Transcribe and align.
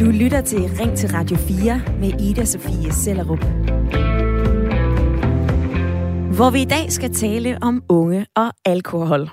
Du 0.00 0.10
lytter 0.10 0.42
til 0.46 0.58
Ring 0.58 0.96
til 0.96 1.10
Radio 1.12 1.36
4 1.36 1.82
med 2.00 2.20
Ida 2.20 2.44
Sofie 2.44 2.92
Sellerup. 2.92 3.44
Hvor 6.36 6.50
vi 6.50 6.62
i 6.62 6.64
dag 6.64 6.92
skal 6.92 7.14
tale 7.14 7.58
om 7.62 7.82
unge 7.88 8.26
og 8.36 8.52
alkohol. 8.64 9.30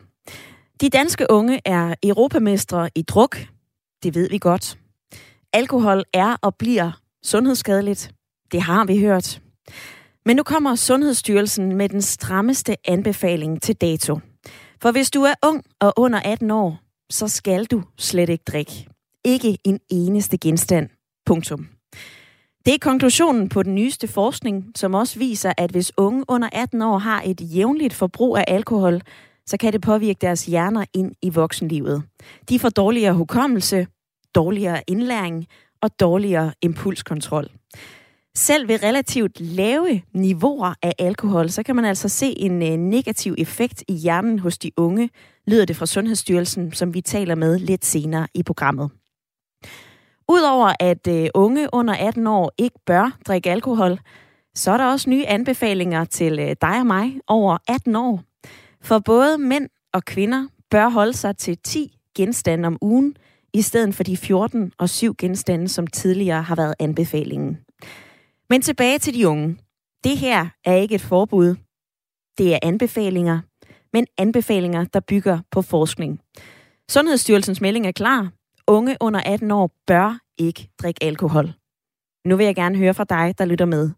De 0.82 0.90
danske 0.90 1.26
unge 1.30 1.62
er 1.66 1.96
europamestre 2.04 2.90
i 2.96 3.02
druk. 3.02 3.38
Det 4.04 4.16
ved 4.16 4.30
vi 4.30 4.38
godt. 4.38 4.78
Alkohol 5.54 6.04
er 6.14 6.36
og 6.42 6.56
bliver 6.56 6.92
sundhedsskadeligt. 7.24 8.12
Det 8.52 8.62
har 8.62 8.86
vi 8.86 9.00
hørt. 9.00 9.42
Men 10.26 10.36
nu 10.36 10.44
kommer 10.44 10.76
Sundhedsstyrelsen 10.76 11.76
med 11.76 11.90
den 11.90 12.02
strammeste 12.02 12.76
anbefaling 12.90 13.62
til 13.62 13.76
dato. 13.76 14.20
For 14.82 14.92
hvis 14.92 15.12
du 15.12 15.22
er 15.22 15.34
ung 15.44 15.64
og 15.80 15.94
under 15.98 16.20
18 16.20 16.52
år, 16.52 16.87
så 17.10 17.28
skal 17.28 17.66
du 17.66 17.84
slet 17.98 18.30
ikke 18.30 18.44
drikke. 18.48 18.88
Ikke 19.24 19.58
en 19.64 19.80
eneste 19.90 20.38
genstand. 20.38 20.90
Punktum. 21.26 21.68
Det 22.66 22.74
er 22.74 22.78
konklusionen 22.82 23.50
på 23.50 23.64
den 23.64 23.76
nyeste 23.76 24.08
forskning, 24.08 24.72
som 24.76 24.94
også 24.94 25.20
viser, 25.20 25.54
at 25.58 25.72
hvis 25.72 25.92
unge 25.98 26.26
under 26.28 26.50
18 26.54 26.82
år 26.82 26.98
har 26.98 27.22
et 27.26 27.42
jævnligt 27.42 27.94
forbrug 27.94 28.38
af 28.38 28.46
alkohol, 28.48 29.02
så 29.46 29.58
kan 29.58 29.74
det 29.74 29.82
påvirke 29.82 30.18
deres 30.22 30.46
hjerner 30.46 30.86
ind 30.94 31.16
i 31.22 31.30
voksenlivet. 31.30 32.04
De 32.50 32.60
får 32.60 32.70
dårligere 32.70 33.14
hukommelse, 33.14 33.88
dårligere 34.36 34.82
indlæring 34.88 35.48
og 35.82 36.00
dårligere 36.00 36.54
impulskontrol. 36.62 37.50
Selv 38.38 38.68
ved 38.68 38.84
relativt 38.84 39.40
lave 39.40 40.02
niveauer 40.14 40.74
af 40.82 40.94
alkohol, 41.00 41.50
så 41.50 41.64
kan 41.64 41.76
man 41.76 41.86
altså 41.86 42.10
se 42.10 42.40
en 42.40 42.64
øh, 42.64 42.78
negativ 42.78 43.36
effekt 43.38 43.84
i 43.88 43.94
hjernen 43.94 44.40
hos 44.40 44.58
de 44.58 44.72
unge, 44.78 45.10
lyder 45.48 45.66
det 45.66 45.76
fra 45.76 45.86
Sundhedsstyrelsen, 45.86 46.72
som 46.74 46.94
vi 46.94 47.02
taler 47.02 47.36
med 47.36 47.60
lidt 47.60 47.86
senere 47.86 48.28
i 48.34 48.44
programmet. 48.44 48.90
Udover 50.30 50.74
at 50.80 51.08
øh, 51.08 51.30
unge 51.34 51.70
under 51.74 51.94
18 51.94 52.28
år 52.28 52.52
ikke 52.58 52.80
bør 52.86 53.18
drikke 53.28 53.52
alkohol, 53.52 54.00
så 54.56 54.72
er 54.72 54.78
der 54.78 54.86
også 54.86 55.10
nye 55.10 55.26
anbefalinger 55.26 56.06
til 56.06 56.40
øh, 56.40 56.56
dig 56.62 56.80
og 56.80 56.86
mig 56.86 57.20
over 57.28 57.58
18 57.68 57.96
år. 57.96 58.24
For 58.82 59.00
både 59.00 59.38
mænd 59.38 59.70
og 59.94 60.06
kvinder 60.06 60.48
bør 60.72 60.90
holde 60.90 61.14
sig 61.14 61.38
til 61.38 61.58
10 61.64 61.98
genstande 62.16 62.68
om 62.68 62.78
ugen, 62.82 63.16
i 63.54 63.62
stedet 63.62 63.96
for 63.96 64.04
de 64.04 64.18
14 64.18 64.72
og 64.78 64.90
7 64.90 65.16
genstande, 65.18 65.68
som 65.68 65.88
tidligere 65.88 66.42
har 66.42 66.56
været 66.56 66.76
anbefalingen. 66.80 67.58
Men 68.50 68.62
tilbage 68.62 69.00
til 69.00 69.14
de 69.14 69.28
unge. 69.28 69.58
Det 70.04 70.18
her 70.18 70.48
er 70.66 70.76
ikke 70.76 70.96
et 70.96 71.02
forbud. 71.02 71.56
Det 72.38 72.54
er 72.54 72.60
anbefalinger, 72.64 73.42
men 73.94 74.08
anbefalinger, 74.18 74.84
der 74.84 75.00
bygger 75.00 75.40
på 75.52 75.62
forskning. 75.62 76.22
Sundhedsstyrelsens 76.90 77.62
melding 77.62 77.88
er 77.88 77.92
klar. 77.92 78.32
Unge 78.68 78.98
under 79.00 79.20
18 79.26 79.52
år 79.52 79.72
bør 79.88 80.20
ikke 80.38 80.70
drikke 80.82 81.04
alkohol. 81.04 81.54
Nu 82.26 82.36
vil 82.36 82.46
jeg 82.46 82.56
gerne 82.56 82.78
høre 82.78 82.94
fra 82.94 83.04
dig, 83.04 83.36
der 83.38 83.46
lytter 83.46 83.66
med. 83.66 83.92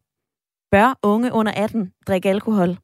Bør 0.71 0.99
unge 1.03 1.33
under 1.33 1.51
18 1.51 1.93
drikke 2.07 2.29
alkohol? 2.29 2.77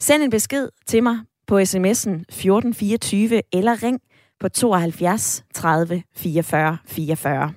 Send 0.00 0.22
en 0.22 0.30
besked 0.30 0.68
til 0.86 1.02
mig 1.02 1.18
på 1.46 1.58
sms'en 1.58 2.10
1424 2.28 3.42
eller 3.52 3.82
ring 3.82 4.00
på 4.40 4.48
72 4.48 5.44
30 5.54 6.02
44 6.14 6.78
44. 6.86 7.52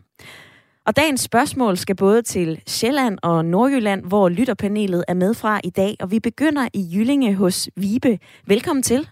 Og 0.90 0.95
dagens 0.95 1.22
spørgsmål 1.22 1.78
skal 1.78 1.95
både 1.95 2.22
til 2.22 2.62
Sjælland 2.68 3.18
og 3.23 3.45
Nordjylland, 3.45 4.06
hvor 4.08 4.30
lytterpanelet 4.30 5.06
er 5.08 5.14
med 5.14 5.34
fra 5.34 5.62
i 5.64 5.70
dag. 5.70 5.96
Og 6.00 6.12
vi 6.12 6.20
begynder 6.20 6.68
i 6.73 6.81
Jyllinge 6.94 7.36
hos 7.36 7.70
Vibe. 7.76 8.20
Velkommen 8.48 8.84
til. 8.84 9.08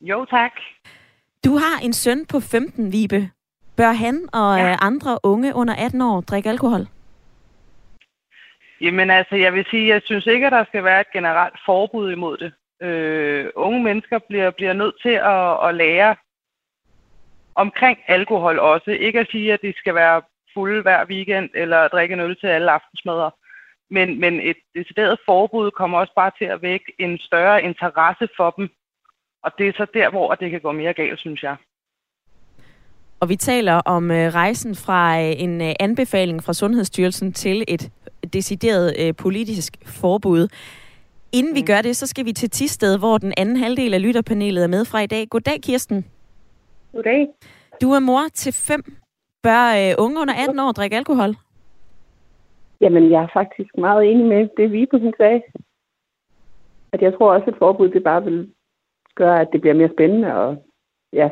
Jo, 0.00 0.24
tak. 0.24 0.52
Du 1.44 1.52
har 1.56 1.80
en 1.82 1.92
søn 1.92 2.26
på 2.26 2.40
15, 2.40 2.92
Vibe. 2.92 3.30
Bør 3.76 3.92
han 3.92 4.28
og 4.32 4.58
ja. 4.58 4.76
andre 4.80 5.18
unge 5.22 5.54
under 5.54 5.74
18 5.74 6.00
år 6.00 6.20
drikke 6.20 6.48
alkohol? 6.48 6.86
Jamen 8.80 9.10
altså, 9.10 9.36
jeg 9.36 9.52
vil 9.54 9.66
sige, 9.70 9.88
jeg 9.88 10.02
synes 10.04 10.26
ikke, 10.26 10.46
at 10.46 10.52
der 10.52 10.64
skal 10.64 10.84
være 10.84 11.00
et 11.00 11.12
generelt 11.12 11.58
forbud 11.66 12.12
imod 12.12 12.36
det. 12.36 12.52
Øh, 12.86 13.46
unge 13.56 13.82
mennesker 13.82 14.18
bliver, 14.28 14.50
bliver 14.50 14.72
nødt 14.72 14.94
til 15.02 15.16
at, 15.34 15.68
at 15.68 15.74
lære 15.74 16.16
omkring 17.54 17.98
alkohol 18.06 18.58
også. 18.58 18.90
Ikke 18.90 19.20
at 19.20 19.28
sige, 19.30 19.52
at 19.52 19.62
de 19.62 19.72
skal 19.76 19.94
være 19.94 20.22
fulde 20.54 20.82
hver 20.82 21.04
weekend 21.06 21.50
eller 21.54 21.88
drikke 21.88 22.12
en 22.12 22.20
øl 22.20 22.36
til 22.36 22.46
alle 22.46 22.70
aftensmadder. 22.70 23.30
Men, 23.90 24.20
men 24.20 24.40
et 24.40 24.56
decideret 24.74 25.18
forbud 25.26 25.70
kommer 25.70 25.98
også 25.98 26.12
bare 26.16 26.30
til 26.38 26.44
at 26.44 26.62
vække 26.62 26.92
en 26.98 27.18
større 27.18 27.62
interesse 27.62 28.28
for 28.36 28.50
dem. 28.50 28.68
Og 29.42 29.50
det 29.58 29.68
er 29.68 29.72
så 29.72 29.86
der, 29.94 30.10
hvor 30.10 30.34
det 30.34 30.50
kan 30.50 30.60
gå 30.60 30.72
mere 30.72 30.92
galt, 30.92 31.20
synes 31.20 31.42
jeg. 31.42 31.56
Og 33.20 33.28
vi 33.28 33.36
taler 33.36 33.74
om 33.74 34.10
øh, 34.10 34.34
rejsen 34.34 34.74
fra 34.74 35.20
øh, 35.20 35.32
en 35.36 35.60
øh, 35.62 35.72
anbefaling 35.80 36.42
fra 36.42 36.52
Sundhedsstyrelsen 36.52 37.32
til 37.32 37.64
et 37.68 37.90
decideret 38.32 39.16
politisk 39.16 39.76
forbud. 39.86 40.48
Inden 41.32 41.54
vi 41.54 41.60
mm. 41.60 41.66
gør 41.66 41.82
det, 41.82 41.96
så 41.96 42.06
skal 42.06 42.24
vi 42.24 42.32
til 42.32 42.50
Tisted, 42.50 42.98
hvor 42.98 43.18
den 43.18 43.34
anden 43.36 43.56
halvdel 43.56 43.94
af 43.94 44.02
lytterpanelet 44.02 44.64
er 44.64 44.68
med 44.68 44.84
fra 44.84 45.00
i 45.00 45.06
dag. 45.06 45.28
Goddag, 45.28 45.60
Kirsten. 45.62 46.06
Goddag. 46.92 47.28
Du 47.82 47.92
er 47.92 48.00
mor 48.00 48.22
til 48.34 48.52
fem. 48.52 49.01
Bør 49.42 49.64
øh, 49.80 49.94
unge 50.04 50.20
under 50.20 50.34
18 50.34 50.58
år 50.58 50.72
drikke 50.72 50.96
alkohol? 50.96 51.34
Jamen, 52.80 53.10
jeg 53.10 53.22
er 53.22 53.28
faktisk 53.32 53.70
meget 53.78 54.10
enig 54.10 54.26
med 54.26 54.48
det, 54.56 54.72
vi 54.72 54.86
på 54.90 54.98
sin 54.98 55.14
sagde. 55.16 55.42
At 56.92 57.02
jeg 57.02 57.14
tror 57.14 57.32
også, 57.34 57.46
at 57.46 57.52
et 57.52 57.58
forbud 57.58 57.88
det 57.88 58.04
bare 58.04 58.24
vil 58.24 58.54
gøre, 59.14 59.40
at 59.40 59.48
det 59.52 59.60
bliver 59.60 59.74
mere 59.74 59.94
spændende. 59.96 60.34
Og 60.34 60.64
ja, 61.12 61.28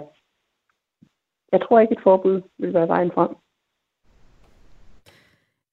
jeg 1.52 1.60
tror 1.60 1.80
ikke, 1.80 1.92
et 1.92 2.02
forbud 2.02 2.42
vil 2.58 2.74
være 2.74 2.88
vejen 2.88 3.10
frem. 3.14 3.30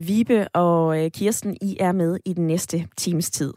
Vibe 0.07 0.47
og 0.53 1.03
øh, 1.03 1.11
Kirsten, 1.11 1.57
I 1.61 1.77
er 1.79 1.91
med 1.91 2.19
i 2.25 2.33
den 2.33 2.47
næste 2.47 2.77
times 2.97 3.31
tid. 3.31 3.53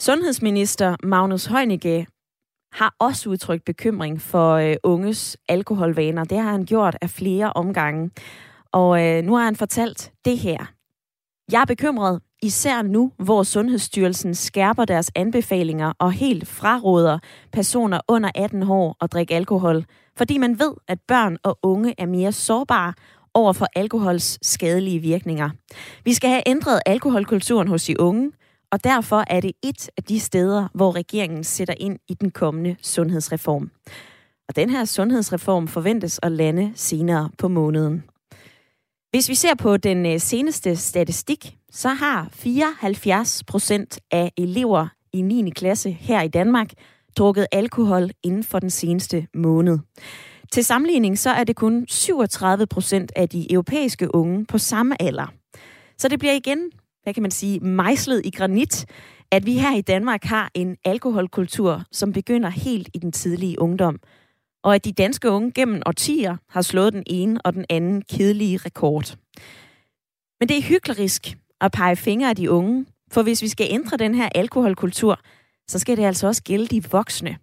Sundhedsminister 0.00 0.96
Magnus 1.02 1.46
Heunicke 1.46 2.06
har 2.74 2.94
også 2.98 3.28
udtrykt 3.28 3.64
bekymring 3.64 4.20
for 4.20 4.54
øh, 4.54 4.76
unges 4.82 5.36
alkoholvaner. 5.48 6.24
Det 6.24 6.38
har 6.38 6.50
han 6.50 6.64
gjort 6.64 6.96
af 7.02 7.10
flere 7.10 7.52
omgange. 7.52 8.10
Og 8.72 9.06
øh, 9.06 9.24
nu 9.24 9.34
har 9.34 9.44
han 9.44 9.56
fortalt 9.56 10.12
det 10.24 10.38
her. 10.38 10.72
Jeg 11.52 11.60
er 11.60 11.64
bekymret, 11.64 12.20
især 12.42 12.82
nu, 12.82 13.12
hvor 13.18 13.42
Sundhedsstyrelsen 13.42 14.34
skærper 14.34 14.84
deres 14.84 15.10
anbefalinger 15.14 15.92
og 15.98 16.12
helt 16.12 16.48
fraråder 16.48 17.18
personer 17.52 18.00
under 18.08 18.30
18 18.34 18.62
år 18.62 18.96
at 19.00 19.12
drikke 19.12 19.34
alkohol, 19.34 19.84
fordi 20.16 20.38
man 20.38 20.58
ved, 20.58 20.72
at 20.88 20.98
børn 21.08 21.36
og 21.42 21.58
unge 21.62 21.94
er 21.98 22.06
mere 22.06 22.32
sårbare 22.32 22.92
over 23.34 23.52
for 23.52 23.66
alkohols 23.76 24.38
skadelige 24.46 24.98
virkninger. 24.98 25.50
Vi 26.04 26.14
skal 26.14 26.30
have 26.30 26.42
ændret 26.46 26.80
alkoholkulturen 26.86 27.68
hos 27.68 27.84
de 27.84 28.00
unge, 28.00 28.32
og 28.74 28.84
derfor 28.84 29.24
er 29.26 29.40
det 29.40 29.52
et 29.62 29.90
af 29.96 30.02
de 30.02 30.20
steder, 30.20 30.68
hvor 30.74 30.96
regeringen 30.96 31.44
sætter 31.44 31.74
ind 31.76 31.98
i 32.08 32.14
den 32.14 32.30
kommende 32.30 32.76
sundhedsreform. 32.82 33.70
Og 34.48 34.56
den 34.56 34.70
her 34.70 34.84
sundhedsreform 34.84 35.68
forventes 35.68 36.20
at 36.22 36.32
lande 36.32 36.72
senere 36.74 37.30
på 37.38 37.48
måneden. 37.48 38.04
Hvis 39.10 39.28
vi 39.28 39.34
ser 39.34 39.54
på 39.54 39.76
den 39.76 40.06
øh, 40.06 40.20
seneste 40.20 40.76
statistik, 40.76 41.56
så 41.70 41.88
har 41.88 42.28
74 42.32 43.44
procent 43.44 44.00
af 44.10 44.32
elever 44.36 44.88
i 45.12 45.22
9. 45.22 45.50
klasse 45.50 45.90
her 45.90 46.22
i 46.22 46.28
Danmark 46.28 46.70
drukket 47.16 47.46
alkohol 47.52 48.10
inden 48.22 48.44
for 48.44 48.58
den 48.58 48.70
seneste 48.70 49.26
måned. 49.34 49.78
Til 50.52 50.64
sammenligning 50.64 51.18
så 51.18 51.30
er 51.30 51.44
det 51.44 51.56
kun 51.56 51.86
37 51.88 52.66
procent 52.66 53.12
af 53.16 53.28
de 53.28 53.52
europæiske 53.52 54.14
unge 54.14 54.46
på 54.46 54.58
samme 54.58 55.02
alder. 55.02 55.32
Så 55.98 56.08
det 56.08 56.18
bliver 56.18 56.34
igen 56.34 56.70
hvad 57.04 57.14
kan 57.14 57.22
man 57.22 57.30
sige, 57.30 57.60
mejslet 57.60 58.22
i 58.24 58.30
granit, 58.30 58.86
at 59.30 59.46
vi 59.46 59.58
her 59.58 59.76
i 59.76 59.80
Danmark 59.80 60.24
har 60.24 60.50
en 60.54 60.76
alkoholkultur, 60.84 61.82
som 61.92 62.12
begynder 62.12 62.48
helt 62.48 62.88
i 62.94 62.98
den 62.98 63.12
tidlige 63.12 63.60
ungdom. 63.60 63.98
Og 64.64 64.74
at 64.74 64.84
de 64.84 64.92
danske 64.92 65.30
unge 65.30 65.52
gennem 65.52 65.82
årtier 65.86 66.36
har 66.48 66.62
slået 66.62 66.92
den 66.92 67.02
ene 67.06 67.40
og 67.44 67.52
den 67.52 67.64
anden 67.68 68.02
kedelige 68.02 68.56
rekord. 68.56 69.16
Men 70.40 70.48
det 70.48 70.58
er 70.58 70.62
hyklerisk 70.62 71.36
at 71.60 71.72
pege 71.72 71.96
fingre 71.96 72.28
af 72.28 72.36
de 72.36 72.50
unge, 72.50 72.86
for 73.12 73.22
hvis 73.22 73.42
vi 73.42 73.48
skal 73.48 73.66
ændre 73.70 73.96
den 73.96 74.14
her 74.14 74.28
alkoholkultur, 74.34 75.20
så 75.68 75.78
skal 75.78 75.96
det 75.96 76.04
altså 76.04 76.26
også 76.26 76.42
gælde 76.42 76.66
de 76.66 76.90
voksne. 76.90 77.36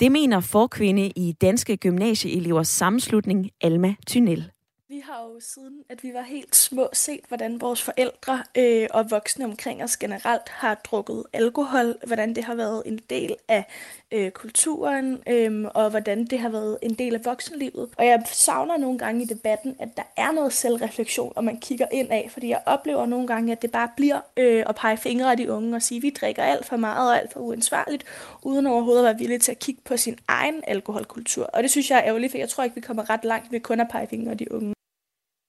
Det 0.00 0.12
mener 0.12 0.40
forkvinde 0.40 1.06
i 1.16 1.32
Danske 1.32 1.76
Gymnasieelevers 1.76 2.68
Sammenslutning 2.68 3.50
Alma 3.60 3.94
Tynel. 4.06 4.50
Vi 4.90 5.02
har 5.04 5.22
jo 5.22 5.40
siden, 5.40 5.84
at 5.88 6.02
vi 6.02 6.14
var 6.14 6.22
helt 6.22 6.56
små, 6.56 6.88
set, 6.92 7.20
hvordan 7.28 7.60
vores 7.60 7.82
forældre 7.82 8.42
øh, 8.54 8.86
og 8.90 9.10
voksne 9.10 9.44
omkring 9.44 9.84
os 9.84 9.96
generelt 9.96 10.48
har 10.48 10.74
drukket 10.74 11.24
alkohol, 11.32 11.94
hvordan 12.06 12.34
det 12.34 12.44
har 12.44 12.54
været 12.54 12.82
en 12.86 13.00
del 13.10 13.36
af 13.48 13.64
øh, 14.12 14.30
kulturen, 14.30 15.22
øh, 15.26 15.64
og 15.74 15.90
hvordan 15.90 16.24
det 16.24 16.38
har 16.38 16.48
været 16.48 16.78
en 16.82 16.94
del 16.94 17.14
af 17.14 17.24
voksenlivet. 17.24 17.88
Og 17.98 18.06
jeg 18.06 18.22
savner 18.26 18.76
nogle 18.76 18.98
gange 18.98 19.22
i 19.22 19.26
debatten, 19.26 19.76
at 19.78 19.88
der 19.96 20.02
er 20.16 20.32
noget 20.32 20.52
selvreflektion, 20.52 21.32
og 21.36 21.44
man 21.44 21.60
kigger 21.60 21.86
ind 21.92 22.10
af, 22.10 22.28
fordi 22.32 22.48
jeg 22.48 22.62
oplever 22.66 23.06
nogle 23.06 23.26
gange, 23.26 23.52
at 23.52 23.62
det 23.62 23.70
bare 23.70 23.90
bliver 23.96 24.20
øh, 24.36 24.64
at 24.66 24.74
pege 24.74 24.96
fingre 24.96 25.30
af 25.30 25.36
de 25.36 25.52
unge 25.52 25.76
og 25.76 25.82
sige, 25.82 25.96
at 25.96 26.02
vi 26.02 26.10
drikker 26.10 26.42
alt 26.42 26.66
for 26.66 26.76
meget 26.76 27.10
og 27.10 27.18
alt 27.18 27.32
for 27.32 27.40
uansvarligt, 27.40 28.04
uden 28.42 28.66
overhovedet 28.66 29.00
at 29.00 29.04
være 29.04 29.18
villig 29.18 29.40
til 29.40 29.52
at 29.52 29.58
kigge 29.58 29.80
på 29.84 29.96
sin 29.96 30.18
egen 30.28 30.62
alkoholkultur. 30.66 31.44
Og 31.44 31.62
det 31.62 31.70
synes 31.70 31.90
jeg 31.90 31.98
er 31.98 32.04
ærgerligt, 32.04 32.30
for 32.30 32.38
jeg 32.38 32.48
tror 32.48 32.64
ikke, 32.64 32.74
vi 32.74 32.80
kommer 32.80 33.10
ret 33.10 33.24
langt 33.24 33.52
ved 33.52 33.60
kun 33.60 33.80
at 33.80 33.88
pege 33.90 34.06
fingre 34.06 34.30
af 34.30 34.38
de 34.38 34.52
unge. 34.52 34.77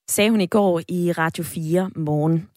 Sagde 0.10 0.30
hun 0.30 0.42
i 0.42 0.48
går 0.48 0.82
i 0.88 1.12
Radio 1.12 1.44
4 1.44 1.92
morgen. 1.96 2.50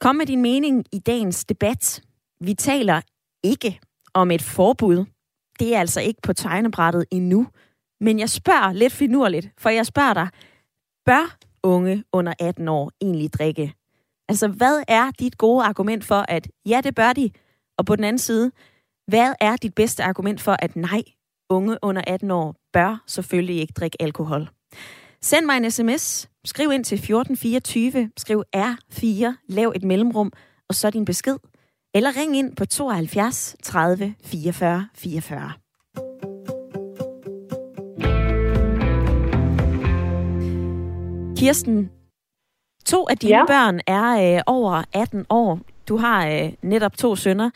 Kom 0.00 0.16
med 0.16 0.26
din 0.26 0.42
mening 0.42 0.84
i 0.92 0.98
dagens 0.98 1.44
debat. 1.44 2.02
Vi 2.40 2.54
taler 2.54 3.00
ikke 3.44 3.80
om 4.14 4.30
et 4.30 4.42
forbud. 4.42 5.04
Det 5.58 5.74
er 5.74 5.80
altså 5.80 6.00
ikke 6.00 6.20
på 6.22 6.32
tegnebrættet 6.32 7.04
endnu. 7.10 7.46
Men 8.00 8.18
jeg 8.18 8.30
spørger 8.30 8.72
lidt 8.72 8.92
finurligt, 8.92 9.48
for 9.58 9.70
jeg 9.70 9.86
spørger 9.86 10.14
dig, 10.14 10.28
bør 11.06 11.36
unge 11.62 12.04
under 12.12 12.34
18 12.40 12.68
år 12.68 12.92
egentlig 13.00 13.32
drikke? 13.32 13.74
Altså, 14.28 14.48
hvad 14.48 14.82
er 14.88 15.10
dit 15.10 15.38
gode 15.38 15.64
argument 15.64 16.04
for, 16.04 16.24
at 16.28 16.48
ja, 16.66 16.80
det 16.84 16.94
bør 16.94 17.12
de? 17.12 17.30
Og 17.78 17.86
på 17.86 17.96
den 17.96 18.04
anden 18.04 18.18
side, 18.18 18.50
hvad 19.06 19.34
er 19.40 19.56
dit 19.56 19.74
bedste 19.74 20.02
argument 20.02 20.40
for, 20.40 20.56
at 20.58 20.76
nej, 20.76 21.02
unge 21.50 21.78
under 21.82 22.02
18 22.06 22.30
år 22.30 22.54
bør 22.72 23.02
selvfølgelig 23.06 23.60
ikke 23.60 23.72
drikke 23.72 24.02
alkohol? 24.02 24.50
Send 25.22 25.46
mig 25.46 25.56
en 25.56 25.70
sms. 25.70 26.31
Skriv 26.44 26.72
ind 26.72 26.84
til 26.84 26.96
1424. 26.96 28.10
Skriv 28.16 28.42
R4. 28.56 29.32
Lav 29.48 29.72
et 29.76 29.84
mellemrum. 29.84 30.32
Og 30.68 30.74
så 30.74 30.90
din 30.90 31.04
besked. 31.04 31.36
Eller 31.94 32.10
ring 32.20 32.36
ind 32.36 32.56
på 32.56 32.64
72 32.64 33.56
30 33.62 34.14
44 34.24 34.88
44. 34.94 35.52
Kirsten, 41.36 41.90
to 42.84 43.06
af 43.10 43.18
dine 43.18 43.36
ja. 43.36 43.44
børn 43.46 43.80
er 43.86 44.36
øh, 44.36 44.42
over 44.46 44.82
18 44.94 45.26
år. 45.30 45.60
Du 45.88 45.96
har 45.96 46.28
øh, 46.28 46.52
netop 46.62 46.96
to 46.96 47.16
sønner. 47.16 47.50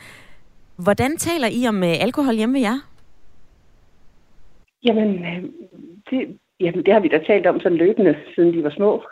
Hvordan 0.83 1.17
taler 1.17 1.49
I 1.49 1.69
om 1.69 1.83
øh, 1.83 1.94
alkohol 2.00 2.35
hjemme 2.35 2.55
ved 2.55 2.61
jer? 2.61 2.79
Jamen, 4.85 5.09
øh, 5.09 5.43
det, 6.11 6.38
jamen, 6.61 6.85
det 6.85 6.93
har 6.93 7.00
vi 7.00 7.08
da 7.08 7.19
talt 7.19 7.47
om 7.47 7.61
sådan 7.61 7.79
løbende, 7.79 8.17
siden 8.35 8.53
de 8.53 8.64
var 8.64 8.70
små. 8.70 9.03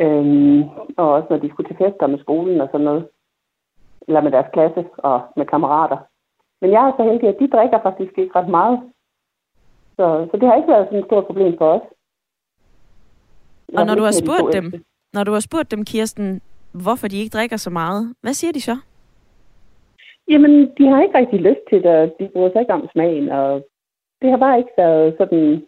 Øhm, 0.00 0.62
og 0.96 1.12
også 1.12 1.26
når 1.30 1.38
de 1.38 1.48
skulle 1.50 1.68
til 1.68 1.76
fester 1.76 2.06
med 2.06 2.18
skolen 2.18 2.60
og 2.60 2.68
sådan 2.72 2.84
noget. 2.84 3.08
Eller 4.08 4.20
med 4.20 4.30
deres 4.30 4.50
klasse 4.52 4.84
og 4.98 5.20
med 5.36 5.46
kammerater. 5.46 5.98
Men 6.60 6.70
jeg 6.70 6.88
er 6.88 6.92
så 6.96 7.02
heldig, 7.02 7.28
at 7.28 7.40
de 7.40 7.48
drikker 7.48 7.78
faktisk 7.82 8.18
ikke 8.18 8.36
ret 8.38 8.48
meget. 8.48 8.80
Så, 9.96 10.28
så 10.30 10.36
det 10.36 10.48
har 10.48 10.56
ikke 10.56 10.72
været 10.72 10.86
sådan 10.86 10.98
et 10.98 11.06
stort 11.06 11.26
problem 11.26 11.58
for 11.58 11.68
os. 11.74 11.82
Og 13.78 13.86
når 13.86 13.94
du 13.94 14.02
har 14.02 14.12
spurgt 14.22 14.52
dem, 14.52 14.84
når 15.12 15.24
du 15.24 15.32
har 15.32 15.40
spurgt 15.40 15.70
dem, 15.70 15.84
Kirsten, 15.84 16.40
hvorfor 16.72 17.08
de 17.08 17.18
ikke 17.18 17.36
drikker 17.36 17.56
så 17.56 17.70
meget, 17.70 18.14
hvad 18.20 18.32
siger 18.32 18.52
de 18.52 18.60
så? 18.60 18.76
Jamen, 20.28 20.52
de 20.78 20.86
har 20.88 21.02
ikke 21.02 21.18
rigtig 21.18 21.40
lyst 21.40 21.64
til 21.70 21.82
det, 21.82 22.12
de 22.20 22.30
bruger 22.32 22.50
sig 22.52 22.60
ikke 22.60 22.72
om 22.72 22.88
smagen, 22.92 23.28
og 23.28 23.66
det 24.22 24.30
har 24.30 24.36
bare 24.36 24.58
ikke 24.58 24.72
været 24.76 25.14
sådan... 25.18 25.66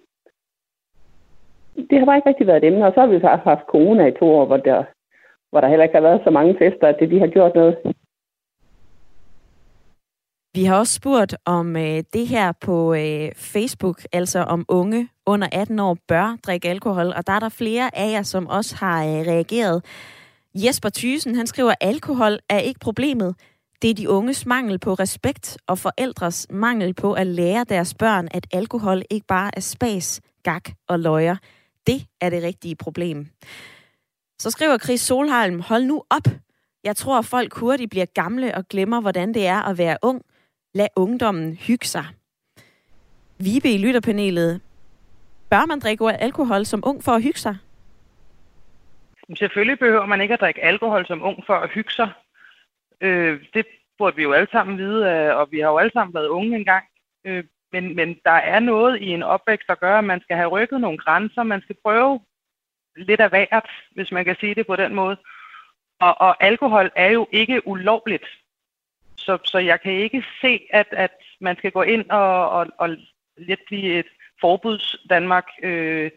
Det 1.77 1.99
har 1.99 2.07
bare 2.07 2.17
ikke 2.17 2.29
rigtig 2.29 2.47
været 2.47 2.65
et 2.65 2.67
emne, 2.67 2.87
og 2.87 2.93
så 2.95 3.01
har 3.01 3.07
vi 3.07 3.21
så 3.21 3.39
haft 3.45 3.67
corona 3.69 4.07
i 4.07 4.19
to 4.19 4.27
år, 4.39 4.47
hvor 4.47 4.57
der, 4.57 4.85
hvor 5.51 5.61
der 5.61 5.69
heller 5.69 5.85
ikke 5.85 5.95
har 5.95 6.09
været 6.09 6.21
så 6.25 6.31
mange 6.31 6.55
fester, 6.59 6.87
at 6.87 6.97
det, 7.01 7.11
de 7.11 7.21
har 7.21 7.27
gjort 7.27 7.55
noget. 7.55 7.77
Vi 10.55 10.65
har 10.65 10.79
også 10.79 10.95
spurgt 10.95 11.37
om 11.45 11.77
øh, 11.77 12.03
det 12.13 12.27
her 12.27 12.53
på 12.61 12.95
øh, 12.95 13.31
Facebook, 13.37 14.03
altså 14.13 14.39
om 14.39 14.65
unge 14.69 15.09
under 15.27 15.49
18 15.53 15.79
år 15.79 15.97
bør 16.09 16.37
drikke 16.47 16.69
alkohol, 16.69 17.07
og 17.17 17.27
der 17.27 17.33
er 17.33 17.41
der 17.41 17.49
flere 17.49 17.99
af 17.99 18.13
jer, 18.13 18.23
som 18.23 18.47
også 18.47 18.77
har 18.77 19.05
øh, 19.05 19.11
reageret. 19.11 19.85
Jesper 20.55 20.89
Thysen, 20.89 21.35
han 21.35 21.47
skriver, 21.47 21.75
alkohol 21.81 22.39
er 22.49 22.59
ikke 22.59 22.81
problemet. 22.81 23.35
Det 23.83 23.91
er 23.91 23.95
de 23.95 24.11
unges 24.11 24.47
mangel 24.47 24.79
på 24.79 24.95
respekt 24.95 25.59
og 25.67 25.79
forældres 25.79 26.47
mangel 26.51 26.95
på 26.95 27.13
at 27.13 27.27
lære 27.27 27.65
deres 27.69 27.95
børn, 27.95 28.29
at 28.31 28.47
alkohol 28.53 29.03
ikke 29.11 29.27
bare 29.27 29.51
er 29.57 29.61
spas, 29.61 30.21
gak 30.43 30.71
og 30.89 31.01
løjer. 31.01 31.37
Det 31.87 32.07
er 32.21 32.31
det 32.31 32.43
rigtige 32.43 32.77
problem. 32.77 33.27
Så 34.39 34.51
skriver 34.51 34.79
Chris 34.79 35.01
Solheim, 35.01 35.61
hold 35.61 35.85
nu 35.85 36.03
op. 36.11 36.27
Jeg 36.85 36.97
tror, 36.97 37.23
folk 37.23 37.55
hurtigt 37.55 37.91
bliver 37.91 38.07
gamle 38.15 38.55
og 38.55 38.69
glemmer, 38.69 39.01
hvordan 39.01 39.35
det 39.35 39.47
er 39.47 39.63
at 39.63 39.79
være 39.79 39.97
ung. 40.03 40.23
Lad 40.75 40.89
ungdommen 40.97 41.55
hygge 41.55 41.87
sig. 41.87 42.05
Vibe 43.39 43.69
i 43.69 43.79
lytterpanelet. 43.79 44.61
Bør 45.51 45.67
man 45.67 45.81
drikke 45.81 46.13
alkohol 46.13 46.67
som 46.67 46.83
ung 46.87 47.05
for 47.05 47.13
at 47.13 47.23
hygge 47.23 47.39
sig? 47.39 47.57
Selvfølgelig 49.37 49.79
behøver 49.79 50.07
man 50.07 50.21
ikke 50.21 50.35
at 50.35 50.41
drikke 50.41 50.65
alkohol 50.65 51.07
som 51.07 51.23
ung 51.23 51.47
for 51.47 51.55
at 51.55 51.71
hygge 51.71 51.93
sig. 51.93 52.11
Øh, 53.01 53.41
det 53.55 53.67
burde 53.99 54.17
vi 54.17 54.23
jo 54.23 54.33
alle 54.33 54.49
sammen 54.53 54.79
vide, 54.79 55.07
øh, 55.07 55.37
og 55.37 55.49
vi 55.51 55.61
har 55.61 55.69
jo 55.69 55.79
alle 55.79 55.93
sammen 55.93 56.15
været 56.15 56.29
unge 56.29 56.57
engang. 56.57 56.85
Øh, 57.25 57.45
men, 57.75 57.97
men 57.97 58.09
der 58.25 58.39
er 58.55 58.61
noget 58.61 59.01
i 59.01 59.09
en 59.09 59.23
opvækst, 59.23 59.69
der 59.69 59.75
gør, 59.75 59.99
at 59.99 60.05
man 60.05 60.21
skal 60.21 60.37
have 60.37 60.49
rykket 60.57 60.81
nogle 60.81 60.99
grænser. 60.99 61.43
Man 61.43 61.63
skal 61.63 61.77
prøve 61.85 62.21
lidt 62.97 63.21
af 63.21 63.29
hvert, 63.29 63.69
hvis 63.95 64.13
man 64.13 64.25
kan 64.25 64.37
sige 64.41 64.55
det 64.55 64.67
på 64.67 64.77
den 64.77 64.95
måde. 64.95 65.17
Og, 66.01 66.21
og 66.21 66.45
alkohol 66.45 66.91
er 66.97 67.11
jo 67.11 67.27
ikke 67.33 67.69
ulovligt. 67.69 68.27
Så, 69.17 69.39
så 69.45 69.59
jeg 69.59 69.81
kan 69.81 69.93
ikke 69.93 70.25
se, 70.41 70.61
at, 70.71 70.87
at 70.91 71.15
man 71.41 71.57
skal 71.57 71.71
gå 71.71 71.83
ind 71.83 72.11
og, 72.11 72.51
og, 72.51 72.67
og 72.79 72.89
lidt 73.37 73.61
blive 73.67 73.99
et 73.99 74.07
forbuds 74.41 74.97
Danmark. 75.11 75.47
Øh, 75.63 76.11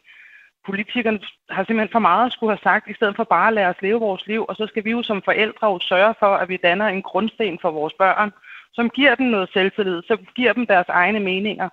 politikerne 0.65 1.19
har 1.50 1.63
simpelthen 1.63 1.92
for 1.92 2.00
meget 2.00 2.25
at 2.25 2.31
skulle 2.33 2.51
have 2.51 2.68
sagt, 2.69 2.89
i 2.89 2.94
stedet 2.94 3.15
for 3.15 3.24
bare 3.24 3.48
at 3.48 3.53
lade 3.53 3.68
os 3.68 3.81
leve 3.81 4.00
vores 4.00 4.27
liv. 4.27 4.45
Og 4.50 4.56
så 4.56 4.68
skal 4.68 4.83
vi 4.86 4.92
jo 4.92 5.03
som 5.03 5.21
forældre 5.21 5.68
jo 5.68 5.80
sørge 5.80 6.15
for, 6.19 6.36
at 6.36 6.50
vi 6.50 6.57
danner 6.57 6.88
en 6.88 7.01
grundsten 7.01 7.60
for 7.62 7.71
vores 7.71 7.94
børn, 7.94 8.31
som 8.77 8.89
giver 8.89 9.15
dem 9.15 9.27
noget 9.35 9.50
selvtillid, 9.53 10.00
som 10.07 10.19
giver 10.35 10.53
dem 10.53 10.65
deres 10.74 10.89
egne 10.89 11.19
meninger. 11.19 11.69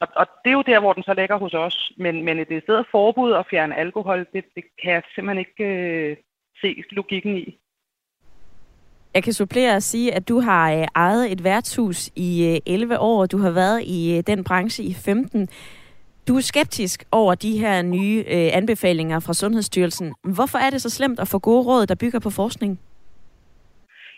Og, 0.00 0.08
og 0.16 0.26
det 0.42 0.50
er 0.50 0.58
jo 0.60 0.70
der, 0.72 0.80
hvor 0.80 0.92
den 0.92 1.02
så 1.02 1.14
ligger 1.14 1.36
hos 1.38 1.54
os. 1.54 1.92
Men, 1.98 2.24
men 2.24 2.38
det 2.38 2.56
er 2.56 2.60
stedet 2.60 2.86
forbud 2.90 3.32
at 3.32 3.46
fjerne 3.50 3.76
alkohol, 3.76 4.18
det, 4.18 4.44
det 4.54 4.64
kan 4.82 4.92
jeg 4.92 5.02
simpelthen 5.14 5.44
ikke 5.44 5.64
øh, 5.64 6.16
se 6.60 6.82
logikken 6.90 7.36
i. 7.36 7.58
Jeg 9.14 9.22
kan 9.22 9.32
supplere 9.32 9.76
og 9.76 9.82
sige, 9.82 10.14
at 10.14 10.28
du 10.28 10.40
har 10.40 10.72
øh, 10.72 10.86
ejet 10.94 11.32
et 11.32 11.44
værtshus 11.44 12.10
i 12.16 12.60
øh, 12.66 12.74
11 12.74 12.98
år, 12.98 13.26
du 13.26 13.38
har 13.38 13.50
været 13.50 13.82
i 13.82 14.16
øh, 14.16 14.22
den 14.26 14.44
branche 14.44 14.84
i 14.84 14.94
15. 14.94 15.48
Du 16.28 16.36
er 16.36 16.40
skeptisk 16.40 17.04
over 17.12 17.34
de 17.34 17.58
her 17.58 17.82
nye 17.82 18.24
øh, 18.26 18.50
anbefalinger 18.52 19.20
fra 19.20 19.34
Sundhedsstyrelsen. 19.34 20.14
Hvorfor 20.24 20.58
er 20.58 20.70
det 20.70 20.82
så 20.82 20.90
slemt 20.90 21.20
at 21.20 21.28
få 21.28 21.38
gode 21.38 21.62
råd, 21.66 21.86
der 21.86 21.94
bygger 21.94 22.18
på 22.18 22.30
forskning? 22.30 22.80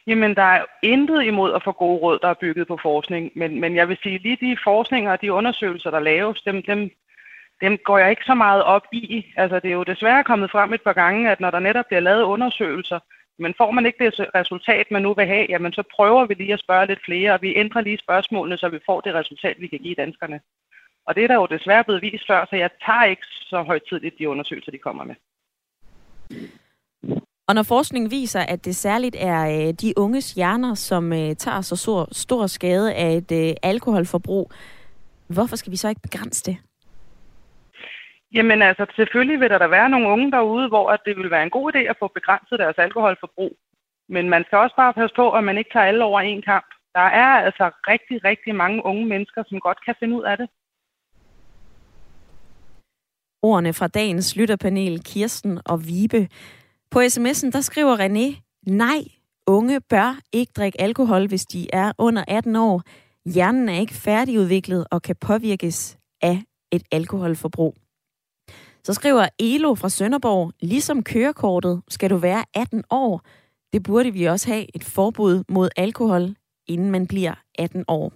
Jamen, 0.07 0.35
der 0.35 0.43
er 0.43 0.65
intet 0.83 1.25
imod 1.25 1.55
at 1.55 1.65
få 1.65 1.73
gode 1.73 1.99
råd, 1.99 2.19
der 2.23 2.29
er 2.29 2.41
bygget 2.41 2.67
på 2.69 2.79
forskning. 2.83 3.33
Men, 3.37 3.61
men 3.61 3.77
jeg 3.77 3.89
vil 3.89 3.99
sige, 4.03 4.19
lige 4.19 4.39
de 4.41 4.57
forskninger 4.65 5.13
og 5.13 5.21
de 5.23 5.33
undersøgelser, 5.33 5.91
der 5.91 6.01
laves, 6.01 6.43
dem, 6.43 6.63
dem, 6.63 6.91
dem 7.61 7.79
går 7.85 7.99
jeg 7.99 8.11
ikke 8.11 8.25
så 8.25 8.35
meget 8.35 8.63
op 8.63 8.87
i. 8.93 9.27
Altså, 9.37 9.61
det 9.61 9.69
er 9.71 9.75
jo 9.75 9.83
desværre 9.83 10.25
kommet 10.25 10.51
frem 10.51 10.73
et 10.73 10.83
par 10.83 10.93
gange, 10.93 11.31
at 11.31 11.41
når 11.41 11.51
der 11.51 11.59
netop 11.59 11.87
bliver 11.87 12.01
lavet 12.01 12.23
undersøgelser, 12.23 12.99
men 13.39 13.55
får 13.57 13.71
man 13.71 13.87
ikke 13.87 14.05
det 14.05 14.27
resultat, 14.35 14.91
man 14.91 15.03
nu 15.03 15.15
vil 15.15 15.27
have, 15.27 15.47
jamen 15.49 15.73
så 15.73 15.83
prøver 15.97 16.27
vi 16.27 16.35
lige 16.35 16.53
at 16.53 16.61
spørge 16.61 16.87
lidt 16.87 17.05
flere, 17.05 17.33
og 17.33 17.43
vi 17.43 17.57
ændrer 17.57 17.81
lige 17.81 17.99
spørgsmålene, 17.99 18.57
så 18.59 18.69
vi 18.69 18.79
får 18.87 19.01
det 19.01 19.15
resultat, 19.15 19.61
vi 19.61 19.67
kan 19.67 19.79
give 19.79 19.95
danskerne. 19.95 20.41
Og 21.07 21.15
det 21.15 21.25
er 21.25 21.29
der 21.29 21.35
jo 21.35 21.47
desværre 21.47 21.85
blevet 21.85 22.03
vist 22.03 22.27
før, 22.27 22.47
så 22.51 22.57
jeg 22.57 22.71
tager 22.87 23.05
ikke 23.05 23.27
så 23.27 23.63
højtidligt 23.63 24.19
de 24.19 24.29
undersøgelser, 24.29 24.73
de 24.73 24.79
kommer 24.79 25.05
med. 25.05 25.15
Og 27.51 27.55
når 27.55 27.63
forskningen 27.63 28.11
viser, 28.11 28.41
at 28.41 28.65
det 28.65 28.77
særligt 28.77 29.17
er 29.19 29.41
øh, 29.47 29.75
de 29.83 29.93
unges 29.97 30.33
hjerner, 30.33 30.75
som 30.75 31.13
øh, 31.13 31.37
tager 31.37 31.61
så 31.61 31.77
stor, 31.77 32.09
stor 32.13 32.47
skade 32.47 32.95
af 32.95 33.11
et 33.13 33.33
øh, 33.33 33.55
alkoholforbrug, 33.63 34.53
hvorfor 35.27 35.57
skal 35.57 35.73
vi 35.73 35.77
så 35.77 35.89
ikke 35.89 36.01
begrænse 36.01 36.45
det? 36.45 36.57
Jamen 38.35 38.63
altså, 38.63 38.87
selvfølgelig 38.97 39.41
vil 39.41 39.51
der 39.51 39.59
da 39.59 39.67
være 39.67 39.89
nogle 39.89 40.09
unge 40.09 40.31
derude, 40.31 40.69
hvor 40.69 40.91
at 40.91 41.01
det 41.05 41.17
vil 41.17 41.31
være 41.31 41.43
en 41.43 41.51
god 41.51 41.73
idé 41.75 41.79
at 41.79 41.97
få 41.99 42.11
begrænset 42.15 42.59
deres 42.59 42.79
alkoholforbrug. 42.79 43.53
Men 44.09 44.29
man 44.29 44.45
skal 44.45 44.59
også 44.59 44.77
bare 44.77 44.93
passe 44.93 45.17
på, 45.17 45.31
at 45.33 45.45
man 45.45 45.59
ikke 45.59 45.71
tager 45.73 45.87
alle 45.87 46.05
over 46.05 46.21
en 46.21 46.43
kamp. 46.43 46.67
Der 46.95 47.07
er 47.23 47.31
altså 47.47 47.71
rigtig, 47.89 48.25
rigtig 48.25 48.55
mange 48.55 48.85
unge 48.85 49.07
mennesker, 49.07 49.43
som 49.49 49.61
godt 49.61 49.85
kan 49.85 49.95
finde 50.01 50.17
ud 50.17 50.23
af 50.23 50.37
det. 50.37 50.49
Ordene 53.43 53.73
fra 53.73 53.89
dagens 53.89 54.37
lytterpanel, 54.37 55.05
Kirsten 55.05 55.61
og 55.65 55.79
Vibe. 55.87 56.29
På 56.91 57.01
sms'en, 57.01 57.51
der 57.51 57.61
skriver 57.61 57.97
René, 57.97 58.43
nej, 58.67 59.05
unge 59.47 59.81
bør 59.81 60.21
ikke 60.33 60.53
drikke 60.57 60.81
alkohol, 60.81 61.29
hvis 61.29 61.47
de 61.47 61.67
er 61.73 61.93
under 61.99 62.25
18 62.29 62.57
år. 62.57 62.83
Hjernen 63.35 63.69
er 63.69 63.81
ikke 63.81 63.95
færdigudviklet 63.95 64.87
og 64.91 65.03
kan 65.03 65.17
påvirkes 65.17 65.99
af 66.23 66.43
et 66.73 66.83
alkoholforbrug. 66.93 67.77
Så 68.85 68.95
skriver 68.95 69.29
Elo 69.39 69.75
fra 69.75 69.89
Sønderborg, 69.89 70.53
ligesom 70.61 71.03
kørekortet 71.03 71.83
skal 71.89 72.11
du 72.11 72.17
være 72.17 72.45
18 72.55 72.85
år. 72.91 73.23
Det 73.73 73.83
burde 73.83 74.13
vi 74.13 74.25
også 74.25 74.49
have 74.49 74.67
et 74.77 74.85
forbud 74.85 75.45
mod 75.49 75.69
alkohol, 75.77 76.35
inden 76.67 76.91
man 76.91 77.07
bliver 77.07 77.35
18 77.59 77.85
år. 77.89 78.13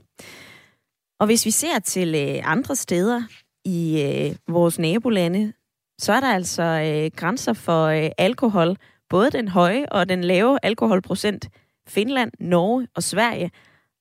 Og 1.21 1.27
hvis 1.27 1.47
vi 1.47 1.51
ser 1.51 1.79
til 1.79 2.15
øh, 2.15 2.51
andre 2.51 2.77
steder 2.77 3.23
i 3.65 4.03
øh, 4.03 4.55
vores 4.55 4.79
nabolande, 4.79 5.53
så 5.99 6.13
er 6.13 6.21
der 6.21 6.35
altså 6.35 6.63
øh, 6.63 7.11
grænser 7.17 7.53
for 7.53 7.85
øh, 7.87 8.11
alkohol, 8.19 8.77
både 9.09 9.31
den 9.31 9.49
høje 9.49 9.87
og 9.91 10.09
den 10.09 10.25
lave 10.25 10.59
alkoholprocent. 10.63 11.49
Finland, 11.89 12.33
Norge 12.41 12.89
og 12.95 13.03
Sverige 13.03 13.51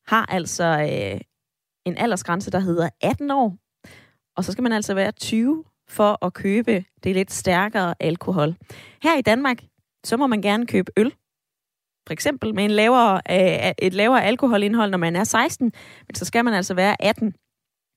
har 0.08 0.26
altså 0.26 0.64
øh, 0.64 1.22
en 1.86 1.98
aldersgrænse, 1.98 2.52
der 2.52 2.60
hedder 2.60 2.90
18 3.02 3.32
år. 3.32 3.58
Og 4.38 4.44
så 4.44 4.52
skal 4.52 4.64
man 4.64 4.72
altså 4.72 4.94
være 4.94 5.12
20 5.12 5.64
for 5.88 6.26
at 6.26 6.34
købe 6.34 6.86
det 7.04 7.16
lidt 7.16 7.32
stærkere 7.32 7.96
alkohol. 8.00 8.56
Her 9.04 9.18
i 9.18 9.22
Danmark, 9.22 9.64
så 10.04 10.18
må 10.18 10.28
man 10.28 10.42
gerne 10.42 10.68
købe 10.68 10.92
øl. 10.98 11.14
For 12.08 12.14
eksempel 12.14 12.56
med 12.56 12.64
en 12.64 12.72
lavere, 12.72 13.22
øh, 13.32 13.74
et 13.78 13.94
lavere 13.94 14.24
alkoholindhold, 14.24 14.92
når 14.92 14.98
man 14.98 15.16
er 15.16 15.24
16. 15.24 15.74
Men 16.08 16.16
så 16.16 16.26
skal 16.26 16.46
man 16.46 16.54
altså 16.54 16.74
være 16.74 17.02
18, 17.02 17.36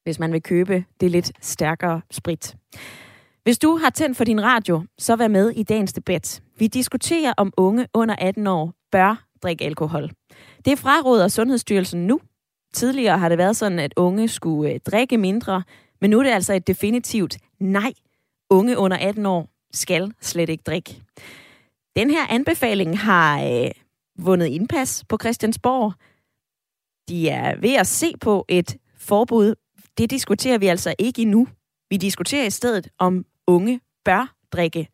hvis 0.05 0.19
man 0.19 0.33
vil 0.33 0.43
købe 0.43 0.85
det 1.00 1.11
lidt 1.11 1.33
stærkere 1.41 2.00
sprit. 2.11 2.57
Hvis 3.47 3.59
du 3.59 3.76
har 3.76 3.91
tændt 3.91 4.17
for 4.17 4.25
din 4.25 4.43
radio, 4.43 4.83
så 4.99 5.17
vær 5.17 5.29
med 5.29 5.50
i 5.50 5.62
dagens 5.62 5.93
debat. 5.93 6.43
Vi 6.59 6.67
diskuterer, 6.67 7.35
om 7.37 7.53
unge 7.57 7.87
under 7.95 8.17
18 8.19 8.47
år 8.47 8.73
bør 8.93 9.26
drikke 9.43 9.65
alkohol. 9.65 10.11
Det 10.65 10.79
fraråder 10.79 11.29
Sundhedsstyrelsen 11.29 12.07
nu. 12.07 12.21
Tidligere 12.75 13.19
har 13.19 13.29
det 13.29 13.38
været 13.38 13.57
sådan, 13.57 13.79
at 13.79 13.93
unge 13.97 14.29
skulle 14.29 14.73
øh, 14.73 14.81
drikke 14.81 15.19
mindre, 15.19 15.62
men 16.00 16.11
nu 16.11 16.19
er 16.19 16.23
det 16.23 16.31
altså 16.31 16.55
et 16.55 16.67
definitivt 16.67 17.38
nej. 17.61 17.93
Unge 18.50 18.79
under 18.79 18.97
18 18.97 19.26
år 19.26 19.49
skal 19.73 20.12
slet 20.21 20.49
ikke 20.49 20.62
drikke. 20.67 21.03
Den 21.97 22.11
her 22.11 22.26
anbefaling 22.31 22.99
har 22.99 23.45
øh, 23.45 23.71
vundet 24.19 24.47
indpas 24.47 25.05
på 25.09 25.19
Christiansborg. 25.21 25.93
De 27.09 27.29
er 27.29 27.57
ved 27.61 27.75
at 27.75 27.87
se 27.87 28.12
på 28.21 28.45
et 28.49 28.76
forbud. 28.99 29.55
Det 29.99 30.11
diskuterer 30.11 30.59
vi 30.59 30.67
altså 30.67 30.95
ikke 30.99 31.23
endnu. 31.23 31.49
Vi 31.91 31.97
diskuterer 31.97 32.47
i 32.47 32.50
stedet, 32.50 32.88
om 32.99 33.25
unge 33.47 33.81
bør 34.05 34.35
drikke. 34.53 34.88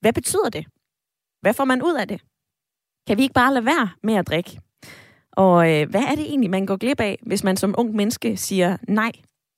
Hvad 0.00 0.12
betyder 0.12 0.48
det? 0.48 0.66
Hvad 1.40 1.54
får 1.54 1.64
man 1.64 1.82
ud 1.82 1.94
af 1.94 2.08
det? 2.08 2.20
Kan 3.06 3.16
vi 3.16 3.22
ikke 3.22 3.34
bare 3.34 3.54
lade 3.54 3.64
være 3.64 3.90
med 4.02 4.14
at 4.14 4.26
drikke? 4.26 4.60
Og 5.32 5.70
øh, 5.72 5.90
hvad 5.90 6.02
er 6.02 6.14
det 6.14 6.24
egentlig, 6.24 6.50
man 6.50 6.66
går 6.66 6.76
glip 6.76 7.00
af, 7.00 7.18
hvis 7.26 7.44
man 7.44 7.56
som 7.56 7.74
ung 7.78 7.94
menneske 7.96 8.36
siger, 8.36 8.76
nej, 8.88 9.12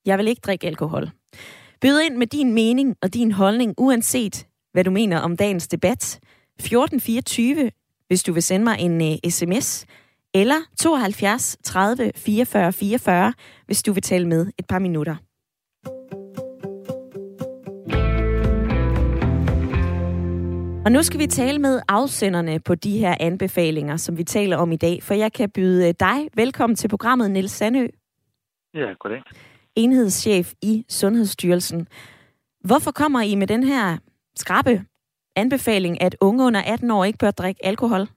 jeg 0.05 0.17
vil 0.17 0.27
ikke 0.27 0.41
drikke 0.41 0.67
alkohol? 0.67 1.09
Byd 1.81 1.99
ind 1.99 2.15
med 2.15 2.27
din 2.27 2.53
mening 2.53 2.95
og 3.01 3.13
din 3.13 3.31
holdning, 3.31 3.73
uanset 3.77 4.47
hvad 4.73 4.83
du 4.83 4.91
mener 4.91 5.19
om 5.19 5.37
dagens 5.37 5.67
debat. 5.67 6.19
1424, 6.59 7.71
hvis 8.07 8.23
du 8.23 8.33
vil 8.33 8.43
sende 8.43 8.63
mig 8.63 8.79
en 8.79 9.01
øh, 9.01 9.31
sms, 9.31 9.85
eller 10.33 10.55
72 10.79 11.57
30 11.63 12.11
44 12.15 12.73
44, 12.73 13.33
hvis 13.65 13.83
du 13.83 13.93
vil 13.93 14.03
tale 14.03 14.27
med 14.27 14.51
et 14.57 14.67
par 14.67 14.79
minutter. 14.79 15.15
Og 20.85 20.91
nu 20.91 21.01
skal 21.03 21.19
vi 21.19 21.27
tale 21.27 21.59
med 21.59 21.81
afsenderne 21.89 22.59
på 22.67 22.75
de 22.75 22.97
her 22.97 23.15
anbefalinger, 23.19 23.97
som 23.97 24.17
vi 24.17 24.23
taler 24.23 24.57
om 24.57 24.71
i 24.71 24.75
dag. 24.75 24.97
For 25.07 25.13
jeg 25.13 25.33
kan 25.33 25.49
byde 25.55 25.93
dig 25.93 26.17
velkommen 26.35 26.75
til 26.75 26.89
programmet, 26.89 27.31
Nils 27.31 27.51
Sandø. 27.51 27.87
Ja, 28.73 28.93
goddag. 28.99 29.21
Enhedschef 29.75 30.53
i 30.61 30.85
Sundhedsstyrelsen. 30.89 31.87
Hvorfor 32.67 32.91
kommer 32.91 33.21
I 33.21 33.35
med 33.35 33.47
den 33.47 33.63
her 33.63 33.97
skrabe 34.35 34.81
anbefaling, 35.35 36.01
at 36.01 36.15
unge 36.21 36.45
under 36.45 36.61
18 36.73 36.91
år 36.91 37.03
ikke 37.03 37.19
bør 37.19 37.31
drikke 37.31 37.65
alkohol? 37.65 38.07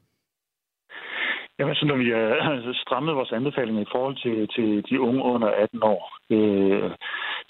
Jamen, 1.58 1.74
så 1.74 1.84
når 1.86 1.96
vi 1.96 2.10
har 2.46 2.72
strammet 2.84 3.16
vores 3.16 3.32
anbefalinger 3.32 3.82
i 3.82 3.92
forhold 3.92 4.16
til, 4.16 4.48
til 4.48 4.90
de 4.90 5.00
unge 5.00 5.22
under 5.22 5.48
18 5.48 5.82
år, 5.82 6.02
øh, 6.30 6.90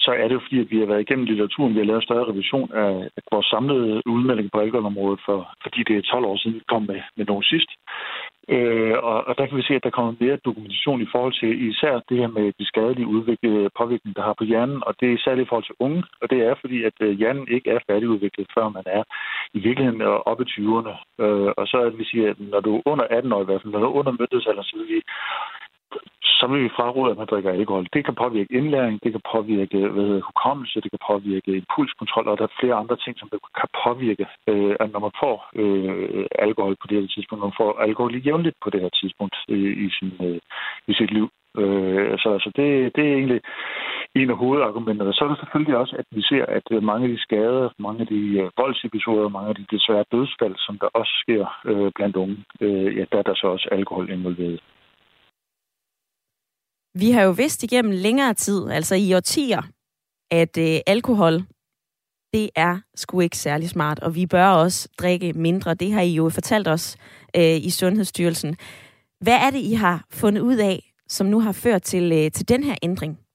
så 0.06 0.12
er 0.20 0.26
det 0.28 0.34
jo 0.34 0.44
fordi, 0.46 0.58
at 0.60 0.70
vi 0.70 0.78
har 0.78 0.86
været 0.86 1.04
igennem 1.04 1.26
litteraturen, 1.26 1.74
vi 1.74 1.80
har 1.80 1.90
lavet 1.90 2.02
en 2.02 2.08
større 2.08 2.28
revision 2.30 2.70
af, 2.72 2.90
vores 3.32 3.46
samlede 3.46 4.02
udmelding 4.14 4.48
på 4.50 4.58
alkoholområdet, 4.60 5.20
for, 5.26 5.38
fordi 5.62 5.80
det 5.88 5.96
er 5.96 6.02
12 6.02 6.24
år 6.24 6.36
siden, 6.36 6.56
vi 6.56 6.70
kom 6.72 6.82
med, 6.82 7.00
med 7.16 7.24
nogen 7.26 7.42
sidst. 7.52 7.70
Øh, 8.48 8.96
og, 9.10 9.18
og 9.28 9.32
der 9.38 9.46
kan 9.46 9.56
vi 9.56 9.62
se, 9.68 9.74
at 9.74 9.84
der 9.84 9.96
kommer 9.96 10.14
mere 10.20 10.44
dokumentation 10.48 11.02
i 11.02 11.08
forhold 11.12 11.34
til 11.40 11.68
især 11.70 11.94
det 12.08 12.16
her 12.18 12.30
med 12.38 12.46
de 12.58 12.66
skadelige 12.70 13.06
udviklede 13.14 13.70
påvirkning, 13.78 14.16
der 14.16 14.22
har 14.22 14.34
på 14.38 14.44
hjernen, 14.44 14.80
og 14.86 14.94
det 15.00 15.08
er 15.12 15.18
særligt 15.24 15.46
i 15.46 15.48
forhold 15.48 15.68
til 15.68 15.80
unge, 15.86 16.02
og 16.22 16.30
det 16.30 16.38
er 16.48 16.54
fordi, 16.60 16.78
at 16.82 16.96
øh, 17.00 17.18
hjernen 17.18 17.46
ikke 17.50 17.70
er 17.70 17.78
færdigudviklet, 17.86 18.46
før 18.54 18.68
man 18.68 18.84
er 18.86 19.02
i 19.54 19.58
virkeligheden 19.66 20.02
oppe 20.30 20.44
i 20.44 20.50
20'erne. 20.52 20.94
Øh, 21.24 21.50
og 21.58 21.64
så 21.70 21.76
er 21.80 21.84
det, 21.90 21.98
vi 21.98 22.04
siger, 22.04 22.30
at 22.30 22.40
når 22.40 22.60
du 22.60 22.76
er 22.76 22.82
under 22.92 23.06
18 23.10 23.32
år 23.32 23.42
i 23.42 23.44
hvert 23.44 23.62
fald, 23.62 23.72
når 23.72 23.80
du 23.80 23.86
er 23.86 23.98
under 24.00 24.12
myndighedsalderen, 24.12 24.68
så 24.70 24.76
vil 24.76 24.88
vi 24.94 25.00
så 26.38 26.46
vil 26.50 26.64
vi 26.64 26.76
fraråde, 26.78 27.10
at 27.10 27.18
man 27.18 27.26
drikker 27.26 27.50
alkohol. 27.52 27.86
Det 27.92 28.04
kan 28.04 28.14
påvirke 28.14 28.56
indlæring, 28.58 29.00
det 29.04 29.12
kan 29.12 29.24
påvirke 29.34 29.78
hvad 29.92 30.04
hedder, 30.08 30.28
hukommelse, 30.30 30.80
det 30.80 30.90
kan 30.90 31.06
påvirke 31.10 31.50
impulskontrol, 31.62 32.28
og 32.28 32.38
der 32.38 32.44
er 32.44 32.58
flere 32.60 32.74
andre 32.82 32.96
ting, 32.96 33.18
som 33.18 33.28
kan 33.60 33.68
påvirke, 33.84 34.26
øh, 34.50 34.74
at 34.80 34.92
når 34.92 35.00
man 35.06 35.14
får 35.22 35.36
øh, 35.60 36.26
alkohol 36.46 36.76
på 36.80 36.86
det 36.88 37.00
her 37.00 37.08
tidspunkt, 37.14 37.40
når 37.40 37.50
man 37.50 37.60
får 37.62 37.70
alkohol 37.86 38.14
jævnligt 38.26 38.56
på 38.64 38.70
det 38.70 38.80
her 38.80 38.92
tidspunkt 39.00 39.36
øh, 39.48 39.72
i, 39.86 39.88
sin, 39.96 40.12
øh, 40.26 40.38
i 40.90 40.92
sit 40.94 41.10
liv. 41.10 41.28
Øh, 41.60 42.18
så 42.18 42.28
altså 42.36 42.50
det, 42.56 42.96
det 42.96 43.04
er 43.08 43.14
egentlig 43.20 43.40
en 44.14 44.30
af 44.30 44.36
hovedargumenterne. 44.36 45.12
Så 45.12 45.24
er 45.24 45.28
det 45.28 45.38
selvfølgelig 45.38 45.76
også, 45.76 45.96
at 45.98 46.06
vi 46.10 46.22
ser, 46.22 46.44
at 46.58 46.66
øh, 46.70 46.82
mange 46.82 47.04
af 47.04 47.12
de 47.14 47.22
skader, 47.22 47.68
mange 47.78 48.00
af 48.00 48.06
de 48.06 48.22
øh, 48.40 48.50
voldsepisoder, 48.56 49.28
mange 49.28 49.48
af 49.48 49.54
de 49.54 49.66
desværre 49.70 50.04
dødsfald, 50.12 50.56
som 50.58 50.78
der 50.78 50.88
også 51.00 51.12
sker 51.22 51.44
øh, 51.64 51.92
blandt 51.94 52.16
unge, 52.16 52.36
øh, 52.60 52.96
ja, 52.96 53.04
der 53.12 53.18
er 53.18 53.22
der 53.22 53.34
så 53.34 53.46
også 53.46 53.68
alkohol 53.72 54.10
involveret. 54.10 54.60
Vi 56.98 57.10
har 57.10 57.22
jo 57.22 57.30
vidst 57.30 57.62
igennem 57.62 57.92
længere 57.92 58.34
tid, 58.34 58.70
altså 58.70 58.94
i 58.94 59.14
årtier, 59.14 59.62
at 60.30 60.58
øh, 60.58 60.80
alkohol, 60.86 61.42
det 62.32 62.50
er 62.56 62.78
sgu 62.94 63.20
ikke 63.20 63.38
særlig 63.38 63.68
smart, 63.68 63.98
og 63.98 64.14
vi 64.14 64.26
bør 64.26 64.46
også 64.46 64.88
drikke 64.98 65.32
mindre. 65.32 65.74
Det 65.74 65.92
har 65.92 66.00
I 66.00 66.14
jo 66.14 66.28
fortalt 66.28 66.68
os 66.68 66.96
øh, 67.36 67.56
i 67.56 67.70
Sundhedsstyrelsen. 67.70 68.56
Hvad 69.20 69.34
er 69.34 69.50
det, 69.50 69.58
I 69.58 69.72
har 69.72 70.06
fundet 70.10 70.40
ud 70.40 70.56
af, 70.56 70.92
som 71.08 71.26
nu 71.26 71.40
har 71.40 71.52
ført 71.52 71.82
til, 71.82 72.12
øh, 72.12 72.30
til 72.30 72.48
den 72.48 72.64
her 72.64 72.74
ændring? 72.82 73.25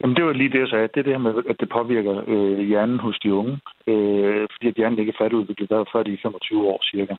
Jamen, 0.00 0.16
det 0.16 0.24
var 0.24 0.32
lige 0.32 0.52
det, 0.52 0.60
jeg 0.60 0.68
sagde. 0.68 0.88
Det 0.94 1.00
er 1.00 1.02
det 1.02 1.12
her 1.12 1.26
med, 1.28 1.34
at 1.48 1.60
det 1.60 1.68
påvirker 1.68 2.24
øh, 2.26 2.58
hjernen 2.70 2.98
hos 3.00 3.18
de 3.22 3.34
unge. 3.34 3.58
Øh, 3.86 4.46
fordi 4.52 4.66
at 4.68 4.74
hjernen 4.74 4.98
ikke 4.98 5.12
er 5.14 5.22
færdigudviklet, 5.22 5.70
der 5.70 5.90
før 5.92 6.02
de 6.02 6.12
er 6.12 6.22
25 6.22 6.68
år 6.72 6.80
cirka. 6.90 7.14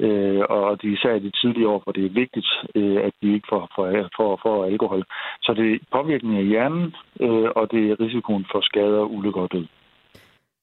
Øh, 0.00 0.42
og 0.48 0.82
de 0.82 0.88
især 0.92 1.14
i 1.14 1.24
de 1.26 1.30
tidlige 1.40 1.68
år, 1.68 1.80
hvor 1.84 1.92
det 1.92 2.04
er 2.04 2.18
vigtigt, 2.22 2.48
øh, 2.74 2.96
at 3.06 3.12
de 3.22 3.34
ikke 3.34 3.48
får, 3.52 3.62
får, 3.76 3.86
får, 4.16 4.40
får 4.42 4.64
alkohol. 4.64 5.02
Så 5.42 5.54
det 5.54 5.74
er 5.74 5.78
påvirkningen 5.92 6.38
af 6.38 6.46
hjernen, 6.46 6.94
øh, 7.20 7.50
og 7.58 7.70
det 7.72 7.82
er 7.90 8.00
risikoen 8.00 8.46
for 8.52 8.60
skader, 8.60 9.04
ulykker 9.04 9.40
og 9.40 9.52
død. 9.52 9.66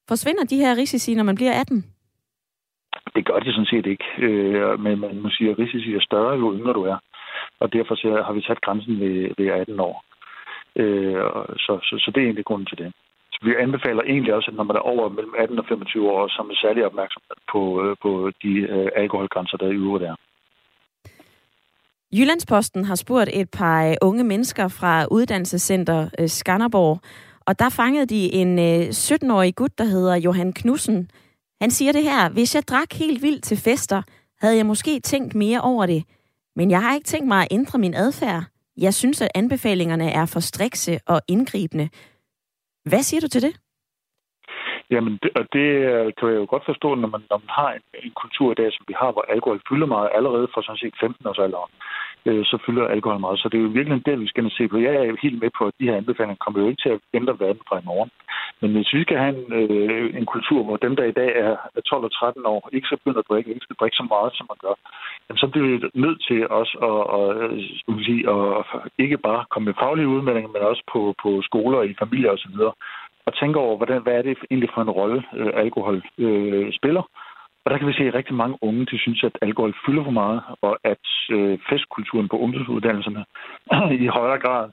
Forsvinder 0.07 0.43
de 0.43 0.57
her 0.57 0.77
risici, 0.77 1.15
når 1.15 1.23
man 1.23 1.35
bliver 1.35 1.59
18? 1.59 1.85
Det 3.15 3.25
gør 3.25 3.39
de 3.39 3.51
sådan 3.51 3.71
set 3.73 3.85
ikke. 3.85 4.05
Øh, 4.17 4.79
men 4.79 4.99
man 4.99 5.19
må 5.21 5.29
sige, 5.29 5.51
at 5.51 5.59
risici 5.59 5.93
er 5.93 6.01
større, 6.01 6.37
jo 6.37 6.53
yngre 6.57 6.73
du 6.73 6.83
er. 6.83 6.97
Og 7.59 7.73
derfor 7.73 8.23
har 8.25 8.33
vi 8.33 8.41
sat 8.41 8.61
grænsen 8.61 8.99
ved, 8.99 9.29
ved 9.37 9.47
18 9.47 9.79
år. 9.79 10.03
Øh, 10.75 11.23
så, 11.65 11.73
så, 11.87 11.93
så 12.03 12.11
det 12.13 12.21
er 12.21 12.25
egentlig 12.25 12.45
grunden 12.45 12.65
til 12.65 12.77
det. 12.77 12.93
Så 13.33 13.39
vi 13.45 13.51
anbefaler 13.65 14.03
egentlig 14.03 14.33
også, 14.33 14.51
at 14.51 14.57
når 14.57 14.63
man 14.63 14.75
er 14.75 14.79
over 14.93 15.09
mellem 15.09 15.33
18 15.37 15.59
og 15.59 15.65
25 15.67 16.11
år, 16.11 16.27
så 16.27 16.37
er 16.41 16.45
man 16.45 16.55
særlig 16.55 16.85
opmærksom 16.85 17.21
på, 17.51 17.61
øh, 17.83 17.95
på 18.01 18.31
de 18.43 18.53
øh, 18.75 18.89
alkoholgrænser, 18.95 19.57
der 19.57 19.67
i 19.67 19.81
øvrigt 19.85 20.05
er. 20.05 20.15
Jyllandsposten 22.17 22.85
har 22.85 22.95
spurgt 22.95 23.29
et 23.33 23.49
par 23.49 23.87
øh, 23.87 23.95
unge 24.01 24.23
mennesker 24.23 24.67
fra 24.67 25.05
uddannelsescenter 25.11 26.09
øh, 26.19 26.29
Skanderborg, 26.29 26.99
og 27.47 27.59
der 27.59 27.69
fangede 27.69 28.05
de 28.05 28.33
en 28.33 28.59
17-årig 28.89 29.55
gut, 29.55 29.77
der 29.77 29.83
hedder 29.83 30.15
Johan 30.15 30.53
Knudsen. 30.53 31.09
Han 31.61 31.71
siger 31.71 31.91
det 31.91 32.03
her, 32.03 32.29
hvis 32.29 32.55
jeg 32.55 32.63
drak 32.67 32.93
helt 32.93 33.21
vildt 33.21 33.43
til 33.43 33.57
fester, 33.57 34.01
havde 34.41 34.57
jeg 34.57 34.65
måske 34.65 34.99
tænkt 34.99 35.35
mere 35.35 35.61
over 35.61 35.85
det, 35.85 36.03
men 36.55 36.71
jeg 36.71 36.81
har 36.81 36.95
ikke 36.95 37.05
tænkt 37.05 37.27
mig 37.27 37.41
at 37.41 37.47
ændre 37.51 37.79
min 37.79 37.93
adfærd. 37.93 38.43
Jeg 38.77 38.93
synes, 38.93 39.21
at 39.21 39.31
anbefalingerne 39.35 40.09
er 40.11 40.25
for 40.33 40.39
strikse 40.39 40.99
og 41.07 41.21
indgribende. 41.27 41.89
Hvad 42.89 43.03
siger 43.03 43.21
du 43.21 43.27
til 43.27 43.41
det? 43.41 43.53
Jamen, 44.89 45.13
det, 45.23 45.31
og 45.39 45.43
det 45.53 45.67
øh, 45.91 46.13
kan 46.17 46.29
jeg 46.29 46.35
jo 46.35 46.47
godt 46.49 46.65
forstå, 46.65 46.95
når 46.95 47.07
man, 47.07 47.23
når 47.29 47.37
man 47.37 47.53
har 47.59 47.69
en, 47.73 47.81
en 48.03 48.13
kultur 48.21 48.51
i 48.51 48.59
dag, 48.61 48.69
som 48.73 48.85
vi 48.87 48.93
har, 49.01 49.11
hvor 49.11 49.25
alkohol 49.33 49.61
fylder 49.69 49.87
meget 49.95 50.09
allerede 50.17 50.47
fra 50.53 50.61
sådan 50.63 50.77
set 50.83 50.95
15 50.99 51.27
års 51.27 51.39
alderen 51.39 51.71
øh, 52.25 52.45
så 52.45 52.57
fylder 52.65 52.87
alkohol 52.87 53.19
meget. 53.19 53.39
Så 53.39 53.49
det 53.49 53.57
er 53.57 53.67
jo 53.67 53.77
virkelig 53.77 54.05
det, 54.05 54.19
vi 54.19 54.27
skal 54.27 54.51
se 54.51 54.67
på. 54.67 54.77
Jeg 54.77 54.93
er 54.95 55.21
helt 55.25 55.39
med 55.43 55.49
på, 55.57 55.63
at 55.67 55.73
de 55.79 55.87
her 55.89 55.97
anbefalinger 55.97 56.43
kommer 56.43 56.61
jo 56.61 56.67
ikke 56.67 56.81
til 56.83 56.89
at 56.95 56.99
ændre 57.13 57.39
verden 57.39 57.63
fra 57.67 57.79
i 57.79 57.87
morgen. 57.91 58.11
Men 58.61 58.69
hvis 58.75 58.93
vi 58.93 59.01
skal 59.01 59.17
have 59.17 59.33
en, 59.37 59.53
øh, 59.59 60.07
en 60.19 60.25
kultur, 60.25 60.63
hvor 60.63 60.77
dem, 60.77 60.95
der 60.95 61.03
i 61.03 61.17
dag 61.21 61.31
er 61.45 61.81
12 61.89 62.03
og 62.03 62.13
13 62.13 62.45
år, 62.45 62.69
ikke 62.73 62.85
skal 62.85 62.97
begynde 62.97 63.19
at 63.19 63.29
drikke, 63.29 63.49
ikke 63.49 63.67
skal 63.67 63.79
drikke 63.79 63.97
så 64.01 64.05
meget, 64.13 64.31
som 64.35 64.45
man 64.51 64.59
gør, 64.65 64.75
jamen, 65.25 65.41
så 65.43 65.47
bliver 65.47 65.67
vi 65.67 65.77
nødt 66.05 66.19
til 66.29 66.39
os 66.61 66.71
at, 66.89 67.01
at, 67.17 67.27
at, 67.43 68.05
sige, 68.05 68.21
at 68.33 68.65
ikke 69.03 69.17
bare 69.17 69.45
komme 69.51 69.65
med 69.65 69.79
faglige 69.81 70.11
udmeldinger, 70.13 70.51
men 70.53 70.61
også 70.71 70.83
på, 70.93 71.01
på 71.23 71.29
skoler, 71.41 71.81
i 71.81 71.95
familier 72.03 72.31
osv., 72.31 72.57
og 73.27 73.33
tænke 73.39 73.59
over, 73.59 73.77
hvordan, 73.77 74.01
hvad 74.01 74.13
er 74.13 74.21
det 74.21 74.37
egentlig 74.51 74.69
for 74.73 74.81
en 74.81 74.95
rolle, 74.99 75.23
øh, 75.35 75.51
alkohol 75.55 76.03
øh, 76.17 76.73
spiller, 76.73 77.03
og 77.65 77.71
der 77.71 77.77
kan 77.77 77.87
vi 77.87 77.93
se, 77.93 78.03
at 78.07 78.13
rigtig 78.13 78.35
mange 78.35 78.57
unge 78.61 78.85
de 78.85 78.99
synes, 78.99 79.23
at 79.23 79.37
alkohol 79.41 79.73
fylder 79.85 80.03
for 80.03 80.11
meget, 80.11 80.41
og 80.61 80.77
at 80.83 81.07
øh, 81.31 81.59
festkulturen 81.69 82.27
på 82.29 82.37
ungdomsuddannelserne 82.37 83.25
i 84.05 84.07
højere 84.07 84.39
grad 84.39 84.69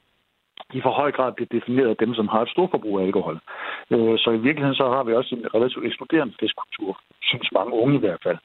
i 0.75 0.81
for 0.81 0.91
høj 0.91 1.11
grad 1.13 1.33
bliver 1.33 1.55
defineret 1.59 1.89
af 1.89 1.97
dem, 1.97 2.15
som 2.15 2.29
har 2.29 2.43
et 2.43 2.51
stort 2.51 2.71
forbrug 2.71 3.01
af 3.01 3.05
alkohol. 3.05 3.39
Øh, 3.91 4.19
så 4.19 4.31
i 4.31 4.45
virkeligheden 4.47 4.75
så 4.75 4.87
har 4.95 5.03
vi 5.05 5.13
også 5.15 5.35
en 5.35 5.55
relativt 5.55 5.87
eksploderende 5.87 6.35
festkultur, 6.41 7.01
synes 7.23 7.53
mange 7.53 7.73
unge 7.73 7.97
i 7.97 8.05
hvert 8.05 8.23
fald. 8.23 8.39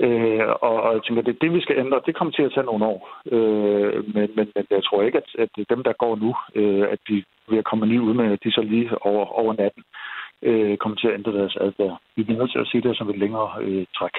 Øh, 0.00 0.48
og, 0.68 0.76
og 0.84 0.94
jeg 0.94 1.02
tænker, 1.02 1.22
det 1.22 1.34
er 1.34 1.42
det, 1.44 1.52
vi 1.52 1.60
skal 1.60 1.78
ændre. 1.78 2.00
Det 2.06 2.14
kommer 2.14 2.32
til 2.32 2.42
at 2.42 2.52
tage 2.54 2.70
nogle 2.70 2.84
år. 2.84 3.00
Øh, 3.34 4.14
men, 4.14 4.30
men, 4.36 4.46
men 4.54 4.64
jeg 4.70 4.84
tror 4.84 5.02
ikke, 5.02 5.18
at, 5.18 5.28
at 5.38 5.50
dem, 5.70 5.82
der 5.82 5.92
går 5.92 6.14
nu, 6.16 6.30
øh, 6.60 6.86
at 6.94 6.98
de 7.08 7.24
ved 7.48 7.58
at 7.58 7.64
komme 7.64 7.86
lige 7.86 8.02
ud 8.02 8.14
med, 8.14 8.32
at 8.32 8.44
de 8.44 8.52
så 8.52 8.62
lige 8.62 8.88
over, 9.06 9.24
over 9.40 9.52
natten 9.54 9.82
Øh, 10.42 10.76
kommer 10.76 10.96
til 10.96 11.08
at 11.08 11.14
ændre 11.14 11.32
deres 11.32 11.56
adfærd. 11.60 12.00
Vi 12.16 12.22
bliver 12.22 12.38
nødt 12.38 12.52
til 12.52 12.58
at 12.58 12.68
se 12.72 12.80
det 12.80 12.96
som 12.96 13.10
et 13.10 13.18
længere 13.18 13.50
øh, 13.60 13.86
træk. 13.98 14.16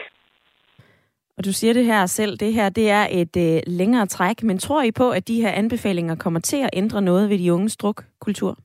Og 1.37 1.45
du 1.45 1.53
siger 1.53 1.73
det 1.73 1.85
her 1.85 2.05
selv, 2.05 2.37
det 2.37 2.53
her 2.53 2.69
det 2.69 2.89
er 2.89 3.07
et 3.11 3.35
øh, 3.37 3.61
længere 3.67 4.05
træk, 4.05 4.43
men 4.43 4.57
tror 4.57 4.83
I 4.83 4.91
på, 4.91 5.09
at 5.09 5.27
de 5.27 5.41
her 5.41 5.51
anbefalinger 5.51 6.15
kommer 6.15 6.39
til 6.39 6.57
at 6.57 6.69
ændre 6.73 7.01
noget 7.01 7.29
ved 7.29 7.39
de 7.39 7.53
unges 7.53 7.77
drukkultur? 7.77 8.57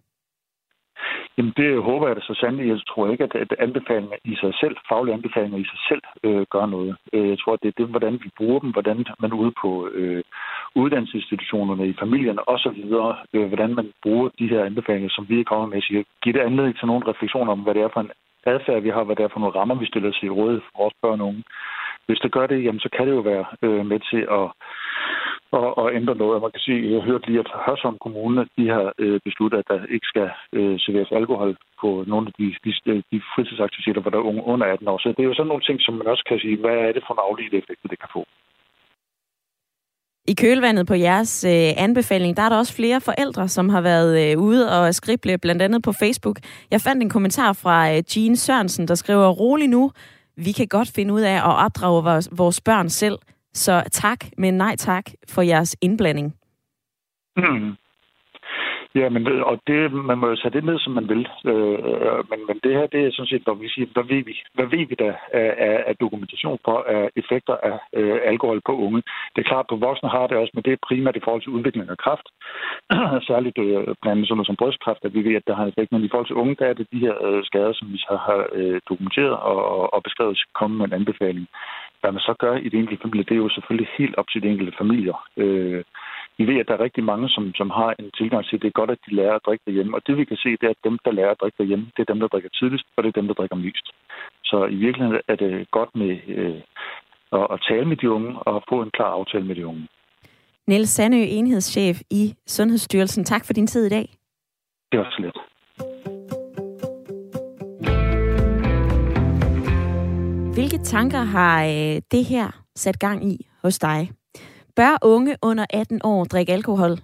Jamen 1.38 1.52
det 1.56 1.82
håber 1.82 2.06
jeg 2.06 2.16
da 2.16 2.20
så 2.20 2.34
sandelig. 2.40 2.68
Jeg 2.68 2.80
tror 2.88 3.10
ikke, 3.12 3.24
at, 3.24 3.54
anbefalinger 3.58 4.16
i 4.24 4.34
sig 4.42 4.52
selv, 4.60 4.76
faglige 4.88 5.14
anbefalinger 5.14 5.58
i 5.58 5.70
sig 5.72 5.80
selv, 5.88 6.02
øh, 6.24 6.46
gør 6.54 6.66
noget. 6.66 6.96
Øh, 7.12 7.28
jeg 7.28 7.38
tror, 7.38 7.52
at 7.52 7.62
det 7.62 7.68
er 7.68 7.78
det, 7.80 7.88
hvordan 7.94 8.14
vi 8.24 8.30
bruger 8.38 8.60
dem, 8.60 8.70
hvordan 8.70 9.06
man 9.20 9.32
ude 9.32 9.52
på 9.62 9.88
øh, 9.88 10.22
uddannelsesinstitutionerne, 10.74 11.88
i 11.88 11.94
familierne 12.02 12.48
osv., 12.48 12.80
øh, 13.34 13.46
hvordan 13.48 13.74
man 13.74 13.92
bruger 14.02 14.28
de 14.38 14.48
her 14.48 14.64
anbefalinger, 14.64 15.10
som 15.12 15.26
vi 15.28 15.42
kommer 15.42 15.66
med. 15.66 15.82
Så 15.82 15.90
jeg 15.90 16.04
giver 16.22 16.36
det 16.36 16.46
anledning 16.46 16.78
til 16.78 16.86
nogle 16.86 17.08
refleksioner 17.10 17.52
om, 17.52 17.60
hvad 17.60 17.74
det 17.74 17.82
er 17.82 17.94
for 17.94 18.00
en 18.00 18.12
adfærd, 18.46 18.82
vi 18.82 18.88
har, 18.88 19.04
hvad 19.04 19.16
det 19.16 19.24
er 19.24 19.32
for 19.32 19.40
nogle 19.40 19.58
rammer, 19.58 19.74
vi 19.74 19.86
stiller 19.86 20.08
os 20.08 20.22
i 20.22 20.28
råd 20.28 20.60
for 20.60 20.82
vores 20.82 20.94
børn 21.02 21.20
og 21.20 21.26
unge. 21.26 21.44
Hvis 22.06 22.20
det 22.24 22.32
gør 22.32 22.46
det, 22.46 22.64
jamen, 22.64 22.80
så 22.80 22.88
kan 22.96 23.06
det 23.06 23.12
jo 23.12 23.20
være 23.20 23.44
øh, 23.62 23.86
med 23.86 24.00
til 24.10 24.22
at, 24.38 24.46
og, 25.50 25.78
og 25.78 25.94
ændre 25.98 26.14
noget. 26.14 26.42
Man 26.42 26.50
kan 26.50 26.60
sige, 26.66 26.92
jeg 26.94 27.02
hørte 27.08 27.26
lige, 27.26 27.40
at 27.44 27.50
Hørsholm 27.66 27.98
Kommune 28.04 28.46
de 28.58 28.68
har 28.68 28.92
øh, 28.98 29.20
besluttet, 29.26 29.58
at 29.58 29.68
der 29.68 29.92
ikke 29.94 30.06
skal 30.12 30.28
øh, 30.52 30.74
serveres 30.80 31.12
alkohol 31.20 31.56
på 31.80 32.04
nogle 32.06 32.26
af 32.28 32.32
de, 32.38 32.46
de, 32.64 32.72
øh, 32.90 33.02
de 33.12 33.18
fritidsaktiviteter, 33.34 34.00
hvor 34.00 34.10
der 34.10 34.18
er 34.18 34.30
unge 34.30 34.44
under 34.52 34.66
18 34.66 34.88
år. 34.88 34.98
Så 34.98 35.08
det 35.08 35.22
er 35.22 35.30
jo 35.30 35.34
sådan 35.34 35.48
nogle 35.52 35.66
ting, 35.68 35.78
som 35.80 35.94
man 35.94 36.06
også 36.06 36.24
kan 36.28 36.38
sige, 36.38 36.56
hvad 36.62 36.76
er 36.86 36.92
det 36.92 37.02
for 37.06 37.14
en 37.14 37.24
afledt 37.26 37.54
effekt, 37.60 37.80
det 37.92 38.00
kan 38.04 38.14
få. 38.16 38.24
I 40.32 40.34
kølvandet 40.34 40.86
på 40.86 40.94
jeres 40.94 41.44
øh, 41.44 41.84
anbefaling, 41.84 42.36
der 42.36 42.42
er 42.42 42.48
der 42.48 42.58
også 42.58 42.76
flere 42.76 43.00
forældre, 43.00 43.48
som 43.48 43.68
har 43.68 43.80
været 43.80 44.12
øh, 44.22 44.42
ude 44.42 44.62
og 44.78 44.94
skrible, 44.94 45.38
blandt 45.38 45.62
andet 45.62 45.82
på 45.82 45.92
Facebook. 45.92 46.36
Jeg 46.70 46.80
fandt 46.80 47.02
en 47.02 47.10
kommentar 47.10 47.52
fra 47.52 47.76
øh, 47.92 48.02
Jean 48.10 48.36
Sørensen, 48.36 48.88
der 48.88 48.94
skriver, 48.94 49.28
rolig 49.28 49.68
nu, 49.68 49.90
vi 50.36 50.52
kan 50.52 50.68
godt 50.68 50.90
finde 50.94 51.14
ud 51.14 51.20
af 51.20 51.36
at 51.36 51.56
opdrage 51.64 52.04
vores, 52.04 52.28
vores 52.32 52.60
børn 52.60 52.88
selv. 52.88 53.18
Så 53.64 53.82
tak, 53.92 54.20
men 54.36 54.54
nej 54.54 54.76
tak 54.76 55.04
for 55.28 55.42
jeres 55.42 55.76
indblanding. 55.82 56.34
Mm. 57.36 57.76
Ja, 58.94 59.08
men, 59.08 59.22
og 59.50 59.56
det, 59.66 59.92
man 59.92 60.18
må 60.18 60.26
jo 60.28 60.36
tage 60.36 60.56
det 60.56 60.64
med, 60.64 60.78
som 60.78 60.92
man 60.92 61.08
vil. 61.08 61.28
Øh, 61.52 61.78
øh, 61.88 62.20
men, 62.30 62.40
men 62.48 62.56
det 62.64 62.72
her, 62.76 62.86
det 62.86 63.00
er 63.00 63.10
sådan 63.12 63.32
set, 63.32 63.42
hvor 63.46 63.54
vi 63.54 63.68
siger, 63.68 63.86
hvad 63.94 64.04
ved 64.12 64.22
vi? 64.28 64.34
Hvad 64.54 64.66
ved 64.74 64.84
vi 64.90 64.94
der 65.04 65.12
af, 65.32 65.84
af 65.90 65.96
dokumentation 65.96 66.58
for 66.64 66.78
af 66.96 67.10
effekter 67.16 67.56
af 67.70 67.78
øh, 67.98 68.18
alkohol 68.24 68.60
på 68.66 68.74
unge? 68.86 69.02
Det 69.34 69.40
er 69.40 69.50
klart, 69.50 69.66
på 69.68 69.76
voksne 69.76 70.08
har 70.08 70.26
det 70.26 70.36
også, 70.36 70.52
men 70.54 70.64
det 70.64 70.72
er 70.72 70.86
primært 70.88 71.16
i 71.16 71.24
forhold 71.24 71.42
til 71.42 71.56
udvikling 71.56 71.90
af 71.90 71.98
kraft. 72.04 72.26
Særligt 73.28 73.58
øh, 73.58 73.84
blandt 74.00 74.14
andet 74.14 74.26
sådan 74.26 74.36
noget 74.38 74.50
som 74.50 74.60
brystkræft, 74.62 75.02
at 75.04 75.14
vi 75.14 75.20
ved, 75.28 75.34
at 75.40 75.46
der 75.46 75.54
har 75.54 75.64
altså 75.64 75.76
en 75.76 75.82
effekt. 75.82 75.92
Men 75.92 76.04
i 76.04 76.10
forhold 76.10 76.28
til 76.28 76.40
unge, 76.42 76.54
der 76.60 76.66
er 76.66 76.76
det 76.78 76.86
de 76.92 77.04
her 77.06 77.14
øh, 77.26 77.44
skader, 77.48 77.72
som 77.72 77.86
vi 77.92 77.98
har 78.08 78.46
øh, 78.58 78.80
dokumenteret 78.90 79.36
og, 79.50 79.60
og, 79.74 79.94
og 79.94 80.00
beskrevet, 80.02 80.38
komme 80.60 80.74
med 80.76 80.86
en 80.86 80.98
anbefaling. 80.98 81.46
Hvad 82.00 82.12
man 82.12 82.20
så 82.20 82.34
gør 82.38 82.54
i 82.56 82.68
det 82.68 82.78
enkelte 82.78 83.02
familie, 83.02 83.24
det 83.28 83.34
er 83.34 83.44
jo 83.44 83.48
selvfølgelig 83.48 83.88
helt 83.98 84.16
op 84.16 84.28
til 84.28 84.42
de 84.42 84.48
enkelte 84.48 84.78
familier. 84.78 85.16
Øh, 85.36 85.84
vi 86.38 86.46
ved, 86.46 86.60
at 86.60 86.68
der 86.68 86.74
er 86.74 86.86
rigtig 86.86 87.04
mange, 87.04 87.28
som, 87.28 87.54
som 87.54 87.70
har 87.70 87.94
en 87.98 88.10
tilgang 88.18 88.44
til, 88.44 88.56
at 88.56 88.62
det 88.62 88.68
er 88.68 88.80
godt, 88.80 88.90
at 88.90 89.04
de 89.06 89.14
lærer 89.14 89.34
at 89.34 89.46
drikke 89.46 89.64
derhjemme. 89.66 89.96
Og 89.96 90.02
det 90.06 90.16
vi 90.16 90.24
kan 90.24 90.36
se, 90.36 90.50
det 90.50 90.66
er, 90.66 90.74
at 90.76 90.84
dem, 90.84 90.98
der 91.04 91.12
lærer 91.18 91.30
at 91.30 91.40
drikke 91.40 91.58
derhjemme, 91.58 91.86
det 91.96 92.00
er 92.02 92.12
dem, 92.12 92.20
der 92.20 92.28
drikker 92.28 92.50
tidligst, 92.58 92.86
og 92.96 93.02
det 93.02 93.08
er 93.08 93.20
dem, 93.20 93.26
der 93.26 93.34
drikker 93.34 93.56
mest. 93.56 93.86
Så 94.44 94.66
i 94.66 94.74
virkeligheden 94.74 95.20
er 95.28 95.36
det 95.36 95.70
godt 95.70 95.90
med 95.94 96.12
øh, 96.28 96.60
at, 97.32 97.46
at 97.54 97.58
tale 97.68 97.84
med 97.84 97.96
de 97.96 98.10
unge 98.10 98.38
og 98.38 98.62
få 98.68 98.82
en 98.82 98.90
klar 98.90 99.10
aftale 99.18 99.44
med 99.44 99.54
de 99.54 99.66
unge. 99.66 99.88
Niels 100.66 100.90
Sandø, 100.90 101.16
enhedschef 101.16 101.96
i 102.10 102.34
Sundhedsstyrelsen. 102.46 103.24
Tak 103.24 103.46
for 103.46 103.52
din 103.52 103.66
tid 103.66 103.86
i 103.86 103.88
dag. 103.88 104.06
Det 104.92 105.00
var 105.00 105.10
så 105.10 105.22
let. 105.22 105.38
Hvilke 110.58 110.78
tanker 110.78 111.18
har 111.18 111.64
øh, 111.64 112.02
det 112.10 112.24
her 112.24 112.64
sat 112.76 112.98
gang 112.98 113.24
i 113.32 113.46
hos 113.62 113.78
dig? 113.78 114.10
Bør 114.76 114.98
unge 115.02 115.36
under 115.42 115.66
18 115.70 116.00
år 116.04 116.24
drikke 116.24 116.52
alkohol? 116.52 116.98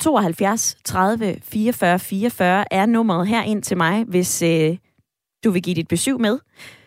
72 0.00 0.76
30 0.84 1.36
44 1.42 1.98
44 1.98 2.72
er 2.72 2.86
nummeret 2.86 3.28
her 3.28 3.42
ind 3.42 3.62
til 3.62 3.76
mig, 3.76 4.04
hvis 4.04 4.42
øh, 4.42 4.76
du 5.44 5.50
vil 5.50 5.62
give 5.62 5.74
dit 5.74 5.88
besøg 5.88 6.20
med. 6.20 6.38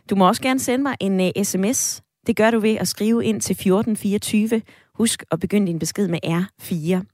Du 0.10 0.15
må 0.15 0.27
også 0.27 0.41
gerne 0.41 0.60
sende 0.60 0.84
mig 0.84 0.95
en 0.99 1.21
øh, 1.21 1.43
sms. 1.43 2.03
Det 2.27 2.36
gør 2.36 2.51
du 2.51 2.60
ved 2.60 2.75
at 2.75 2.88
skrive 2.88 3.25
ind 3.25 3.41
til 3.41 3.53
1424. 3.53 4.62
Husk 4.93 5.23
at 5.32 5.39
begynde 5.39 5.67
din 5.67 5.80
besked 5.80 6.08
med 6.08 6.19
R4. 6.25 7.06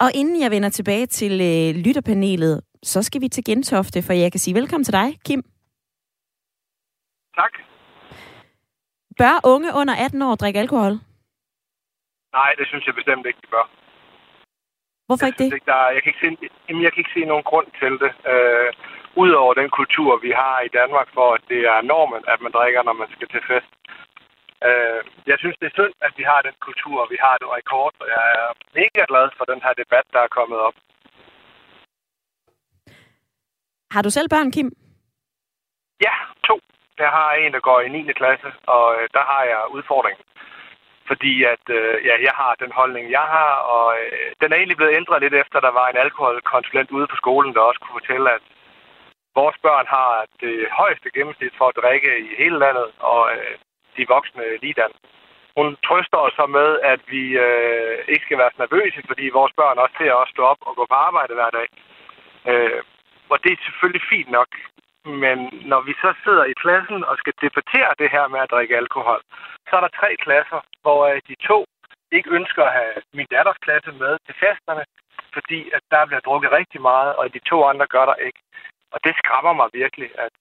Og 0.00 0.10
inden 0.14 0.40
jeg 0.40 0.50
vender 0.50 0.68
tilbage 0.68 1.06
til 1.06 1.32
øh, 1.32 1.82
lytterpanelet, 1.84 2.60
så 2.82 3.02
skal 3.02 3.20
vi 3.20 3.28
til 3.28 3.44
Gentofte, 3.44 4.02
for 4.02 4.12
jeg 4.12 4.32
kan 4.32 4.40
sige 4.40 4.54
velkommen 4.54 4.84
til 4.84 4.92
dig, 4.92 5.18
Kim. 5.24 5.42
Tak. 7.34 7.73
Bør 9.20 9.36
unge 9.52 9.70
under 9.80 9.94
18 10.04 10.22
år 10.22 10.34
drikke 10.34 10.60
alkohol? 10.60 10.94
Nej, 12.38 12.50
det 12.58 12.66
synes 12.68 12.86
jeg 12.86 12.94
bestemt 12.94 13.26
ikke, 13.26 13.40
de 13.42 13.46
bør. 13.54 13.66
Hvorfor 15.06 15.26
ikke 15.26 15.38
det? 15.44 15.54
Ikke, 15.54 15.70
der, 15.72 15.88
jeg, 15.94 16.02
kan 16.02 16.10
ikke 16.12 16.24
se, 16.24 16.48
jamen, 16.68 16.82
jeg 16.82 16.92
kan 16.92 17.00
ikke 17.00 17.16
se 17.16 17.24
nogen 17.32 17.44
grund 17.50 17.68
til 17.80 17.92
det. 18.02 18.12
Øh, 18.32 18.72
Udover 19.16 19.54
den 19.54 19.70
kultur, 19.70 20.10
vi 20.26 20.30
har 20.42 20.56
i 20.60 20.74
Danmark, 20.80 21.08
for 21.16 21.28
at 21.36 21.42
det 21.48 21.60
er 21.74 21.80
normen, 21.92 22.22
at 22.32 22.38
man 22.40 22.52
drikker, 22.52 22.82
når 22.82 22.96
man 23.02 23.08
skal 23.14 23.28
til 23.28 23.42
fest. 23.50 23.70
Øh, 24.68 25.00
jeg 25.30 25.36
synes, 25.38 25.56
det 25.60 25.66
er 25.68 25.76
synd, 25.78 25.94
at 26.06 26.12
vi 26.18 26.24
har 26.30 26.40
den 26.48 26.56
kultur, 26.66 26.98
vi 27.14 27.18
har 27.24 27.36
det 27.40 27.48
rekord, 27.58 27.94
og 28.02 28.06
jeg 28.14 28.24
er 28.40 28.48
mega 28.78 29.02
glad 29.10 29.26
for 29.38 29.44
den 29.52 29.60
her 29.64 29.74
debat, 29.82 30.06
der 30.14 30.20
er 30.26 30.36
kommet 30.38 30.58
op. 30.58 30.76
Har 33.94 34.02
du 34.02 34.10
selv 34.10 34.28
børn, 34.28 34.50
Kim? 34.56 34.68
Ja, 36.06 36.14
to 36.48 36.56
der 36.98 37.08
har 37.18 37.32
en, 37.32 37.52
der 37.52 37.60
går 37.60 37.80
i 37.80 37.88
9. 37.88 38.12
klasse, 38.12 38.48
og 38.66 38.86
øh, 38.96 39.08
der 39.16 39.24
har 39.30 39.42
jeg 39.52 39.60
udfordringen. 39.76 40.24
Fordi 41.10 41.44
at 41.44 41.64
øh, 41.78 41.94
ja, 42.08 42.14
jeg 42.26 42.34
har 42.40 42.54
den 42.62 42.72
holdning, 42.72 43.10
jeg 43.10 43.26
har, 43.36 43.52
og 43.74 43.86
øh, 44.00 44.28
den 44.40 44.52
er 44.52 44.56
egentlig 44.56 44.76
blevet 44.76 44.96
ændret 44.96 45.22
lidt 45.22 45.34
efter, 45.34 45.60
der 45.60 45.72
var 45.80 45.86
en 45.88 46.02
alkoholkonsulent 46.04 46.90
ude 46.90 47.06
på 47.06 47.16
skolen, 47.16 47.54
der 47.54 47.60
også 47.60 47.80
kunne 47.80 48.00
fortælle, 48.00 48.30
at 48.36 48.44
vores 49.34 49.56
børn 49.66 49.86
har 49.86 50.26
det 50.40 50.56
højeste 50.80 51.08
gennemsnit 51.14 51.54
for 51.58 51.66
at 51.68 51.78
drikke 51.82 52.10
i 52.18 52.28
hele 52.38 52.58
landet, 52.58 52.88
og 52.98 53.22
øh, 53.34 53.54
de 53.96 54.04
voksne 54.08 54.44
ligedan. 54.62 54.92
Hun 55.56 55.76
trøster 55.86 56.18
os 56.26 56.34
så 56.40 56.46
med, 56.46 56.68
at 56.92 57.00
vi 57.14 57.24
øh, 57.46 57.98
ikke 58.08 58.24
skal 58.24 58.38
være 58.38 58.58
nervøse, 58.58 59.00
fordi 59.06 59.24
vores 59.38 59.52
børn 59.60 59.78
også 59.78 59.94
ser 59.98 60.12
os 60.12 60.28
stå 60.28 60.42
op 60.42 60.60
og 60.60 60.76
gå 60.76 60.86
på 60.90 60.94
arbejde 61.08 61.34
hver 61.34 61.50
dag. 61.58 61.68
Øh, 62.50 62.82
og 63.32 63.36
det 63.44 63.52
er 63.52 63.64
selvfølgelig 63.66 64.04
fint 64.12 64.30
nok, 64.30 64.48
men 65.04 65.38
når 65.72 65.80
vi 65.80 65.92
så 65.92 66.14
sidder 66.24 66.44
i 66.44 66.60
klassen 66.62 67.04
og 67.04 67.14
skal 67.18 67.34
debattere 67.40 67.94
det 67.98 68.10
her 68.10 68.28
med 68.28 68.40
at 68.40 68.50
drikke 68.50 68.76
alkohol, 68.76 69.20
så 69.68 69.76
er 69.76 69.80
der 69.80 69.98
tre 70.00 70.16
klasser, 70.16 70.60
hvor 70.82 71.06
øh, 71.06 71.20
de 71.28 71.34
to 71.34 71.66
ikke 72.12 72.30
ønsker 72.30 72.64
at 72.64 72.72
have 72.72 72.94
min 73.12 73.26
datters 73.30 73.60
klasse 73.66 73.92
med 73.92 74.12
til 74.26 74.34
festerne, 74.44 74.84
fordi 75.32 75.70
at 75.76 75.82
der 75.90 76.06
bliver 76.06 76.20
drukket 76.20 76.50
rigtig 76.52 76.80
meget, 76.80 77.16
og 77.16 77.34
de 77.34 77.40
to 77.50 77.64
andre 77.70 77.86
gør 77.86 78.04
der 78.06 78.14
ikke. 78.14 78.40
Og 78.94 78.98
det 79.04 79.14
skræmmer 79.16 79.52
mig 79.52 79.68
virkelig, 79.72 80.10
at 80.18 80.32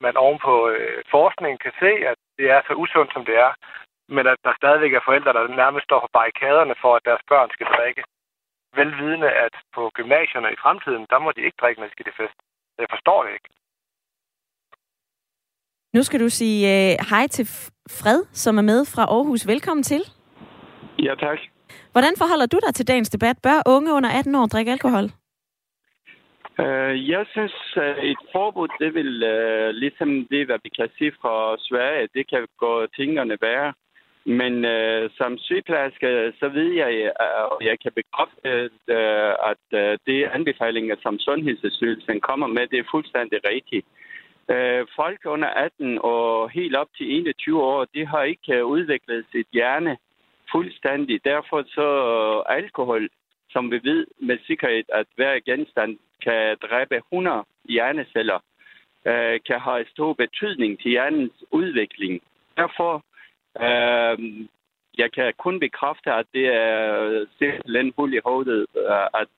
man 0.00 0.16
ovenpå 0.16 0.68
øh, 0.68 1.02
forskningen 1.10 1.58
kan 1.64 1.72
se, 1.82 1.90
at 2.10 2.18
det 2.38 2.46
er 2.50 2.60
så 2.66 2.72
usundt, 2.82 3.12
som 3.12 3.24
det 3.24 3.36
er, 3.46 3.52
men 4.08 4.26
at 4.26 4.38
der 4.44 4.54
stadigvæk 4.60 4.92
er 4.94 5.06
forældre, 5.08 5.32
der 5.32 5.56
nærmest 5.62 5.84
står 5.84 6.00
på 6.00 6.10
barrikaderne 6.12 6.74
for, 6.82 6.96
at 6.96 7.04
deres 7.04 7.24
børn 7.28 7.50
skal 7.50 7.66
drikke. 7.66 8.02
Velvidende, 8.74 9.30
at 9.30 9.54
på 9.74 9.90
gymnasierne 9.94 10.52
i 10.52 10.62
fremtiden, 10.62 11.06
der 11.10 11.18
må 11.18 11.32
de 11.32 11.46
ikke 11.46 11.60
drikke, 11.60 11.80
når 11.80 11.88
de 11.88 11.92
skal 11.92 12.04
til 12.04 12.18
fest. 12.22 12.38
Jeg 12.78 12.86
forstår 12.90 13.24
det 13.24 13.32
ikke. 13.32 13.48
Nu 15.94 16.02
skal 16.02 16.20
du 16.20 16.28
sige 16.28 16.58
uh, 16.66 17.06
hej 17.10 17.26
til 17.26 17.46
Fred, 17.98 18.20
som 18.32 18.58
er 18.58 18.62
med 18.62 18.80
fra 18.94 19.04
Aarhus. 19.16 19.46
Velkommen 19.46 19.82
til. 19.82 20.02
Ja, 20.98 21.14
tak. 21.14 21.38
Hvordan 21.92 22.14
forholder 22.18 22.46
du 22.46 22.58
dig 22.66 22.74
til 22.74 22.88
dagens 22.88 23.10
debat? 23.10 23.36
Bør 23.42 23.58
unge 23.66 23.92
under 23.92 24.10
18 24.18 24.34
år 24.34 24.46
drikke 24.46 24.72
alkohol? 24.72 25.04
Uh, 26.62 26.92
jeg 27.12 27.24
synes, 27.34 27.56
uh, 27.76 28.04
et 28.12 28.22
forbud, 28.32 28.68
det 28.82 28.94
vil 28.98 29.12
uh, 29.34 29.68
ligesom 29.82 30.08
det, 30.32 30.46
hvad 30.46 30.58
vi 30.64 30.70
kan 30.78 30.88
se 30.98 31.06
fra 31.20 31.34
Sverige, 31.68 32.08
det 32.14 32.24
kan 32.32 32.46
gå 32.64 32.86
tingene 32.98 33.36
værre. 33.40 33.72
Men 34.40 34.52
uh, 34.74 35.02
som 35.18 35.38
sygeplejerske, 35.38 36.08
så 36.40 36.46
ved 36.48 36.70
jeg, 36.82 36.92
uh, 37.22 37.44
og 37.52 37.58
jeg 37.70 37.76
kan 37.82 37.92
bekræfte, 38.00 38.50
uh, 38.98 39.32
at 39.52 39.64
uh, 39.80 39.92
det 40.08 40.20
anbefalinger, 40.36 40.96
som 41.02 41.18
Sundhedsstyrelsen 41.18 42.20
kommer 42.20 42.46
med, 42.46 42.64
det 42.66 42.78
er 42.78 42.92
fuldstændig 42.94 43.38
rigtigt. 43.52 43.86
Øh, 44.50 44.86
folk 44.96 45.20
under 45.24 45.48
18 45.48 45.98
og 46.02 46.50
helt 46.50 46.76
op 46.76 46.88
til 46.96 47.18
21 47.18 47.62
år, 47.62 47.84
de 47.94 48.06
har 48.06 48.22
ikke 48.22 48.54
øh, 48.54 48.64
udviklet 48.64 49.26
sit 49.32 49.46
hjerne 49.52 49.96
fuldstændig. 50.52 51.24
Derfor 51.24 51.62
så 51.66 51.88
øh, 52.14 52.56
alkohol 52.58 53.08
som 53.54 53.70
vi 53.70 53.80
ved 53.90 54.06
med 54.28 54.38
sikkerhed, 54.46 54.84
at 55.00 55.06
hver 55.16 55.34
genstand 55.48 55.98
kan 56.24 56.56
dræbe 56.62 56.96
100 56.96 57.44
hjerneceller, 57.64 58.38
øh, 59.10 59.40
kan 59.46 59.60
have 59.60 59.84
stor 59.94 60.12
betydning 60.12 60.80
til 60.80 60.90
hjernens 60.90 61.38
udvikling. 61.50 62.22
Derfor, 62.56 62.92
øh, 63.66 64.16
jeg 64.98 65.12
kan 65.12 65.32
kun 65.44 65.60
bekræfte, 65.60 66.12
at 66.12 66.26
det 66.34 66.46
er 66.46 66.76
simpelthen 67.38 67.92
hul 67.96 68.14
i 68.14 68.20
hovedet, 68.24 68.66
øh, 68.76 69.06
at 69.22 69.36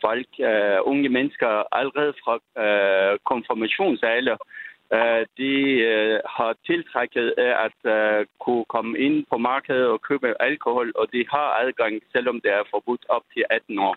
folk, 0.00 0.28
øh, 0.38 0.78
unge 0.82 1.08
mennesker, 1.08 1.74
allerede 1.78 2.14
fra 2.22 2.34
øh, 2.64 3.18
konfirmationsalder, 3.30 4.36
øh, 4.96 5.26
de 5.38 5.52
øh, 5.92 6.20
har 6.36 6.52
tiltrækket 6.66 7.34
af 7.38 7.52
at 7.66 7.78
øh, 7.94 8.26
kunne 8.40 8.64
komme 8.64 8.98
ind 8.98 9.26
på 9.30 9.36
markedet 9.38 9.86
og 9.86 10.02
købe 10.02 10.42
alkohol, 10.42 10.92
og 10.96 11.12
de 11.12 11.24
har 11.30 11.48
adgang, 11.64 12.02
selvom 12.12 12.40
det 12.40 12.50
er 12.52 12.70
forbudt 12.70 13.04
op 13.08 13.22
til 13.34 13.44
18 13.50 13.78
år. 13.78 13.96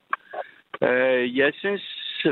Øh, 0.81 1.37
jeg 1.37 1.51
synes, 1.53 1.83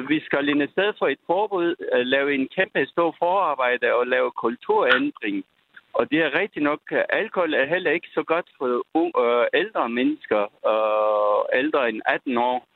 vi 0.08 0.20
skal 0.26 0.50
i 0.50 0.68
stedet 0.72 0.96
for 1.00 1.08
et 1.08 1.20
forbud 1.28 1.76
øh, 1.94 2.06
lave 2.06 2.36
en 2.36 2.48
kæmpe 2.56 2.86
stor 2.86 3.16
forarbejde 3.20 3.94
og 3.94 4.08
lave 4.08 4.32
kulturændring. 4.32 5.46
Og 5.94 6.12
det 6.12 6.20
er 6.20 6.40
rigtigt 6.40 6.64
nok, 6.64 6.82
alkohol 7.10 7.54
er 7.54 7.66
heller 7.66 7.92
ikke 7.92 8.08
så 8.14 8.24
godt 8.24 8.50
for 8.58 8.68
øh, 9.24 9.48
ældre 9.54 9.90
mennesker, 9.90 10.42
øh, 10.72 11.60
ældre 11.60 11.90
end 11.90 12.02
18 12.06 12.38
år. 12.38 12.68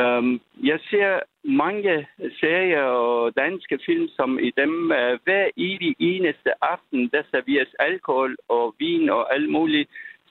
Um, 0.00 0.40
jeg 0.62 0.78
ser 0.90 1.20
mange 1.44 2.06
serier 2.40 2.82
og 2.82 3.36
danske 3.36 3.78
film, 3.86 4.08
som 4.08 4.38
i 4.38 4.50
dem 4.56 4.84
uh, 4.84 5.14
hver 5.24 5.50
evig 5.56 5.96
eneste 5.98 6.64
aften, 6.64 7.08
der 7.08 7.22
serveres 7.30 7.74
alkohol 7.78 8.36
og 8.48 8.74
vin 8.78 9.10
og 9.10 9.34
alt 9.34 9.50
muligt 9.50 9.90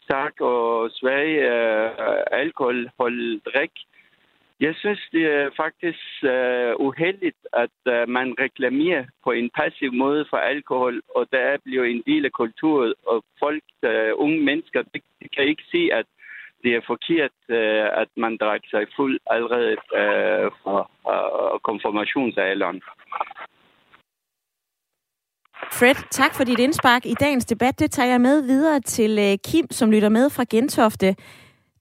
sak 0.09 0.41
og 0.41 0.91
svag 0.91 1.27
øh, 1.27 1.91
uh, 1.99 2.23
alkoholholdet. 2.31 3.41
Jeg 4.59 4.75
synes, 4.75 5.01
det 5.11 5.25
er 5.25 5.49
faktisk 5.57 5.99
uh, 6.23 6.85
uheldigt, 6.87 7.41
at 7.53 7.77
uh, 7.85 8.09
man 8.09 8.35
reklamerer 8.39 9.05
på 9.23 9.31
en 9.31 9.49
passiv 9.49 9.93
måde 9.93 10.25
for 10.29 10.37
alkohol, 10.37 11.01
og 11.15 11.27
der 11.31 11.57
bliver 11.65 11.83
en 11.83 12.03
del 12.05 12.25
af 12.25 12.31
kulturen, 12.31 12.93
og 13.07 13.23
folk, 13.39 13.63
uh, 13.83 14.11
unge 14.23 14.39
mennesker, 14.39 14.81
de, 14.81 14.99
de 15.21 15.27
kan 15.35 15.45
ikke 15.45 15.63
se, 15.71 15.89
at 15.91 16.05
det 16.63 16.71
er 16.75 16.81
forkert, 16.87 17.35
uh, 17.49 18.01
at 18.01 18.09
man 18.17 18.37
drikker 18.37 18.69
sig 18.69 18.83
fuld 18.95 19.19
allerede 19.25 19.71
uh, 20.01 20.45
fra 20.61 20.77
uh, 21.13 21.59
konfirmationsalderen. 21.69 22.81
Fred, 25.79 25.95
tak 26.11 26.33
for 26.35 26.43
dit 26.43 26.59
indspark 26.59 27.05
i 27.05 27.13
dagens 27.13 27.45
debat. 27.45 27.79
Det 27.79 27.91
tager 27.91 28.09
jeg 28.09 28.21
med 28.21 28.41
videre 28.41 28.79
til 28.79 29.11
uh, 29.19 29.51
Kim, 29.51 29.67
som 29.71 29.91
lytter 29.91 30.09
med 30.09 30.29
fra 30.29 30.45
Gentofte. 30.51 31.15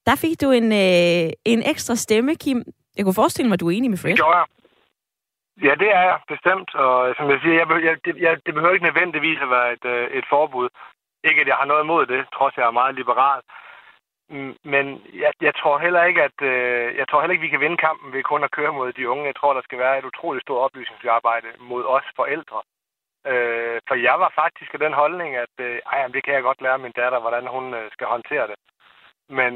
Der 0.05 0.15
fik 0.15 0.41
du 0.41 0.51
en, 0.51 0.71
uh, 0.71 1.29
en 1.53 1.61
ekstra 1.73 1.95
stemme, 1.95 2.35
Kim. 2.35 2.63
Jeg 2.97 3.05
kunne 3.05 3.21
forestille 3.21 3.47
mig, 3.49 3.53
at 3.53 3.59
du 3.59 3.67
er 3.67 3.77
enig 3.77 3.89
med 3.89 3.97
Fred. 3.97 4.11
Det 4.11 4.19
gjorde 4.19 4.37
jeg. 4.37 4.45
Ja, 5.67 5.73
det 5.83 5.89
er 5.99 6.03
jeg 6.11 6.19
bestemt. 6.33 6.69
Og 6.75 7.15
som 7.17 7.29
jeg 7.29 7.39
siger, 7.43 7.55
jeg, 7.61 7.67
jeg, 7.87 7.95
det, 8.05 8.13
jeg, 8.25 8.33
det 8.45 8.53
behøver 8.53 8.73
ikke 8.73 8.89
nødvendigvis 8.89 9.39
at 9.45 9.49
være 9.49 9.73
et, 9.73 9.85
øh, 9.85 10.05
et 10.19 10.25
forbud. 10.29 10.67
Ikke, 11.23 11.41
at 11.41 11.47
jeg 11.47 11.55
har 11.55 11.65
noget 11.71 11.83
imod 11.83 12.05
det, 12.05 12.21
trods 12.35 12.57
jeg 12.57 12.65
er 12.67 12.79
meget 12.81 12.95
liberal. 12.95 13.41
Mm, 14.31 14.55
Men 14.63 14.85
jeg, 15.23 15.33
jeg 15.41 15.55
tror 15.55 15.77
heller 15.77 16.03
ikke, 16.03 16.23
at 16.23 16.37
øh, 16.41 16.97
jeg 16.99 17.07
tror 17.07 17.21
heller 17.21 17.33
ikke, 17.33 17.47
vi 17.47 17.53
kan 17.53 17.59
vinde 17.65 17.77
kampen 17.77 18.13
ved 18.13 18.23
kun 18.23 18.43
at 18.43 18.51
køre 18.51 18.73
mod 18.73 18.93
de 18.93 19.09
unge. 19.09 19.25
Jeg 19.25 19.35
tror, 19.35 19.53
der 19.53 19.61
skal 19.61 19.79
være 19.79 19.99
et 19.99 20.05
utroligt 20.05 20.43
stort 20.43 20.63
oplysningsarbejde 20.65 21.47
mod 21.59 21.83
os 21.85 22.07
forældre. 22.15 22.61
Øh, 23.31 23.79
for 23.87 23.95
jeg 23.95 24.19
var 24.19 24.31
faktisk 24.35 24.73
af 24.73 24.79
den 24.79 24.93
holdning, 24.93 25.35
at 25.35 25.55
øh, 25.59 25.79
ej, 25.85 26.07
det 26.07 26.23
kan 26.23 26.33
jeg 26.33 26.43
godt 26.43 26.61
lære 26.61 26.77
min 26.77 26.97
datter, 27.01 27.19
hvordan 27.19 27.47
hun 27.47 27.73
øh, 27.73 27.91
skal 27.91 28.07
håndtere 28.07 28.47
det. 28.47 28.55
Men 29.29 29.53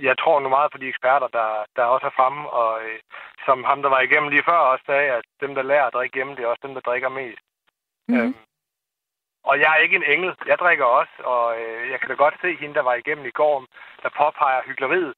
jeg 0.00 0.18
tror 0.18 0.40
nu 0.40 0.48
meget 0.48 0.72
på 0.72 0.78
de 0.78 0.88
eksperter, 0.88 1.28
der, 1.28 1.64
der 1.76 1.84
også 1.84 2.06
er 2.06 2.16
fremme, 2.18 2.50
og 2.50 2.82
øh, 2.84 2.98
som 3.46 3.64
ham, 3.64 3.82
der 3.82 3.88
var 3.88 4.00
igennem 4.00 4.28
lige 4.30 4.48
før, 4.48 4.58
også 4.72 4.84
sagde, 4.86 5.10
at 5.18 5.24
dem, 5.40 5.54
der 5.54 5.62
lærer 5.62 5.86
at 5.86 5.92
drikke 5.92 6.14
hjemme, 6.14 6.36
det 6.36 6.42
er 6.44 6.48
også 6.48 6.66
dem, 6.66 6.74
der 6.74 6.80
drikker 6.80 7.08
mest. 7.08 7.42
Mhm. 8.08 8.18
Øhm, 8.18 8.34
og 9.48 9.54
jeg 9.60 9.70
er 9.72 9.80
ikke 9.84 9.96
en 9.96 10.10
engel. 10.14 10.32
Jeg 10.46 10.58
drikker 10.58 10.84
også, 10.84 11.16
og 11.24 11.44
øh, 11.60 11.90
jeg 11.90 11.98
kan 12.00 12.08
da 12.08 12.14
godt 12.14 12.36
se 12.40 12.56
hende, 12.60 12.74
der 12.74 12.84
var 12.88 12.94
igennem 12.94 13.26
i 13.26 13.36
går, 13.40 13.64
der 14.02 14.10
påpeger 14.20 14.62
hyggeleriet. 14.66 15.14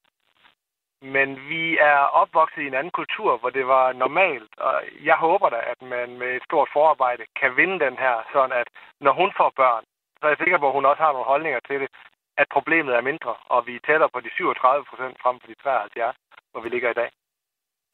Men 1.02 1.28
vi 1.48 1.78
er 1.78 1.98
opvokset 2.22 2.62
i 2.62 2.66
en 2.66 2.78
anden 2.80 2.96
kultur, 3.00 3.38
hvor 3.38 3.50
det 3.50 3.66
var 3.66 3.92
normalt, 3.92 4.52
og 4.58 4.74
jeg 5.08 5.16
håber 5.26 5.48
da, 5.48 5.60
at 5.72 5.80
man 5.82 6.18
med 6.18 6.30
et 6.36 6.44
stort 6.48 6.68
forarbejde 6.72 7.24
kan 7.40 7.56
vinde 7.56 7.78
den 7.86 7.96
her, 8.04 8.16
sådan 8.32 8.56
at 8.60 8.68
når 9.00 9.12
hun 9.20 9.30
får 9.36 9.52
børn, 9.56 9.84
så 10.18 10.22
er 10.26 10.30
jeg 10.32 10.42
sikker 10.42 10.58
på, 10.58 10.66
at 10.68 10.76
hun 10.78 10.86
også 10.90 11.02
har 11.02 11.12
nogle 11.12 11.32
holdninger 11.32 11.60
til 11.68 11.80
det, 11.80 11.88
at 12.40 12.46
problemet 12.56 12.94
er 12.94 13.08
mindre, 13.10 13.34
og 13.54 13.66
vi 13.66 13.74
er 13.76 13.86
tættere 13.86 14.10
på 14.14 14.20
de 14.20 14.30
37 14.30 14.84
procent 14.90 15.16
frem 15.22 15.36
for 15.40 15.46
de 15.48 15.54
73, 15.62 16.16
hvor 16.52 16.60
vi 16.60 16.68
ligger 16.68 16.90
i 16.90 16.98
dag. 17.02 17.10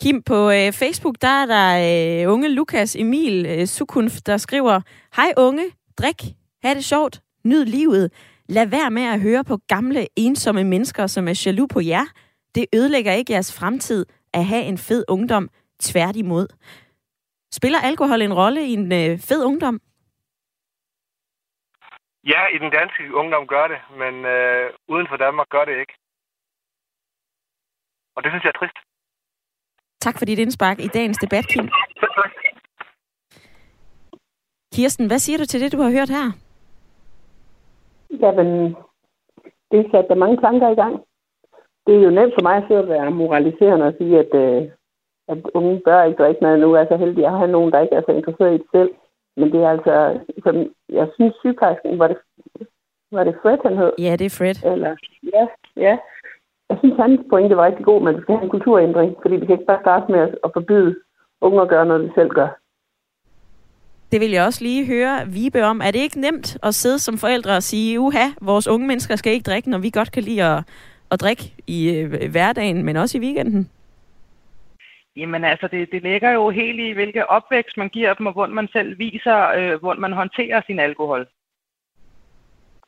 Kim, 0.03 0.23
på 0.23 0.38
øh, 0.59 0.68
Facebook, 0.83 1.16
der 1.25 1.35
er 1.42 1.47
der 1.55 1.68
øh, 1.88 2.33
unge 2.33 2.49
Lukas 2.49 2.97
Emil 2.97 3.47
øh, 3.53 3.66
Sukunf, 3.66 4.14
der 4.27 4.37
skriver, 4.37 4.81
Hej 5.16 5.31
unge, 5.37 5.66
drik, 5.98 6.20
ha' 6.62 6.74
det 6.74 6.85
sjovt, 6.85 7.20
nyd 7.44 7.64
livet. 7.64 8.12
Lad 8.48 8.66
være 8.66 8.90
med 8.90 9.02
at 9.02 9.20
høre 9.20 9.44
på 9.44 9.57
gamle, 9.68 10.07
ensomme 10.16 10.64
mennesker, 10.64 11.07
som 11.07 11.28
er 11.28 11.42
jaloux 11.46 11.68
på 11.72 11.81
jer. 11.81 12.07
Det 12.55 12.66
ødelægger 12.74 13.12
ikke 13.12 13.33
jeres 13.33 13.59
fremtid 13.59 14.07
at 14.33 14.44
have 14.44 14.62
en 14.62 14.78
fed 14.78 15.05
ungdom. 15.09 15.48
Tværtimod. 15.81 16.46
Spiller 17.52 17.81
alkohol 17.81 18.22
en 18.22 18.35
rolle 18.35 18.66
i 18.66 18.72
en 18.72 18.92
øh, 18.92 19.18
fed 19.18 19.44
ungdom? 19.44 19.81
Ja, 22.24 22.42
i 22.55 22.59
den 22.59 22.70
danske 22.70 23.14
ungdom 23.14 23.46
gør 23.46 23.66
det, 23.68 23.81
men 24.02 24.14
øh, 24.24 24.70
uden 24.88 25.07
for 25.11 25.16
Danmark 25.16 25.48
gør 25.48 25.64
det 25.64 25.76
ikke. 25.83 25.94
Og 28.16 28.22
det 28.22 28.31
synes 28.33 28.44
jeg 28.44 28.52
er 28.55 28.59
trist. 28.59 28.78
Tak 30.00 30.18
for 30.18 30.24
dit 30.24 30.38
indspark 30.38 30.78
i 30.78 30.87
dagens 30.87 31.18
debat, 31.18 31.46
Kim. 31.48 31.68
Kirsten, 34.75 35.07
hvad 35.07 35.19
siger 35.19 35.39
du 35.39 35.45
til 35.45 35.61
det, 35.61 35.73
du 35.73 35.81
har 35.83 35.91
hørt 35.91 36.11
her? 36.19 36.27
Jamen, 38.23 38.77
det 39.71 39.91
satte 39.91 40.15
mange 40.15 40.37
tanker 40.37 40.69
i 40.69 40.75
gang. 40.75 40.95
Det 41.87 41.95
er 41.95 42.01
jo 42.01 42.11
nemt 42.11 42.35
for 42.35 42.43
mig 42.43 42.57
at 42.57 42.65
sidde 42.69 42.81
og 42.81 42.89
være 42.89 43.11
moraliserende 43.11 43.87
og 43.87 43.95
sige, 43.99 44.19
at, 44.19 44.35
øh, 44.35 44.63
at 45.29 45.39
unge 45.55 45.81
bør 45.85 46.03
ikke 46.03 46.23
drikke, 46.23 46.43
når 46.43 46.57
nu 46.57 46.73
er 46.73 46.85
så 46.87 46.97
heldig 46.97 47.27
at 47.27 47.39
have 47.39 47.51
nogen, 47.51 47.73
der 47.73 47.81
ikke 47.81 47.95
er 47.95 48.03
så 48.07 48.13
interesseret 48.13 48.55
i 48.55 48.59
det 48.59 48.67
selv. 48.75 48.91
Men 49.37 49.53
det 49.53 49.61
er 49.63 49.71
altså, 49.71 49.95
som, 50.45 50.55
jeg 50.89 51.09
synes 51.15 51.35
sygeplejersken, 51.41 51.99
var 51.99 52.09
det, 52.09 52.19
var 53.13 53.25
det 53.25 53.35
Fred, 53.43 53.59
han 53.63 53.77
hed? 53.77 53.93
Ja, 53.99 54.17
det 54.17 54.27
er 54.27 54.37
Fred. 54.39 54.73
Eller, 54.73 54.97
ja, 55.35 55.47
ja. 55.77 55.99
Jeg 56.69 56.79
synes, 56.79 56.97
hans 56.97 57.21
pointe 57.31 57.57
var 57.57 57.67
rigtig 57.67 57.85
god, 57.85 58.03
men 58.03 58.17
vi 58.17 58.23
skal 58.23 58.35
have 58.35 58.45
en 58.45 58.51
kulturændring, 58.51 59.17
fordi 59.23 59.37
vi 59.37 59.47
kan 59.47 59.55
ikke 59.55 59.71
bare 59.73 59.85
starte 59.87 60.13
med 60.13 60.21
at 60.45 60.51
forbyde 60.53 60.97
unge 61.41 61.61
at 61.63 61.69
gøre 61.69 61.87
noget, 61.87 62.09
de 62.09 62.15
selv 62.15 62.31
gør. 62.31 62.62
Det 64.12 64.20
vil 64.20 64.31
jeg 64.31 64.44
også 64.44 64.64
lige 64.64 64.87
høre 64.87 65.27
Vibe 65.27 65.64
om. 65.64 65.81
Er 65.81 65.90
det 65.90 65.98
ikke 65.98 66.20
nemt 66.20 66.59
at 66.62 66.75
sidde 66.75 66.98
som 66.98 67.18
forældre 67.18 67.57
og 67.57 67.62
sige, 67.62 68.01
uha, 68.01 68.27
vores 68.40 68.68
unge 68.68 68.87
mennesker 68.87 69.16
skal 69.16 69.33
ikke 69.33 69.51
drikke, 69.51 69.70
når 69.70 69.79
vi 69.79 69.90
godt 69.90 70.12
kan 70.12 70.22
lide 70.22 70.44
at, 70.44 70.64
at 71.11 71.20
drikke 71.20 71.42
i 71.66 71.90
øh, 71.90 72.31
hverdagen, 72.31 72.85
men 72.85 72.96
også 72.96 73.18
i 73.18 73.20
weekenden? 73.20 73.70
Jamen 75.16 75.44
altså, 75.44 75.68
det, 75.68 75.92
det 75.92 76.03
ligger 76.03 76.31
jo 76.31 76.51
helt 76.51 76.81
i, 76.81 76.90
hvilke 76.92 77.31
opvækst 77.31 77.77
man 77.77 77.88
giver 77.88 78.14
dem, 78.14 78.27
og 78.27 78.33
hvordan 78.33 78.55
man 78.55 78.68
selv 78.72 78.98
viser, 78.98 79.48
øh, 79.48 79.81
hvordan 79.81 80.01
man 80.01 80.12
håndterer 80.12 80.62
sin 80.66 80.79
alkohol. 80.79 81.27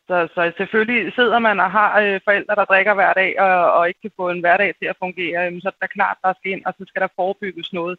Så, 0.08 0.28
så 0.34 0.52
selvfølgelig 0.56 1.12
sidder 1.14 1.38
man 1.38 1.60
og 1.60 1.70
har 1.70 2.00
øh, 2.00 2.20
forældre, 2.24 2.54
der 2.54 2.64
drikker 2.64 2.94
hver 2.94 3.12
dag, 3.12 3.40
og, 3.40 3.72
og 3.72 3.88
ikke 3.88 4.00
kan 4.00 4.10
få 4.16 4.30
en 4.30 4.40
hverdag 4.40 4.74
til 4.78 4.86
at 4.86 4.96
fungere, 4.98 5.46
øh, 5.46 5.60
så 5.62 5.68
er 5.68 5.70
det 5.70 5.80
da 5.80 5.86
klart, 5.86 6.16
der 6.24 6.32
skal 6.38 6.52
ind, 6.52 6.64
og 6.66 6.74
så 6.78 6.84
skal 6.88 7.02
der 7.02 7.08
forebygges 7.16 7.72
noget. 7.72 7.98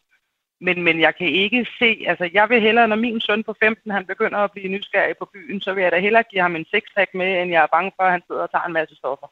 Men, 0.66 0.84
men 0.84 0.96
jeg 1.06 1.14
kan 1.20 1.28
ikke 1.28 1.68
se, 1.80 1.90
altså 2.08 2.30
jeg 2.34 2.46
vil 2.50 2.62
hellere, 2.62 2.88
når 2.88 2.96
min 2.96 3.22
søn 3.22 3.44
på 3.44 3.54
15, 3.64 3.92
han 3.92 4.06
begynder 4.06 4.38
at 4.38 4.52
blive 4.52 4.70
nysgerrig 4.76 5.16
på 5.18 5.30
byen, 5.34 5.62
så 5.62 5.74
vil 5.74 5.84
jeg 5.84 5.92
da 5.92 6.00
hellere 6.00 6.24
give 6.32 6.42
ham 6.42 6.56
en 6.56 6.66
sexpack 6.74 7.10
med, 7.14 7.42
end 7.42 7.52
jeg 7.52 7.64
er 7.64 7.76
bange 7.76 7.92
for, 7.96 8.04
at 8.04 8.12
han 8.12 8.24
sidder 8.28 8.42
og 8.42 8.52
tager 8.52 8.66
en 8.66 8.74
masse 8.74 8.96
stoffer. 8.96 9.28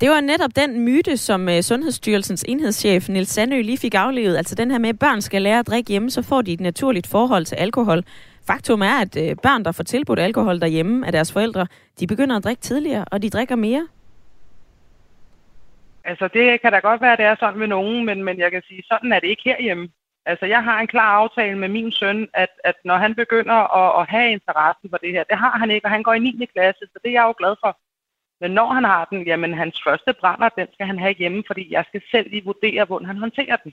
Det 0.00 0.10
var 0.10 0.20
netop 0.20 0.50
den 0.56 0.80
myte, 0.80 1.16
som 1.16 1.48
øh, 1.48 1.62
Sundhedsstyrelsens 1.62 2.44
enhedschef 2.48 3.08
Nils 3.08 3.28
Sandø 3.28 3.60
lige 3.60 3.78
fik 3.78 3.94
aflevet. 3.94 4.36
Altså 4.36 4.54
den 4.54 4.70
her 4.70 4.78
med, 4.78 4.88
at 4.88 4.98
børn 4.98 5.20
skal 5.20 5.42
lære 5.42 5.58
at 5.58 5.66
drikke 5.66 5.88
hjemme, 5.88 6.10
så 6.10 6.22
får 6.22 6.42
de 6.42 6.52
et 6.52 6.60
naturligt 6.60 7.06
forhold 7.06 7.44
til 7.44 7.56
alkohol. 7.56 8.02
Faktum 8.46 8.82
er, 8.82 9.00
at 9.00 9.16
øh, 9.16 9.36
børn, 9.42 9.64
der 9.64 9.72
får 9.72 9.84
tilbudt 9.84 10.18
alkohol 10.18 10.60
derhjemme 10.60 11.06
af 11.06 11.12
deres 11.12 11.32
forældre, 11.32 11.66
de 12.00 12.06
begynder 12.06 12.36
at 12.36 12.44
drikke 12.44 12.62
tidligere, 12.62 13.04
og 13.12 13.22
de 13.22 13.30
drikker 13.30 13.56
mere. 13.56 13.86
Altså 16.04 16.28
det 16.28 16.60
kan 16.60 16.72
da 16.72 16.78
godt 16.78 17.00
være, 17.00 17.12
at 17.12 17.18
det 17.18 17.26
er 17.26 17.36
sådan 17.40 17.58
med 17.58 17.66
nogen, 17.66 18.06
men, 18.06 18.24
men 18.24 18.38
jeg 18.38 18.50
kan 18.50 18.62
sige, 18.68 18.82
sådan 18.86 19.12
er 19.12 19.20
det 19.20 19.28
ikke 19.28 19.42
herhjemme. 19.44 19.88
Altså 20.26 20.46
jeg 20.46 20.64
har 20.64 20.80
en 20.80 20.86
klar 20.86 21.10
aftale 21.20 21.58
med 21.58 21.68
min 21.68 21.92
søn, 21.92 22.28
at, 22.34 22.52
at 22.64 22.74
når 22.84 22.96
han 22.96 23.14
begynder 23.14 23.58
at, 23.80 24.00
at 24.00 24.08
have 24.10 24.32
interessen 24.32 24.90
for 24.90 24.96
det 24.96 25.12
her, 25.12 25.24
det 25.24 25.38
har 25.38 25.58
han 25.58 25.70
ikke, 25.70 25.86
og 25.86 25.90
han 25.90 26.02
går 26.02 26.12
i 26.14 26.18
9. 26.18 26.46
klasse, 26.54 26.84
så 26.92 26.98
det 27.02 27.08
er 27.08 27.20
jeg 27.20 27.26
jo 27.28 27.34
glad 27.38 27.54
for. 27.64 27.78
Men 28.40 28.50
når 28.50 28.72
han 28.72 28.84
har 28.84 29.04
den, 29.04 29.26
jamen 29.26 29.54
hans 29.54 29.82
første 29.86 30.12
brænder, 30.20 30.48
den 30.48 30.66
skal 30.72 30.86
han 30.86 30.98
have 30.98 31.14
hjemme, 31.14 31.42
fordi 31.46 31.72
jeg 31.72 31.84
skal 31.88 32.02
selv 32.10 32.30
lige 32.30 32.44
vurdere, 32.44 32.84
hvordan 32.84 33.06
han 33.06 33.18
håndterer 33.18 33.56
den. 33.56 33.72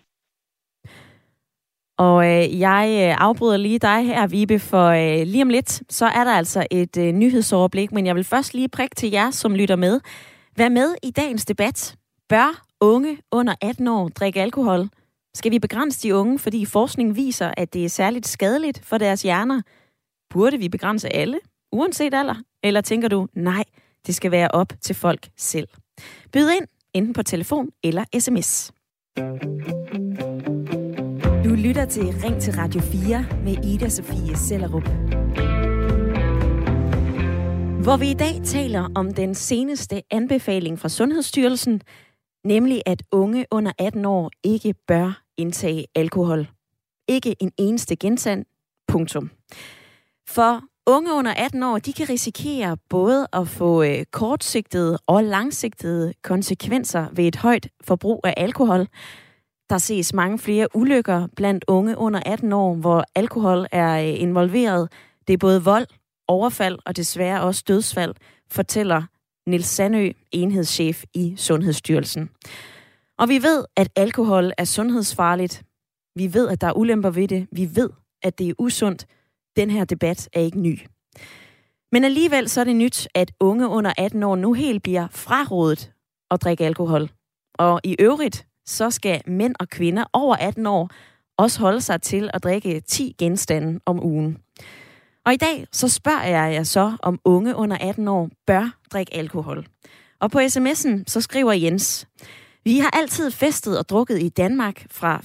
Og 1.98 2.26
øh, 2.26 2.60
jeg 2.60 2.86
øh, 3.04 3.26
afbryder 3.28 3.58
lige 3.58 3.80
dig 3.80 4.06
her, 4.06 4.28
Vibe, 4.28 4.60
for 4.60 4.88
øh, 4.88 5.28
lige 5.28 5.42
om 5.42 5.50
lidt, 5.50 5.94
så 5.94 6.06
er 6.06 6.24
der 6.24 6.32
altså 6.32 6.68
et 6.72 6.98
øh, 6.98 7.12
nyhedsoverblik, 7.12 7.92
men 7.92 8.06
jeg 8.06 8.16
vil 8.16 8.24
først 8.24 8.54
lige 8.54 8.70
prikke 8.70 8.96
til 8.96 9.12
jer, 9.12 9.32
som 9.32 9.56
lytter 9.56 9.76
med. 9.76 10.00
Vær 10.58 10.70
med 10.70 10.96
i 11.04 11.12
dagens 11.12 11.46
debat. 11.46 11.99
Bør 12.30 12.66
unge 12.82 13.18
under 13.32 13.56
18 13.62 13.88
år 13.88 14.08
drikke 14.08 14.42
alkohol? 14.42 14.90
Skal 15.34 15.52
vi 15.52 15.60
begrænse 15.60 16.04
de 16.04 16.16
unge, 16.16 16.40
fordi 16.40 16.66
forskning 16.66 17.16
viser, 17.16 17.52
at 17.58 17.74
det 17.74 17.86
er 17.86 17.90
særligt 17.90 18.28
skadeligt 18.28 18.86
for 18.86 18.98
deres 18.98 19.22
hjerner? 19.22 19.62
Burde 20.30 20.58
vi 20.58 20.70
begrænse 20.70 21.10
alle, 21.16 21.40
uanset 21.72 22.14
alder? 22.14 22.36
Eller 22.64 22.82
tænker 22.82 23.08
du, 23.08 23.28
nej, 23.34 23.64
det 24.08 24.16
skal 24.16 24.32
være 24.32 24.48
op 24.52 24.74
til 24.82 24.96
folk 24.96 25.30
selv? 25.38 25.68
Byd 26.34 26.50
ind, 26.50 26.68
enten 26.94 27.14
på 27.14 27.24
telefon 27.24 27.70
eller 27.84 28.06
sms. 28.20 28.72
Du 31.44 31.56
lytter 31.56 31.86
til 31.86 32.04
Ring 32.04 32.42
til 32.42 32.54
Radio 32.54 32.82
4 32.82 33.26
med 33.44 33.66
Ida 33.66 33.90
Sofie 33.90 34.38
Sellerup. 34.38 34.90
Hvor 37.84 37.98
vi 37.98 38.10
i 38.10 38.14
dag 38.14 38.42
taler 38.46 38.90
om 38.96 39.14
den 39.14 39.36
seneste 39.36 40.02
anbefaling 40.12 40.80
fra 40.80 40.90
Sundhedsstyrelsen, 40.90 41.82
nemlig 42.44 42.82
at 42.86 43.04
unge 43.12 43.46
under 43.52 43.72
18 43.78 44.06
år 44.06 44.32
ikke 44.44 44.74
bør 44.88 45.22
indtage 45.38 45.86
alkohol. 45.96 46.48
Ikke 47.08 47.36
en 47.40 47.52
eneste 47.58 47.96
gensand. 47.96 48.46
Punktum. 48.88 49.32
For 50.28 50.62
unge 50.86 51.14
under 51.14 51.34
18 51.34 51.64
år, 51.64 51.78
de 51.78 51.94
kan 51.94 52.10
risikere 52.10 52.78
både 52.90 53.28
at 53.34 53.48
få 53.48 53.84
øh, 53.84 54.06
kortsigtede 54.12 55.00
og 55.08 55.24
langsigtede 55.24 56.14
konsekvenser 56.22 57.08
ved 57.12 57.26
et 57.26 57.36
højt 57.36 57.68
forbrug 57.84 58.22
af 58.24 58.34
alkohol. 58.38 58.88
Der 59.70 59.78
ses 59.78 60.14
mange 60.14 60.40
flere 60.40 60.68
ulykker 60.76 61.28
blandt 61.36 61.66
unge 61.68 61.98
under 61.98 62.20
18 62.26 62.54
år, 62.54 62.76
hvor 62.76 63.04
alkohol 63.16 63.68
er 63.72 64.02
øh, 64.02 64.22
involveret. 64.22 64.92
Det 65.28 65.34
er 65.34 65.38
både 65.38 65.64
vold, 65.64 65.88
overfald 66.28 66.80
og 66.86 66.98
desværre 66.98 67.42
også 67.42 67.64
dødsfald, 67.68 68.16
fortæller 68.52 69.04
Nils 69.48 69.66
Sandø, 69.66 70.12
enhedschef 70.32 71.04
i 71.14 71.34
Sundhedsstyrelsen. 71.38 72.30
Og 73.18 73.30
vi 73.30 73.44
ved, 73.44 73.66
at 73.76 73.90
alkohol 73.96 74.52
er 74.58 74.64
sundhedsfarligt. 74.64 75.64
Vi 76.16 76.34
ved, 76.34 76.50
at 76.50 76.62
der 76.62 76.68
er 76.68 76.78
ulemper 76.78 77.10
ved 77.10 77.28
det. 77.28 77.48
Vi 77.52 77.76
ved, 77.76 77.90
at 78.24 78.40
det 78.40 78.50
er 78.50 78.54
usundt. 78.60 79.06
Den 79.56 79.70
her 79.70 79.86
debat 79.86 80.30
er 80.34 80.42
ikke 80.42 80.60
ny. 80.60 80.80
Men 81.92 82.04
alligevel 82.04 82.50
så 82.50 82.60
er 82.60 82.64
det 82.64 82.76
nyt, 82.76 83.08
at 83.16 83.32
unge 83.40 83.68
under 83.68 83.94
18 83.98 84.24
år 84.24 84.36
nu 84.36 84.54
helt 84.54 84.84
bliver 84.84 85.08
frarådet 85.12 85.92
at 86.32 86.42
drikke 86.42 86.66
alkohol. 86.66 87.10
Og 87.54 87.82
i 87.84 87.96
øvrigt, 88.00 88.48
så 88.66 88.90
skal 88.90 89.22
mænd 89.28 89.56
og 89.60 89.70
kvinder 89.70 90.06
over 90.14 90.36
18 90.36 90.66
år 90.66 90.90
også 91.38 91.60
holde 91.60 91.82
sig 91.82 92.02
til 92.02 92.30
at 92.34 92.44
drikke 92.44 92.80
10 92.80 93.16
genstande 93.18 93.80
om 93.86 94.04
ugen. 94.04 94.38
Og 95.26 95.34
i 95.34 95.38
dag 95.38 95.66
så 95.72 95.90
spørger 95.90 96.24
jeg 96.24 96.54
jer 96.54 96.64
så, 96.64 96.98
om 97.04 97.20
unge 97.26 97.56
under 97.56 97.78
18 97.78 98.08
år 98.08 98.30
bør 98.48 98.78
drikke 98.92 99.16
alkohol. 99.16 99.68
Og 100.20 100.32
på 100.32 100.40
sms'en 100.40 101.04
så 101.08 101.22
skriver 101.22 101.54
Jens, 101.54 102.08
vi 102.64 102.80
har 102.80 102.90
altid 102.94 103.32
festet 103.32 103.80
og 103.80 103.90
drukket 103.90 104.22
i 104.22 104.30
Danmark 104.30 104.86
fra 104.92 105.22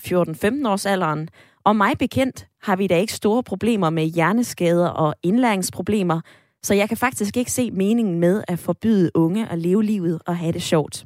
14-15 0.65 0.69
års 0.69 0.87
alderen, 0.87 1.29
og 1.65 1.77
mig 1.77 1.99
bekendt 1.99 2.47
har 2.63 2.77
vi 2.77 2.87
da 2.87 2.97
ikke 2.97 3.13
store 3.13 3.43
problemer 3.43 3.91
med 3.91 4.05
hjerneskader 4.05 4.89
og 4.89 5.15
indlæringsproblemer, 5.23 6.21
så 6.63 6.75
jeg 6.75 6.89
kan 6.89 6.97
faktisk 6.97 7.37
ikke 7.37 7.53
se 7.53 7.71
meningen 7.71 8.21
med 8.21 8.45
at 8.49 8.59
forbyde 8.59 9.11
unge 9.15 9.49
at 9.49 9.59
leve 9.59 9.85
livet 9.85 10.21
og 10.27 10.37
have 10.37 10.53
det 10.53 10.63
sjovt. 10.63 11.05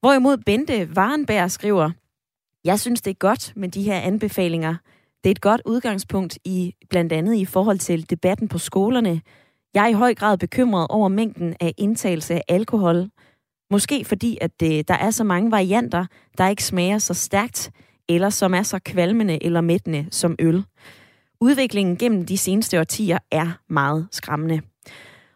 Hvorimod 0.00 0.36
Bente 0.36 0.96
Varenberg 0.96 1.50
skriver, 1.50 1.90
jeg 2.64 2.80
synes, 2.80 3.02
det 3.02 3.10
er 3.10 3.14
godt 3.14 3.52
med 3.56 3.68
de 3.68 3.82
her 3.82 4.00
anbefalinger. 4.00 4.74
Det 5.26 5.30
er 5.30 5.34
et 5.34 5.40
godt 5.40 5.62
udgangspunkt 5.64 6.38
i 6.44 6.74
blandt 6.90 7.12
andet 7.12 7.34
i 7.34 7.44
forhold 7.44 7.78
til 7.78 8.10
debatten 8.10 8.48
på 8.48 8.58
skolerne. 8.58 9.20
Jeg 9.74 9.84
er 9.84 9.88
i 9.88 9.92
høj 9.92 10.14
grad 10.14 10.38
bekymret 10.38 10.86
over 10.90 11.08
mængden 11.08 11.54
af 11.60 11.74
indtagelse 11.78 12.34
af 12.34 12.42
alkohol. 12.48 13.08
Måske 13.70 14.04
fordi, 14.04 14.38
at 14.40 14.60
det, 14.60 14.88
der 14.88 14.94
er 14.94 15.10
så 15.10 15.24
mange 15.24 15.50
varianter, 15.50 16.06
der 16.38 16.48
ikke 16.48 16.64
smager 16.64 16.98
så 16.98 17.14
stærkt, 17.14 17.70
eller 18.08 18.30
som 18.30 18.54
er 18.54 18.62
så 18.62 18.78
kvalmende 18.78 19.44
eller 19.44 19.60
mættende 19.60 20.06
som 20.10 20.36
øl. 20.38 20.64
Udviklingen 21.40 21.96
gennem 21.96 22.26
de 22.26 22.38
seneste 22.38 22.80
årtier 22.80 23.18
er 23.30 23.58
meget 23.68 24.08
skræmmende. 24.10 24.60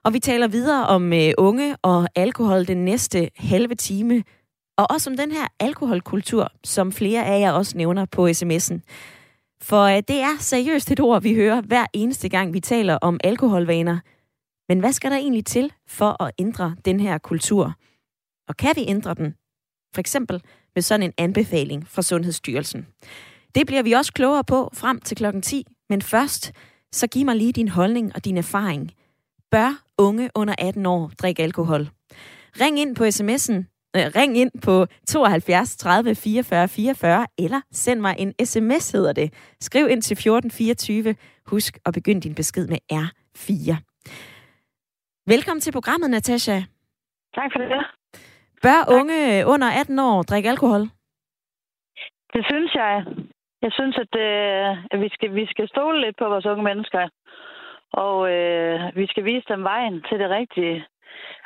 Og 0.05 0.13
vi 0.13 0.19
taler 0.19 0.49
videre 0.49 0.87
om 0.87 1.13
øh, 1.13 1.33
unge 1.39 1.77
og 1.83 2.09
alkohol 2.15 2.67
den 2.67 2.85
næste 2.85 3.31
halve 3.37 3.75
time, 3.75 4.23
og 4.79 4.87
også 4.91 5.11
om 5.11 5.17
den 5.17 5.33
her 5.33 5.47
alkoholkultur, 5.61 6.53
som 6.65 6.93
flere 6.93 7.27
af 7.27 7.41
jer 7.41 7.53
også 7.53 7.77
nævner 7.79 8.05
på 8.05 8.29
sms'en. 8.29 8.81
For 9.63 9.83
øh, 9.83 10.03
det 10.09 10.21
er 10.21 10.39
seriøst 10.39 10.91
et 10.91 11.01
ord, 11.01 11.23
vi 11.23 11.35
hører 11.35 11.61
hver 11.61 11.87
eneste 11.93 12.29
gang, 12.29 12.53
vi 12.53 12.61
taler 12.61 12.95
om 12.95 13.21
alkoholvaner. 13.25 13.99
Men 14.69 14.81
hvad 14.81 14.93
skal 14.93 15.11
der 15.11 15.17
egentlig 15.17 15.47
til 15.47 15.73
for 15.87 16.23
at 16.23 16.33
ændre 16.39 16.77
den 16.85 17.01
her 17.01 17.19
kultur? 17.19 17.75
Og 18.49 18.57
kan 18.57 18.73
vi 18.77 18.85
ændre 18.89 19.15
den? 19.15 19.35
For 19.95 20.01
eksempel 20.01 20.43
med 20.75 20.83
sådan 20.83 21.03
en 21.03 21.13
anbefaling 21.19 21.89
fra 21.89 22.03
Sundhedsstyrelsen. 22.03 22.87
Det 23.55 23.67
bliver 23.67 23.83
vi 23.83 23.93
også 23.93 24.13
klogere 24.13 24.45
på 24.45 24.71
frem 24.73 25.01
til 25.01 25.17
klokken 25.17 25.43
10. 25.43 25.67
Men 25.89 26.03
først, 26.03 26.53
så 26.93 27.07
giv 27.07 27.25
mig 27.25 27.37
lige 27.37 27.53
din 27.53 27.69
holdning 27.69 28.13
og 28.15 28.25
din 28.25 28.37
erfaring. 28.37 28.93
Bør 29.51 29.83
unge 29.99 30.31
under 30.35 30.55
18 30.59 30.87
år 30.87 31.11
drikke 31.19 31.43
alkohol? 31.43 31.91
Ring 32.61 32.79
ind 32.79 32.97
på 32.97 33.05
sms'en. 33.05 33.80
Øh, 33.97 34.07
ring 34.19 34.37
ind 34.43 34.53
på 34.67 34.87
72 35.07 35.77
30 35.77 36.15
44 36.15 36.69
44, 36.69 37.27
eller 37.39 37.61
send 37.73 38.01
mig 38.01 38.15
en 38.19 38.33
sms, 38.45 38.93
hedder 38.93 39.13
det. 39.13 39.29
Skriv 39.61 39.85
ind 39.89 40.03
til 40.03 40.15
1424. 40.15 41.15
Husk 41.47 41.79
at 41.87 41.95
begynde 41.95 42.21
din 42.21 42.35
besked 42.35 42.69
med 42.69 42.79
R4. 42.93 43.51
Velkommen 45.27 45.61
til 45.61 45.73
programmet, 45.73 46.11
Natasha. 46.11 46.59
Tak 47.35 47.51
for 47.53 47.59
det. 47.59 47.71
Bør 48.63 48.81
unge 48.99 49.47
under 49.47 49.69
18 49.81 49.99
år 49.99 50.23
drikke 50.23 50.49
alkohol? 50.49 50.83
Det 52.35 52.43
synes 52.51 52.75
jeg. 52.75 53.05
Jeg 53.63 53.73
synes, 53.73 53.97
at, 54.05 54.15
øh, 54.29 54.71
at 54.93 55.01
vi, 55.01 55.09
skal, 55.09 55.35
vi 55.35 55.47
skal 55.47 55.69
stole 55.69 56.01
lidt 56.05 56.17
på 56.19 56.25
vores 56.25 56.47
unge 56.47 56.65
mennesker. 56.65 57.09
Og 57.93 58.31
øh, 58.33 58.97
vi 58.97 59.07
skal 59.07 59.25
vise 59.25 59.47
dem 59.49 59.63
vejen 59.63 60.03
til 60.09 60.19
det 60.19 60.31
rigtige. 60.31 60.87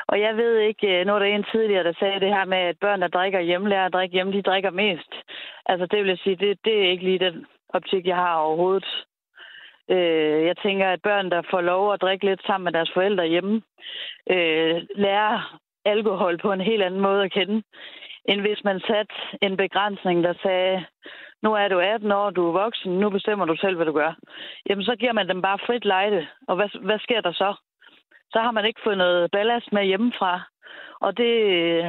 Og 0.06 0.20
jeg 0.20 0.36
ved 0.36 0.58
ikke, 0.58 1.00
øh, 1.00 1.06
nu 1.06 1.14
er 1.14 1.18
der 1.18 1.26
en 1.26 1.46
tidligere, 1.52 1.84
der 1.84 1.92
sagde 1.98 2.20
det 2.20 2.28
her 2.28 2.44
med, 2.44 2.58
at 2.58 2.78
børn, 2.78 3.00
der 3.00 3.08
drikker 3.08 3.40
hjemme, 3.40 3.68
lærer 3.68 3.86
at 3.86 3.92
drikke 3.92 4.12
hjemme, 4.12 4.32
de 4.32 4.42
drikker 4.42 4.70
mest. 4.70 5.12
Altså 5.66 5.86
det 5.86 5.98
vil 5.98 6.08
jeg 6.08 6.18
sige, 6.18 6.36
det, 6.36 6.58
det 6.64 6.74
er 6.78 6.90
ikke 6.90 7.04
lige 7.04 7.18
den 7.18 7.46
optik, 7.68 8.06
jeg 8.06 8.16
har 8.16 8.34
overhovedet. 8.34 8.86
Øh, 9.90 10.44
jeg 10.46 10.56
tænker, 10.56 10.88
at 10.88 11.02
børn, 11.02 11.30
der 11.30 11.42
får 11.50 11.60
lov 11.60 11.92
at 11.92 12.02
drikke 12.02 12.24
lidt 12.24 12.42
sammen 12.46 12.64
med 12.64 12.72
deres 12.72 12.90
forældre 12.94 13.26
hjemme, 13.26 13.62
øh, 14.30 14.82
lærer 14.94 15.58
alkohol 15.84 16.38
på 16.38 16.52
en 16.52 16.60
helt 16.60 16.82
anden 16.82 17.00
måde 17.00 17.24
at 17.24 17.32
kende, 17.32 17.62
end 18.24 18.40
hvis 18.40 18.64
man 18.64 18.80
satte 18.80 19.14
en 19.42 19.56
begrænsning, 19.56 20.24
der 20.24 20.34
sagde, 20.42 20.84
nu 21.42 21.54
er 21.54 21.68
du 21.68 21.78
18 21.78 22.12
år, 22.12 22.30
du 22.30 22.48
er 22.48 22.52
voksen, 22.52 22.92
nu 23.00 23.10
bestemmer 23.10 23.44
du 23.44 23.56
selv, 23.56 23.76
hvad 23.76 23.86
du 23.86 23.92
gør. 23.92 24.12
Jamen, 24.68 24.84
så 24.84 24.96
giver 24.96 25.12
man 25.12 25.28
dem 25.28 25.42
bare 25.42 25.58
frit 25.66 25.84
lejde. 25.84 26.26
Og 26.48 26.56
hvad, 26.56 26.68
hvad 26.80 26.98
sker 26.98 27.20
der 27.20 27.32
så? 27.32 27.54
Så 28.34 28.40
har 28.40 28.50
man 28.50 28.64
ikke 28.66 28.80
fået 28.84 28.98
noget 28.98 29.30
ballast 29.30 29.72
med 29.72 29.84
hjemmefra. 29.84 30.32
Og 31.00 31.16
det, 31.16 31.32
øh, 31.58 31.84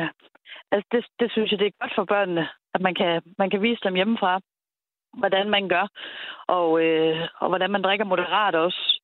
altså 0.71 0.87
det, 0.91 1.05
det 1.19 1.31
synes 1.31 1.51
jeg, 1.51 1.59
det 1.59 1.67
er 1.67 1.81
godt 1.81 1.95
for 1.95 2.05
børnene, 2.05 2.47
at 2.73 2.81
man 2.81 2.95
kan, 2.95 3.21
man 3.37 3.49
kan 3.49 3.61
vise 3.61 3.81
dem 3.83 3.95
hjemmefra, 3.95 4.39
hvordan 5.17 5.49
man 5.49 5.69
gør, 5.69 5.87
og, 6.47 6.83
øh, 6.83 7.27
og 7.41 7.47
hvordan 7.49 7.71
man 7.71 7.81
drikker 7.81 8.05
moderat 8.05 8.55
også. 8.55 9.01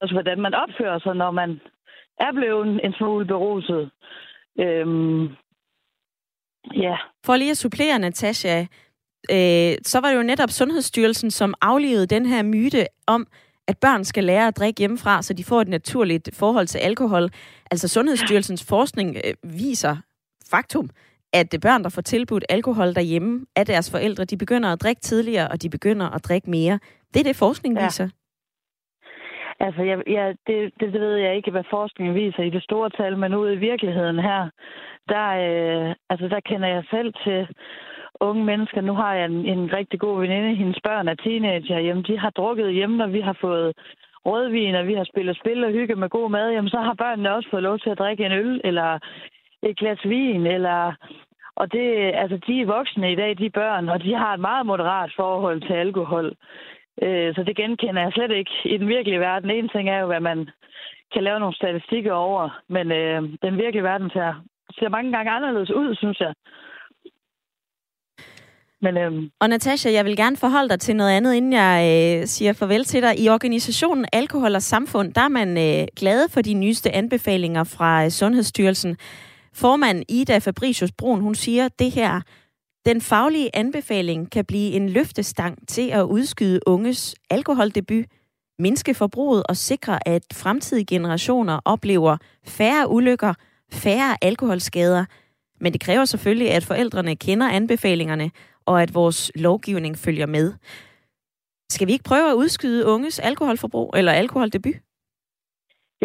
Også 0.00 0.14
hvordan 0.14 0.40
man 0.40 0.54
opfører 0.54 0.98
sig, 0.98 1.14
når 1.14 1.30
man 1.30 1.60
er 2.18 2.32
blevet 2.32 2.84
en 2.84 2.92
smule 2.92 3.26
beruset. 3.26 3.90
Øhm, 4.58 5.24
ja. 6.74 6.96
For 7.26 7.36
lige 7.36 7.50
at 7.50 7.56
supplere, 7.56 7.98
Natasha, 7.98 8.60
øh, 9.30 9.72
så 9.82 10.00
var 10.00 10.08
det 10.10 10.16
jo 10.16 10.22
netop 10.22 10.50
Sundhedsstyrelsen, 10.50 11.30
som 11.30 11.54
aflevede 11.60 12.06
den 12.06 12.26
her 12.26 12.42
myte 12.42 12.86
om, 13.06 13.26
at 13.70 13.78
børn 13.78 14.04
skal 14.04 14.24
lære 14.24 14.46
at 14.48 14.56
drikke 14.56 14.78
hjemmefra, 14.78 15.22
så 15.22 15.34
de 15.34 15.44
får 15.44 15.60
et 15.60 15.68
naturligt 15.68 16.36
forhold 16.42 16.66
til 16.66 16.78
alkohol. 16.78 17.24
Altså 17.70 17.88
Sundhedsstyrelsens 17.88 18.62
forskning 18.68 19.08
øh, 19.24 19.34
viser 19.60 19.96
faktum, 20.50 20.90
at 21.32 21.52
det 21.52 21.60
børn, 21.60 21.82
der 21.82 21.88
får 21.88 22.02
tilbudt 22.02 22.44
alkohol 22.48 22.94
derhjemme 22.94 23.46
af 23.56 23.66
deres 23.66 23.90
forældre, 23.90 24.24
de 24.24 24.36
begynder 24.36 24.68
at 24.72 24.82
drikke 24.82 25.00
tidligere, 25.00 25.48
og 25.48 25.62
de 25.62 25.70
begynder 25.70 26.06
at 26.16 26.24
drikke 26.28 26.50
mere. 26.50 26.78
Det 27.14 27.20
er 27.20 27.24
det, 27.24 27.36
forskning 27.36 27.74
ja. 27.78 27.84
viser. 27.84 28.08
Altså, 29.60 29.82
jeg, 29.82 29.98
jeg, 30.06 30.36
det, 30.46 30.56
det, 30.80 30.92
det 30.92 31.00
ved 31.00 31.16
jeg 31.16 31.36
ikke, 31.36 31.50
hvad 31.50 31.64
forskningen 31.70 32.14
viser 32.14 32.42
i 32.42 32.50
det 32.50 32.62
store 32.62 32.90
tal, 32.90 33.18
men 33.18 33.34
ude 33.34 33.52
i 33.54 33.56
virkeligheden 33.70 34.18
her, 34.18 34.42
der, 35.08 35.26
øh, 35.46 35.94
altså, 36.10 36.28
der 36.28 36.40
kender 36.40 36.68
jeg 36.68 36.84
selv 36.90 37.14
til 37.24 37.40
unge 38.20 38.44
mennesker. 38.44 38.80
Nu 38.80 38.94
har 38.94 39.14
jeg 39.14 39.24
en, 39.24 39.46
en 39.46 39.72
rigtig 39.72 40.00
god 40.00 40.20
veninde. 40.20 40.54
Hendes 40.54 40.80
børn 40.84 41.08
er 41.08 41.14
teenager. 41.14 41.78
Jamen, 41.78 42.02
de 42.02 42.18
har 42.18 42.30
drukket 42.30 42.72
hjemme, 42.72 42.96
når 42.96 43.06
vi 43.06 43.20
har 43.20 43.36
fået 43.40 43.72
rødvin, 44.26 44.74
og 44.74 44.86
vi 44.86 44.94
har 44.94 45.04
spillet 45.04 45.36
spil 45.36 45.64
og 45.64 45.70
hygge 45.70 45.94
med 45.94 46.08
god 46.08 46.30
mad. 46.30 46.50
Jamen, 46.50 46.70
så 46.70 46.78
har 46.78 46.94
børnene 46.94 47.34
også 47.34 47.48
fået 47.50 47.62
lov 47.62 47.78
til 47.78 47.90
at 47.90 47.98
drikke 47.98 48.24
en 48.26 48.32
øl, 48.32 48.60
eller 48.64 48.98
et 49.62 49.76
glas 49.76 49.98
vin, 50.04 50.46
eller... 50.46 50.92
Og 51.56 51.72
det, 51.72 52.12
altså, 52.14 52.36
de 52.46 52.60
er 52.60 52.66
voksne 52.66 53.12
i 53.12 53.16
dag, 53.16 53.38
de 53.38 53.50
børn, 53.50 53.88
og 53.88 54.02
de 54.02 54.14
har 54.14 54.34
et 54.34 54.40
meget 54.40 54.66
moderat 54.66 55.12
forhold 55.16 55.60
til 55.60 55.72
alkohol. 55.72 56.34
Øh, 57.02 57.34
så 57.34 57.42
det 57.42 57.56
genkender 57.56 58.02
jeg 58.02 58.12
slet 58.12 58.30
ikke 58.30 58.50
i 58.64 58.76
den 58.76 58.88
virkelige 58.88 59.20
verden. 59.20 59.50
En 59.50 59.68
ting 59.68 59.88
er 59.88 59.98
jo, 59.98 60.06
hvad 60.06 60.20
man 60.20 60.50
kan 61.12 61.22
lave 61.22 61.40
nogle 61.40 61.54
statistikker 61.54 62.12
over. 62.12 62.60
Men 62.68 62.92
øh, 62.92 63.22
den 63.42 63.56
virkelige 63.56 63.82
verden 63.82 64.10
ser, 64.10 64.44
ser 64.78 64.88
mange 64.88 65.12
gange 65.12 65.30
anderledes 65.30 65.70
ud, 65.70 65.94
synes 65.94 66.20
jeg. 66.20 66.34
Men, 68.82 68.96
øhm... 68.96 69.30
Og 69.40 69.48
Natasha, 69.48 69.92
jeg 69.92 70.04
vil 70.04 70.16
gerne 70.16 70.36
forholde 70.36 70.68
dig 70.68 70.80
til 70.80 70.96
noget 70.96 71.10
andet, 71.10 71.34
inden 71.34 71.52
jeg 71.52 72.18
øh, 72.20 72.26
siger 72.26 72.52
farvel 72.52 72.84
til 72.84 73.02
dig. 73.02 73.20
I 73.20 73.28
organisationen 73.28 74.06
Alkohol 74.12 74.54
og 74.54 74.62
Samfund, 74.62 75.14
der 75.14 75.20
er 75.20 75.28
man 75.28 75.58
øh, 75.58 75.86
glad 75.96 76.28
for 76.28 76.42
de 76.42 76.54
nyeste 76.54 76.94
anbefalinger 76.94 77.64
fra 77.64 78.04
øh, 78.04 78.10
Sundhedsstyrelsen. 78.10 78.96
Formand 79.54 80.02
Ida 80.08 80.38
Fabricius 80.38 80.92
Brun, 80.92 81.20
hun 81.20 81.34
siger 81.34 81.68
det 81.68 81.90
her. 81.90 82.20
Den 82.86 83.00
faglige 83.00 83.56
anbefaling 83.56 84.30
kan 84.30 84.44
blive 84.44 84.72
en 84.72 84.88
løftestang 84.88 85.68
til 85.68 85.90
at 85.90 86.02
udskyde 86.02 86.60
unges 86.66 87.14
alkoholdebut, 87.30 88.04
mindske 88.58 88.94
forbruget 88.94 89.42
og 89.48 89.56
sikre, 89.56 90.08
at 90.08 90.22
fremtidige 90.32 90.86
generationer 90.86 91.60
oplever 91.64 92.16
færre 92.46 92.90
ulykker, 92.90 93.34
færre 93.72 94.16
alkoholskader. 94.22 95.04
Men 95.60 95.72
det 95.72 95.80
kræver 95.80 96.04
selvfølgelig, 96.04 96.50
at 96.50 96.64
forældrene 96.64 97.16
kender 97.16 97.48
anbefalingerne, 97.48 98.30
og 98.66 98.82
at 98.82 98.94
vores 98.94 99.32
lovgivning 99.34 99.96
følger 99.96 100.26
med. 100.26 100.52
Skal 101.70 101.86
vi 101.86 101.92
ikke 101.92 102.08
prøve 102.08 102.30
at 102.30 102.34
udskyde 102.42 102.86
unges 102.86 103.18
alkoholforbrug 103.18 103.94
eller 103.96 104.12
alkoholdebut? 104.12 104.74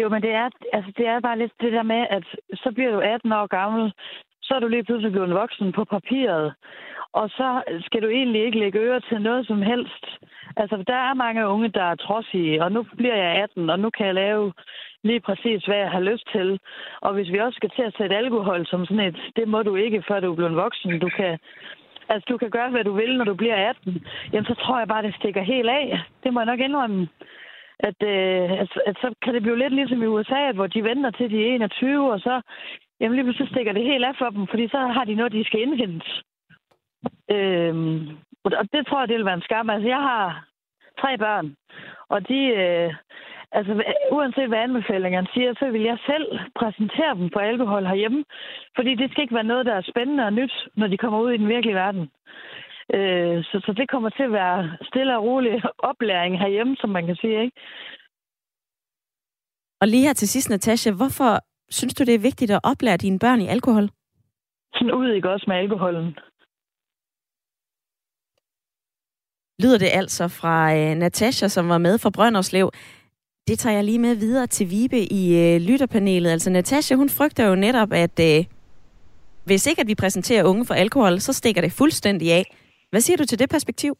Jo, 0.00 0.08
men 0.08 0.22
det 0.22 0.30
er, 0.30 0.48
altså, 0.72 0.92
det 0.96 1.06
er 1.06 1.20
bare 1.20 1.38
lidt 1.38 1.52
det 1.60 1.72
der 1.72 1.82
med, 1.82 2.06
at 2.10 2.24
så 2.54 2.72
bliver 2.74 2.90
du 2.90 3.00
18 3.00 3.32
år 3.32 3.46
gammel, 3.46 3.92
så 4.42 4.54
er 4.54 4.60
du 4.60 4.68
lige 4.68 4.84
pludselig 4.84 5.12
blevet 5.12 5.34
voksen 5.34 5.72
på 5.72 5.84
papiret, 5.84 6.54
og 7.12 7.30
så 7.30 7.62
skal 7.86 8.02
du 8.02 8.08
egentlig 8.08 8.44
ikke 8.44 8.58
lægge 8.58 8.78
øre 8.78 9.00
til 9.00 9.20
noget 9.20 9.46
som 9.46 9.62
helst. 9.62 10.04
Altså, 10.56 10.84
der 10.86 10.98
er 11.08 11.14
mange 11.14 11.48
unge, 11.48 11.68
der 11.68 11.82
er 11.82 11.94
trodsige, 11.94 12.62
og 12.64 12.72
nu 12.72 12.86
bliver 12.96 13.16
jeg 13.16 13.42
18, 13.42 13.70
og 13.70 13.78
nu 13.78 13.90
kan 13.90 14.06
jeg 14.06 14.14
lave 14.14 14.52
lige 15.04 15.20
præcis, 15.20 15.64
hvad 15.64 15.76
jeg 15.76 15.90
har 15.90 16.00
lyst 16.00 16.26
til. 16.32 16.60
Og 17.00 17.14
hvis 17.14 17.32
vi 17.32 17.38
også 17.38 17.56
skal 17.56 17.70
til 17.70 17.82
at 17.82 17.96
sætte 17.98 18.16
alkohol 18.16 18.66
som 18.66 18.86
sådan 18.86 19.06
et, 19.08 19.18
det 19.36 19.48
må 19.48 19.62
du 19.62 19.74
ikke, 19.76 20.04
før 20.08 20.20
du 20.20 20.32
er 20.32 20.36
blevet 20.36 20.56
voksen. 20.56 20.98
Du 20.98 21.08
kan, 21.16 21.38
altså, 22.08 22.26
du 22.28 22.38
kan 22.38 22.50
gøre, 22.50 22.70
hvad 22.70 22.84
du 22.84 22.92
vil, 22.92 23.16
når 23.16 23.24
du 23.24 23.34
bliver 23.34 23.68
18. 23.70 24.06
Jamen, 24.32 24.46
så 24.46 24.54
tror 24.54 24.78
jeg 24.78 24.88
bare, 24.88 25.02
det 25.02 25.14
stikker 25.14 25.42
helt 25.42 25.68
af. 25.68 26.00
Det 26.22 26.32
må 26.32 26.40
jeg 26.40 26.46
nok 26.46 26.60
indrømme 26.60 27.08
at, 27.78 28.02
øh, 28.02 28.52
at, 28.62 28.68
at 28.86 28.96
så 29.00 29.14
kan 29.22 29.34
det 29.34 29.42
blive 29.42 29.58
lidt 29.58 29.74
ligesom 29.74 30.02
i 30.02 30.06
USA, 30.06 30.48
at, 30.48 30.54
hvor 30.54 30.66
de 30.66 30.84
venter 30.84 31.10
til 31.10 31.30
de 31.30 31.42
er 31.42 31.54
21, 31.54 32.12
og 32.12 32.20
så 32.20 32.40
jamen 33.00 33.14
lige 33.16 33.24
pludselig 33.24 33.48
stikker 33.48 33.72
det 33.72 33.84
helt 33.84 34.04
af 34.04 34.14
for 34.18 34.30
dem, 34.30 34.46
fordi 34.46 34.68
så 34.68 34.78
har 34.78 35.04
de 35.04 35.14
noget, 35.14 35.32
de 35.32 35.44
skal 35.44 35.60
indhentes. 35.60 36.22
Øhm, 37.30 38.08
og 38.44 38.72
det 38.72 38.86
tror 38.86 39.00
jeg, 39.00 39.08
det 39.08 39.16
vil 39.16 39.24
være 39.24 39.34
en 39.34 39.48
skam. 39.48 39.70
Altså, 39.70 39.88
jeg 39.88 40.02
har 40.10 40.44
tre 41.00 41.18
børn, 41.18 41.56
og 42.08 42.28
de, 42.28 42.40
øh, 42.62 42.94
altså 43.58 43.72
uanset 44.16 44.48
hvad 44.48 44.58
anbefalingerne 44.58 45.28
siger, 45.34 45.50
så 45.60 45.66
vil 45.74 45.82
jeg 45.90 45.98
selv 46.10 46.26
præsentere 46.60 47.14
dem 47.18 47.30
på 47.34 47.38
alkohol 47.38 47.84
herhjemme, 47.86 48.24
fordi 48.76 48.94
det 48.94 49.10
skal 49.10 49.22
ikke 49.22 49.38
være 49.38 49.50
noget, 49.52 49.66
der 49.66 49.74
er 49.74 49.90
spændende 49.90 50.24
og 50.24 50.32
nyt, 50.32 50.54
når 50.76 50.86
de 50.86 50.96
kommer 50.96 51.18
ud 51.20 51.30
i 51.32 51.40
den 51.42 51.48
virkelige 51.48 51.80
verden. 51.84 52.04
Øh, 52.94 53.44
så, 53.48 53.56
så 53.66 53.72
det 53.76 53.90
kommer 53.90 54.10
til 54.10 54.22
at 54.22 54.32
være 54.32 54.76
stille 54.82 55.16
og 55.16 55.24
rolig 55.24 55.62
oplæring 55.90 56.38
herhjemme, 56.38 56.76
som 56.80 56.90
man 56.90 57.06
kan 57.06 57.16
sige, 57.16 57.42
ikke? 57.44 57.56
Og 59.80 59.88
lige 59.88 60.06
her 60.06 60.12
til 60.12 60.28
sidst, 60.28 60.50
Natasha, 60.50 60.90
hvorfor 60.90 61.30
synes 61.70 61.94
du, 61.94 62.04
det 62.04 62.14
er 62.14 62.26
vigtigt 62.28 62.50
at 62.50 62.60
oplære 62.64 62.96
dine 62.96 63.18
børn 63.18 63.40
i 63.40 63.48
alkohol? 63.48 63.88
Sådan 64.74 64.94
ud, 64.94 65.08
ikke 65.12 65.30
også 65.30 65.44
med 65.48 65.56
alkoholen. 65.56 66.18
Lyder 69.62 69.78
det 69.78 69.90
altså 69.92 70.28
fra 70.28 70.74
øh, 70.76 70.94
Natasha, 70.94 71.48
som 71.48 71.68
var 71.68 71.78
med 71.78 71.98
fra 71.98 72.10
Brønderslev. 72.10 72.70
Det 73.48 73.58
tager 73.58 73.74
jeg 73.74 73.84
lige 73.84 73.98
med 73.98 74.14
videre 74.14 74.46
til 74.46 74.70
Vibe 74.70 74.98
i 74.98 75.54
øh, 75.54 75.60
lytterpanelet. 75.60 76.30
Altså 76.30 76.50
Natasha, 76.50 76.94
hun 76.94 77.08
frygter 77.08 77.48
jo 77.48 77.54
netop, 77.54 77.92
at 77.92 78.20
øh, 78.20 78.44
hvis 79.44 79.66
ikke 79.66 79.80
at 79.80 79.86
vi 79.88 79.94
præsenterer 79.94 80.44
unge 80.44 80.64
for 80.66 80.74
alkohol, 80.74 81.20
så 81.20 81.32
stikker 81.32 81.60
det 81.60 81.72
fuldstændig 81.72 82.32
af. 82.32 82.56
Hvad 82.90 83.00
siger 83.00 83.16
du 83.16 83.24
til 83.24 83.38
det 83.38 83.50
perspektiv? 83.50 83.98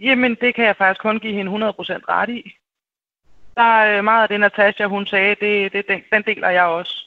Jamen, 0.00 0.36
det 0.40 0.54
kan 0.54 0.64
jeg 0.64 0.76
faktisk 0.76 1.02
kun 1.02 1.18
give 1.18 1.32
hende 1.32 1.52
100% 1.52 1.54
ret 2.08 2.28
i. 2.28 2.52
Der 3.54 3.62
er 3.62 3.98
øh, 3.98 4.04
meget 4.04 4.22
af 4.22 4.28
det, 4.28 4.40
Natasha 4.40 4.86
hun 4.86 5.06
sagde, 5.06 5.36
det, 5.40 5.72
det, 5.72 5.84
den, 5.88 6.00
den 6.12 6.22
deler 6.22 6.48
jeg 6.48 6.64
også. 6.64 7.06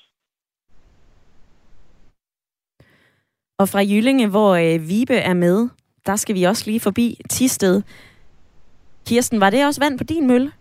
Og 3.57 3.69
fra 3.69 3.79
Jyllinge, 3.79 4.27
hvor 4.27 4.55
øh, 4.55 4.89
Vibe 4.89 5.15
er 5.15 5.33
med, 5.33 5.69
der 6.05 6.15
skal 6.15 6.35
vi 6.35 6.43
også 6.43 6.63
lige 6.65 6.79
forbi 6.79 7.17
Tisted. 7.29 7.81
Kirsten, 9.07 9.41
var 9.41 9.49
det 9.49 9.65
også 9.65 9.81
vand 9.81 9.97
på 9.97 10.03
din 10.03 10.27
mølle? 10.27 10.51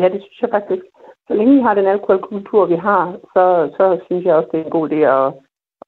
Ja, 0.00 0.08
det 0.08 0.20
synes 0.22 0.42
jeg 0.42 0.50
faktisk. 0.50 0.82
Så 1.28 1.34
længe 1.34 1.54
vi 1.54 1.60
har 1.60 1.74
den 1.74 1.86
alkoholkultur, 1.86 2.66
vi 2.66 2.76
har, 2.76 3.04
så, 3.34 3.44
så 3.76 4.00
synes 4.06 4.24
jeg 4.24 4.34
også, 4.34 4.48
det 4.52 4.60
er 4.60 4.64
en 4.64 4.70
god 4.70 4.90
idé 4.90 4.94
at 4.94 5.34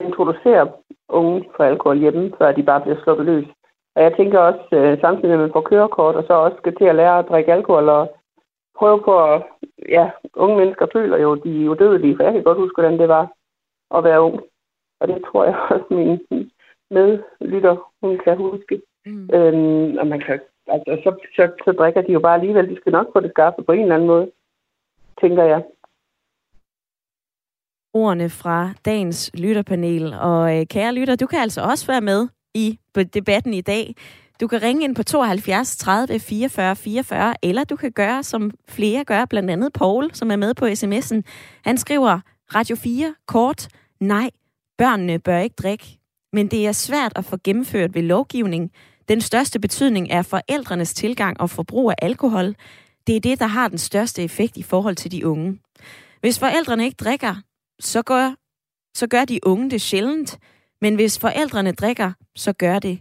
introducere 0.07 0.73
unge 1.09 1.45
for 1.57 1.65
alkohol 1.65 1.99
hjemme, 1.99 2.33
før 2.39 2.53
de 2.53 2.63
bare 2.63 2.81
bliver 2.81 3.03
sluppet 3.03 3.27
løs. 3.27 3.47
Og 3.97 4.03
jeg 4.03 4.13
tænker 4.17 4.39
også, 4.39 4.65
øh, 4.73 5.01
samtidig 5.01 5.29
med 5.29 5.35
at 5.35 5.41
man 5.41 5.53
får 5.53 5.61
kørekort, 5.61 6.15
og 6.15 6.25
så 6.27 6.33
også 6.33 6.57
skal 6.57 6.75
til 6.77 6.85
at 6.85 6.95
lære 6.95 7.19
at 7.19 7.29
drikke 7.29 7.53
alkohol 7.53 7.89
og 7.89 8.17
prøve 8.79 9.03
på 9.03 9.33
at, 9.33 9.43
ja, 9.89 10.11
unge 10.35 10.57
mennesker 10.57 10.87
føler 10.93 11.19
jo, 11.19 11.35
de 11.35 11.65
er 11.65 11.69
udødelige, 11.69 12.17
for 12.17 12.25
jeg 12.25 12.33
kan 12.33 12.43
godt 12.43 12.59
huske, 12.59 12.81
hvordan 12.81 12.99
det 12.99 13.09
var 13.09 13.33
at 13.97 14.05
være 14.05 14.23
ung. 14.23 14.41
Og 15.01 15.09
det 15.09 15.25
tror 15.27 15.45
jeg 15.45 15.57
også, 15.71 15.87
min 15.91 16.19
medlytter, 16.91 17.77
hun 18.03 18.19
kan 18.19 18.37
huske. 18.37 18.83
Mm. 19.07 19.29
Øhm, 19.35 19.99
og 19.99 20.07
man 20.07 20.21
kan, 20.21 20.41
altså, 20.67 20.93
så, 21.05 21.11
så, 21.37 21.51
så 21.65 21.73
drikker 21.73 22.03
de 22.03 22.13
jo 22.13 22.21
bare 22.21 22.35
alligevel. 22.35 22.69
De 22.69 22.77
skal 22.77 22.93
nok 22.93 23.07
få 23.13 23.21
det 23.21 23.31
skarpe 23.31 23.63
på 23.63 23.73
en 23.73 23.81
eller 23.81 23.95
anden 23.95 24.09
måde, 24.09 24.31
tænker 25.21 25.45
jeg 25.45 25.63
ordene 27.95 28.31
fra 28.31 28.71
dagens 28.85 29.31
lytterpanel. 29.35 30.15
Og 30.21 30.59
øh, 30.59 30.67
kære 30.67 30.95
lytter, 30.95 31.17
du 31.17 31.27
kan 31.27 31.39
altså 31.39 31.61
også 31.61 31.87
være 31.87 32.01
med 32.01 32.29
i 32.55 32.79
debatten 33.15 33.55
i 33.55 33.61
dag. 33.61 33.95
Du 34.41 34.47
kan 34.47 34.63
ringe 34.63 34.85
ind 34.85 34.97
på 34.97 35.03
72 35.03 35.77
30 35.77 36.19
44 36.19 36.77
44, 36.77 37.35
eller 37.43 37.65
du 37.65 37.77
kan 37.77 37.93
gøre, 37.93 38.23
som 38.23 38.51
flere 38.69 39.05
gør, 39.05 39.25
blandt 39.25 39.51
andet 39.51 39.73
Paul, 39.73 40.11
som 40.15 40.31
er 40.31 40.37
med 40.37 40.55
på 40.55 40.65
sms'en. 40.65 41.23
Han 41.65 41.79
skriver, 41.79 42.21
Radio 42.55 42.77
4, 42.77 43.15
kort, 43.27 43.69
nej, 44.01 44.31
børnene 44.79 45.19
bør 45.19 45.39
ikke 45.39 45.57
drikke, 45.63 45.99
men 46.33 46.49
det 46.49 46.67
er 46.67 46.73
svært 46.73 47.13
at 47.17 47.25
få 47.25 47.37
gennemført 47.45 47.95
ved 47.95 48.03
lovgivning. 48.03 48.73
Den 49.09 49.21
største 49.21 49.61
betydning 49.61 50.09
er 50.11 50.23
forældrenes 50.23 50.95
tilgang 50.95 51.41
og 51.41 51.51
forbrug 51.51 51.91
af 51.91 51.95
alkohol. 52.03 52.55
Det 53.07 53.17
er 53.17 53.21
det, 53.21 53.41
der 53.41 53.47
har 53.47 53.69
den 53.69 53.79
største 53.79 54.23
effekt 54.23 54.57
i 54.57 54.63
forhold 54.63 54.97
til 54.97 55.13
de 55.13 55.27
unge. 55.27 55.59
Hvis 56.21 56.39
forældrene 56.39 56.85
ikke 56.85 56.97
drikker, 56.97 57.35
så 57.81 58.03
gør, 58.03 58.35
så 58.97 59.07
gør 59.07 59.25
de 59.25 59.47
unge 59.47 59.71
det 59.71 59.81
sjældent. 59.81 60.39
Men 60.81 60.95
hvis 60.95 61.19
forældrene 61.19 61.73
drikker, 61.73 62.13
så 62.37 62.53
gør, 62.53 62.79
det, 62.79 62.99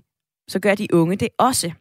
så 0.47 0.59
gør 0.59 0.75
de 0.75 0.93
unge 0.93 1.15
det 1.15 1.29
også. 1.37 1.71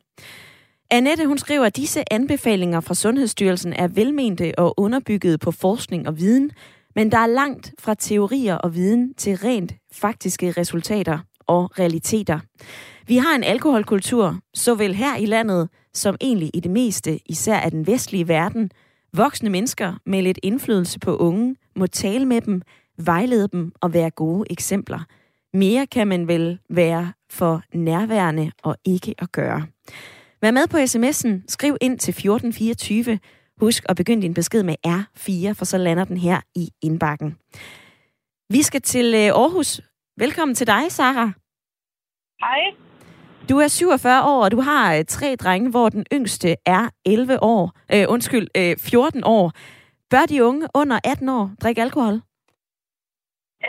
Annette 0.90 1.26
hun 1.26 1.38
skriver, 1.38 1.64
at 1.64 1.76
disse 1.76 2.12
anbefalinger 2.12 2.80
fra 2.80 2.94
Sundhedsstyrelsen 2.94 3.72
er 3.72 3.88
velmente 3.88 4.58
og 4.58 4.80
underbygget 4.80 5.40
på 5.40 5.50
forskning 5.50 6.08
og 6.08 6.18
viden, 6.18 6.50
men 6.94 7.12
der 7.12 7.18
er 7.18 7.26
langt 7.26 7.74
fra 7.78 7.94
teorier 7.94 8.54
og 8.54 8.74
viden 8.74 9.14
til 9.14 9.36
rent 9.36 9.72
faktiske 9.92 10.50
resultater 10.50 11.18
og 11.46 11.78
realiteter. 11.78 12.40
Vi 13.06 13.16
har 13.16 13.34
en 13.34 13.44
alkoholkultur, 13.44 14.38
såvel 14.54 14.94
her 14.94 15.16
i 15.16 15.26
landet 15.26 15.68
som 15.94 16.16
egentlig 16.20 16.50
i 16.54 16.60
det 16.60 16.70
meste, 16.70 17.18
især 17.26 17.56
af 17.56 17.70
den 17.70 17.86
vestlige 17.86 18.28
verden. 18.28 18.70
Voksne 19.16 19.50
mennesker 19.50 19.94
med 20.06 20.22
lidt 20.22 20.38
indflydelse 20.42 20.98
på 20.98 21.16
unge 21.16 21.56
må 21.76 21.86
tale 21.86 22.26
med 22.26 22.40
dem, 22.40 22.62
vejlede 22.98 23.48
dem 23.48 23.72
og 23.80 23.94
være 23.94 24.10
gode 24.10 24.44
eksempler. 24.50 25.00
Mere 25.54 25.86
kan 25.86 26.08
man 26.08 26.28
vel 26.28 26.58
være 26.70 27.12
for 27.30 27.62
nærværende 27.74 28.52
og 28.62 28.76
ikke 28.84 29.14
at 29.18 29.32
gøre. 29.32 29.66
Vær 30.42 30.50
med 30.50 30.66
på 30.66 30.76
sms'en, 30.76 31.44
skriv 31.48 31.76
ind 31.80 31.98
til 31.98 32.10
1424. 32.10 33.18
Husk 33.60 33.84
at 33.88 33.96
begynde 33.96 34.22
din 34.22 34.34
besked 34.34 34.62
med 34.62 34.74
R4, 34.86 35.52
for 35.52 35.64
så 35.64 35.78
lander 35.78 36.04
den 36.04 36.16
her 36.16 36.40
i 36.54 36.68
indbakken. 36.82 37.36
Vi 38.50 38.62
skal 38.62 38.82
til 38.82 39.14
øh, 39.14 39.20
Aarhus. 39.20 39.80
Velkommen 40.16 40.54
til 40.54 40.66
dig, 40.66 40.92
Sara. 40.92 41.26
Hej. 42.44 42.62
Du 43.48 43.58
er 43.58 43.68
47 43.68 44.22
år, 44.32 44.44
og 44.44 44.50
du 44.50 44.60
har 44.60 44.96
øh, 44.96 45.04
tre 45.04 45.36
drenge, 45.36 45.70
hvor 45.70 45.88
den 45.88 46.04
yngste 46.12 46.48
er 46.66 46.84
11 47.06 47.42
år. 47.42 47.64
Øh, 47.94 48.04
undskyld, 48.08 48.48
øh, 48.60 48.76
14 48.78 49.22
år. 49.24 49.52
Bør 50.10 50.24
de 50.32 50.44
unge 50.44 50.68
under 50.74 50.98
18 51.04 51.28
år 51.28 51.44
drikke 51.62 51.82
alkohol? 51.82 52.14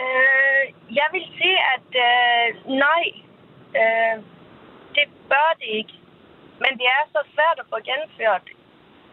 Øh, 0.00 0.64
jeg 1.00 1.08
vil 1.14 1.24
sige, 1.38 1.58
at 1.74 1.88
øh, 2.08 2.46
nej, 2.86 3.04
øh, 3.80 4.16
det 4.96 5.06
bør 5.30 5.50
det 5.60 5.68
ikke. 5.80 5.94
Men 6.62 6.72
det 6.80 6.86
er 6.98 7.04
så 7.16 7.20
svært 7.34 7.58
at 7.62 7.66
få 7.72 7.76
gennemført, 7.88 8.46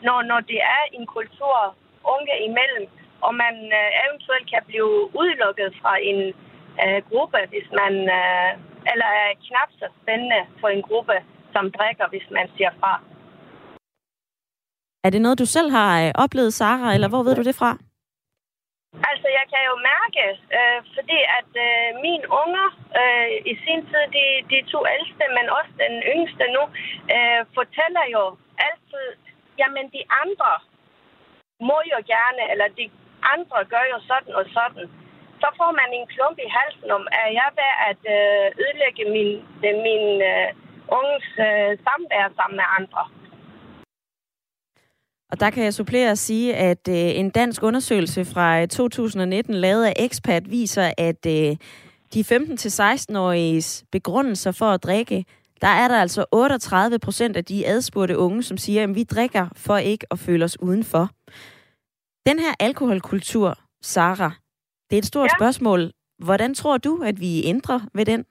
når, 0.06 0.20
når 0.32 0.40
det 0.52 0.60
er 0.78 0.84
en 0.98 1.06
kultur 1.18 1.56
unge 2.16 2.36
imellem, 2.48 2.86
og 3.26 3.32
man 3.44 3.56
øh, 3.80 3.90
eventuelt 4.06 4.48
kan 4.54 4.64
blive 4.70 4.92
udelukket 5.20 5.70
fra 5.82 5.94
en 6.12 6.20
øh, 6.84 7.00
gruppe, 7.10 7.40
hvis 7.52 7.68
man, 7.82 7.94
øh, 8.20 8.50
eller 8.92 9.10
er 9.24 9.40
knap 9.48 9.70
så 9.80 9.88
spændende 10.02 10.42
for 10.60 10.68
en 10.68 10.84
gruppe, 10.90 11.16
som 11.54 11.72
drikker, 11.78 12.06
hvis 12.14 12.28
man 12.38 12.48
siger 12.56 12.72
fra. 12.80 12.94
Er 15.06 15.10
det 15.10 15.22
noget, 15.22 15.40
du 15.40 15.46
selv 15.46 15.70
har 15.78 15.92
øh, 16.04 16.12
oplevet, 16.24 16.54
Sara, 16.54 16.94
eller 16.96 17.10
hvor 17.10 17.24
ved 17.24 17.36
du 17.36 17.44
det 17.50 17.56
fra? 17.62 17.72
Altså, 19.12 19.28
jeg 19.40 19.46
kan 19.52 19.62
jo 19.70 19.76
mærke, 19.94 20.24
øh, 20.58 20.80
fordi 20.96 21.20
at 21.40 21.52
øh, 21.68 21.88
mine 22.06 22.26
unger 22.42 22.68
øh, 23.02 23.30
i 23.52 23.54
sin 23.64 23.82
tid, 23.90 24.04
de, 24.18 24.26
de 24.54 24.60
to 24.74 24.80
ældste, 24.96 25.24
men 25.38 25.46
også 25.58 25.74
den 25.84 25.96
yngste 26.14 26.46
nu, 26.56 26.64
øh, 27.16 27.42
fortæller 27.58 28.06
jo 28.16 28.24
altid, 28.68 29.08
jamen 29.60 29.86
de 29.96 30.04
andre 30.24 30.52
må 31.70 31.78
jo 31.94 32.00
gerne, 32.14 32.44
eller 32.52 32.68
de 32.80 32.86
andre 33.34 33.60
gør 33.74 33.86
jo 33.94 33.98
sådan 34.10 34.34
og 34.40 34.46
sådan. 34.58 34.86
Så 35.42 35.48
får 35.60 35.72
man 35.80 35.90
en 36.00 36.08
klump 36.14 36.38
i 36.46 36.50
halsen 36.58 36.90
om, 36.98 37.04
at 37.22 37.28
jeg 37.40 37.50
ved 37.60 37.74
at 37.90 38.02
øh, 38.18 38.46
ødelægge 38.64 39.04
min, 39.16 39.32
øh, 39.66 39.76
min 39.88 40.06
øh, 40.32 40.48
unges 40.98 41.28
øh, 41.48 41.70
samvær 41.86 42.26
sammen 42.38 42.58
med 42.62 42.68
andre. 42.80 43.04
Og 45.32 45.40
der 45.40 45.50
kan 45.50 45.64
jeg 45.64 45.74
supplere 45.74 46.12
at 46.12 46.18
sige, 46.18 46.56
at 46.56 46.84
øh, 46.90 47.20
en 47.22 47.30
dansk 47.30 47.64
undersøgelse 47.64 48.26
fra 48.26 48.62
øh, 48.62 48.68
2019 48.68 49.54
lavet 49.54 49.86
af 49.86 49.94
Expat 50.00 50.52
viser, 50.52 50.94
at 50.98 51.26
øh, 51.28 51.58
de 52.14 52.22
15-16-åriges 52.22 53.84
begrundelser 53.92 54.52
for 54.52 54.66
at 54.66 54.84
drikke, 54.84 55.26
der 55.62 55.68
er 55.68 55.88
der 55.88 56.02
altså 56.02 56.26
38 56.32 57.00
procent 57.00 57.38
af 57.38 57.46
de 57.46 57.68
adspurgte 57.68 58.18
unge, 58.18 58.44
som 58.44 58.58
siger, 58.58 58.84
at 58.84 58.96
vi 58.96 59.04
drikker 59.04 59.48
for 59.56 59.78
ikke 59.78 60.06
at 60.12 60.20
føle 60.20 60.46
os 60.46 60.62
udenfor. 60.62 61.10
Den 62.26 62.40
her 62.40 62.54
alkoholkultur, 62.60 63.58
Sara, 63.82 64.32
det 64.92 64.98
er 64.98 65.04
et 65.06 65.14
stort 65.14 65.32
ja. 65.32 65.38
spørgsmål. 65.40 65.82
Hvordan 66.28 66.52
tror 66.60 66.78
du, 66.88 66.94
at 67.10 67.16
vi 67.26 67.32
ændrer 67.52 67.80
ved 67.98 68.06
den? 68.12 68.22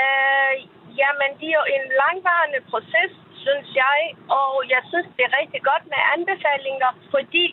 Øh, 0.00 0.54
jamen, 1.00 1.30
det 1.40 1.48
er 1.52 1.58
jo 1.62 1.66
en 1.76 1.86
langvarende 2.02 2.60
proces, 2.70 3.12
synes 3.44 3.68
jeg. 3.84 3.98
Og 4.40 4.50
jeg 4.74 4.82
synes, 4.90 5.08
det 5.16 5.22
er 5.28 5.38
rigtig 5.40 5.60
godt 5.70 5.84
med 5.92 6.00
anbefalinger, 6.14 6.90
fordi 7.14 7.44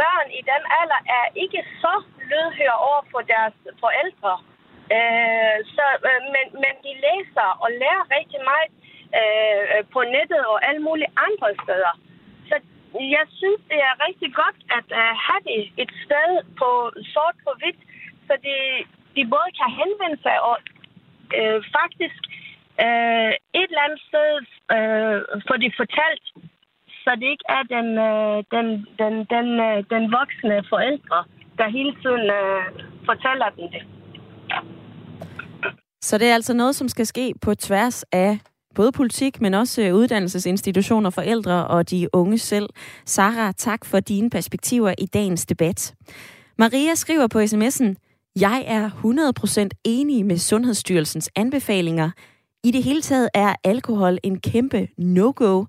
børn 0.00 0.28
i 0.40 0.42
den 0.50 0.62
alder 0.80 1.00
er 1.18 1.26
ikke 1.42 1.60
så 1.82 1.94
lydhøre 2.30 2.78
over 2.88 3.02
for 3.12 3.22
deres 3.34 3.56
forældre. 3.82 4.34
Øh, 4.96 5.56
så, 5.76 5.86
øh, 6.08 6.20
men, 6.34 6.46
men 6.62 6.74
de 6.84 6.92
læser 7.06 7.48
og 7.64 7.68
lærer 7.82 8.04
rigtig 8.16 8.40
meget 8.50 8.70
øh, 9.18 9.80
på 9.94 10.00
nettet 10.14 10.42
og 10.52 10.58
alle 10.68 10.82
mulige 10.88 11.12
andre 11.26 11.48
steder. 11.62 11.92
Jeg 12.94 13.26
synes, 13.40 13.60
det 13.70 13.78
er 13.88 13.94
rigtig 14.06 14.30
godt 14.42 14.58
at 14.78 14.88
uh, 15.00 15.12
have 15.26 15.42
det 15.50 15.62
et 15.82 15.92
sted 16.04 16.30
på 16.60 16.68
sort 17.14 17.36
på 17.46 17.50
hvidt, 17.60 17.80
så 18.26 18.34
de, 18.46 18.56
de 19.16 19.22
både 19.34 19.50
kan 19.60 19.70
henvende 19.80 20.18
sig 20.24 20.36
og 20.48 20.56
øh, 21.38 21.58
faktisk 21.78 22.20
øh, 22.84 23.32
et 23.60 23.68
eller 23.70 23.86
andet 23.86 24.02
sted 24.10 24.30
øh, 24.76 25.16
får 25.46 25.56
de 25.64 25.70
fortalt, 25.80 26.26
så 27.02 27.10
det 27.20 27.28
ikke 27.34 27.48
er 27.58 27.62
den, 27.76 27.88
øh, 28.08 28.38
den, 28.54 28.66
den, 29.00 29.14
den, 29.34 29.48
øh, 29.68 29.78
den 29.94 30.04
voksne 30.18 30.56
forældre, 30.72 31.18
der 31.58 31.76
hele 31.78 31.92
tiden 32.02 32.26
øh, 32.40 32.64
fortæller 33.08 33.48
dem 33.56 33.66
det. 33.74 33.82
Så 36.08 36.18
det 36.18 36.30
er 36.30 36.34
altså 36.34 36.54
noget, 36.54 36.74
som 36.76 36.88
skal 36.88 37.06
ske 37.06 37.34
på 37.42 37.54
tværs 37.54 38.02
af 38.02 38.38
både 38.74 38.92
politik, 38.92 39.40
men 39.40 39.54
også 39.54 39.82
øh, 39.82 39.94
uddannelsesinstitutioner, 39.94 41.10
forældre 41.10 41.66
og 41.66 41.90
de 41.90 42.08
unge 42.12 42.38
selv. 42.38 42.68
Sara, 43.06 43.52
tak 43.52 43.84
for 43.84 44.00
dine 44.00 44.30
perspektiver 44.30 44.94
i 44.98 45.06
dagens 45.06 45.46
debat. 45.46 45.94
Maria 46.58 46.94
skriver 46.94 47.26
på 47.26 47.38
sms'en, 47.40 47.94
jeg 48.40 48.64
er 48.66 48.90
100% 49.64 49.68
enig 49.84 50.26
med 50.26 50.38
Sundhedsstyrelsens 50.38 51.30
anbefalinger. 51.36 52.10
I 52.64 52.70
det 52.70 52.82
hele 52.82 53.02
taget 53.02 53.28
er 53.34 53.54
alkohol 53.64 54.18
en 54.22 54.40
kæmpe 54.40 54.88
no-go. 54.98 55.64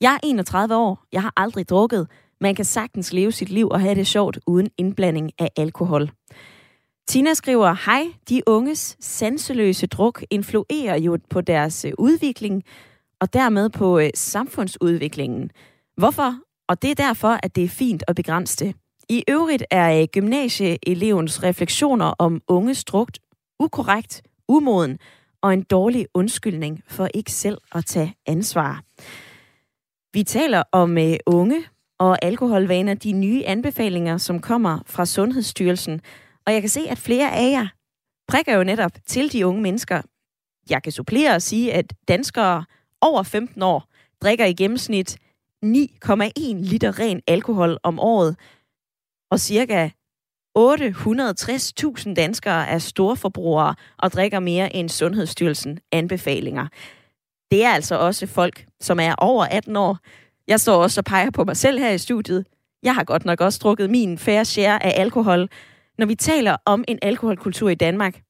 Jeg 0.00 0.14
er 0.14 0.18
31 0.22 0.76
år, 0.76 1.04
jeg 1.12 1.22
har 1.22 1.32
aldrig 1.36 1.68
drukket. 1.68 2.06
Man 2.40 2.54
kan 2.54 2.64
sagtens 2.64 3.12
leve 3.12 3.32
sit 3.32 3.48
liv 3.48 3.68
og 3.68 3.80
have 3.80 3.94
det 3.94 4.06
sjovt 4.06 4.38
uden 4.46 4.68
indblanding 4.78 5.30
af 5.38 5.48
alkohol. 5.56 6.10
Tina 7.10 7.34
skriver, 7.34 7.74
hej, 7.86 8.04
de 8.28 8.42
unges 8.46 8.96
sanseløse 9.00 9.86
druk 9.86 10.24
influerer 10.30 10.98
jo 10.98 11.18
på 11.30 11.40
deres 11.40 11.84
øh, 11.84 11.92
udvikling 11.98 12.62
og 13.20 13.32
dermed 13.32 13.70
på 13.70 13.98
øh, 13.98 14.10
samfundsudviklingen. 14.14 15.50
Hvorfor? 15.96 16.34
Og 16.68 16.82
det 16.82 16.90
er 16.90 16.94
derfor, 16.94 17.38
at 17.42 17.56
det 17.56 17.64
er 17.64 17.68
fint 17.68 18.04
at 18.08 18.16
begrænse 18.16 18.64
det. 18.64 18.74
I 19.08 19.24
øvrigt 19.28 19.64
er 19.70 20.00
øh, 20.00 20.06
gymnasieelevens 20.12 21.42
refleksioner 21.42 22.14
om 22.18 22.42
unges 22.48 22.84
drugt 22.84 23.18
ukorrekt, 23.60 24.22
umoden 24.48 24.98
og 25.42 25.52
en 25.52 25.62
dårlig 25.62 26.06
undskyldning 26.14 26.82
for 26.88 27.08
ikke 27.14 27.32
selv 27.32 27.58
at 27.74 27.86
tage 27.86 28.14
ansvar. 28.26 28.82
Vi 30.12 30.22
taler 30.22 30.62
om 30.72 30.98
øh, 30.98 31.16
unge 31.26 31.64
og 31.98 32.24
alkoholvaner, 32.24 32.94
de 32.94 33.12
nye 33.12 33.44
anbefalinger, 33.46 34.18
som 34.18 34.40
kommer 34.40 34.78
fra 34.86 35.06
Sundhedsstyrelsen. 35.06 36.00
Og 36.46 36.52
jeg 36.52 36.62
kan 36.62 36.68
se, 36.68 36.80
at 36.88 36.98
flere 36.98 37.32
af 37.32 37.50
jer 37.50 37.66
prikker 38.28 38.56
jo 38.56 38.64
netop 38.64 38.92
til 39.06 39.32
de 39.32 39.46
unge 39.46 39.62
mennesker. 39.62 40.02
Jeg 40.70 40.82
kan 40.82 40.92
supplere 40.92 41.34
og 41.34 41.42
sige, 41.42 41.72
at 41.72 41.92
danskere 42.08 42.64
over 43.00 43.22
15 43.22 43.62
år 43.62 43.84
drikker 44.22 44.44
i 44.44 44.52
gennemsnit 44.52 45.16
9,1 45.64 45.70
liter 46.54 46.98
ren 46.98 47.20
alkohol 47.26 47.78
om 47.82 48.00
året, 48.00 48.36
og 49.30 49.40
cirka 49.40 49.90
860.000 50.58 52.14
danskere 52.14 52.68
er 52.68 52.78
storforbrugere 52.78 53.74
og 53.98 54.12
drikker 54.12 54.40
mere 54.40 54.76
end 54.76 54.88
Sundhedsstyrelsen 54.88 55.78
anbefalinger. 55.92 56.66
Det 57.50 57.64
er 57.64 57.70
altså 57.70 57.98
også 57.98 58.26
folk, 58.26 58.66
som 58.80 59.00
er 59.00 59.14
over 59.18 59.44
18 59.44 59.76
år. 59.76 59.98
Jeg 60.48 60.60
står 60.60 60.82
også 60.82 61.00
og 61.00 61.04
peger 61.04 61.30
på 61.30 61.44
mig 61.44 61.56
selv 61.56 61.78
her 61.78 61.90
i 61.90 61.98
studiet. 61.98 62.46
Jeg 62.82 62.94
har 62.94 63.04
godt 63.04 63.24
nok 63.24 63.40
også 63.40 63.58
drukket 63.62 63.90
min 63.90 64.18
færre 64.18 64.44
share 64.44 64.84
af 64.84 65.00
alkohol. 65.00 65.48
Når 66.00 66.06
vi 66.06 66.14
taler 66.14 66.56
om 66.64 66.84
en 66.88 66.98
alkoholkultur 67.02 67.68
i 67.68 67.74
Danmark, 67.74 68.22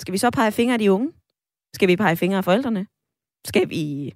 skal 0.00 0.12
vi 0.12 0.18
så 0.18 0.30
pege 0.30 0.52
fingre 0.52 0.72
af 0.72 0.78
de 0.78 0.92
unge? 0.92 1.12
Skal 1.74 1.88
vi 1.88 1.96
pege 1.96 2.16
fingre 2.16 2.38
af 2.38 2.44
forældrene? 2.44 2.86
Skal 3.46 3.70
vi 3.70 4.12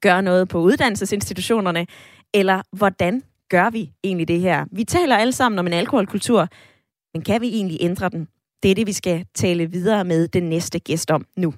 gøre 0.00 0.22
noget 0.22 0.48
på 0.48 0.58
uddannelsesinstitutionerne? 0.58 1.86
Eller 2.34 2.62
hvordan 2.76 3.22
gør 3.48 3.70
vi 3.70 3.92
egentlig 4.04 4.28
det 4.28 4.40
her? 4.40 4.66
Vi 4.72 4.84
taler 4.84 5.16
alle 5.16 5.32
sammen 5.32 5.58
om 5.58 5.66
en 5.66 5.72
alkoholkultur, 5.72 6.48
men 7.14 7.22
kan 7.22 7.40
vi 7.40 7.48
egentlig 7.48 7.78
ændre 7.80 8.08
den? 8.08 8.28
Det 8.62 8.70
er 8.70 8.74
det, 8.74 8.86
vi 8.86 8.92
skal 8.92 9.26
tale 9.34 9.70
videre 9.70 10.04
med 10.04 10.28
den 10.28 10.42
næste 10.42 10.78
gæst 10.78 11.10
om 11.10 11.26
nu. 11.36 11.54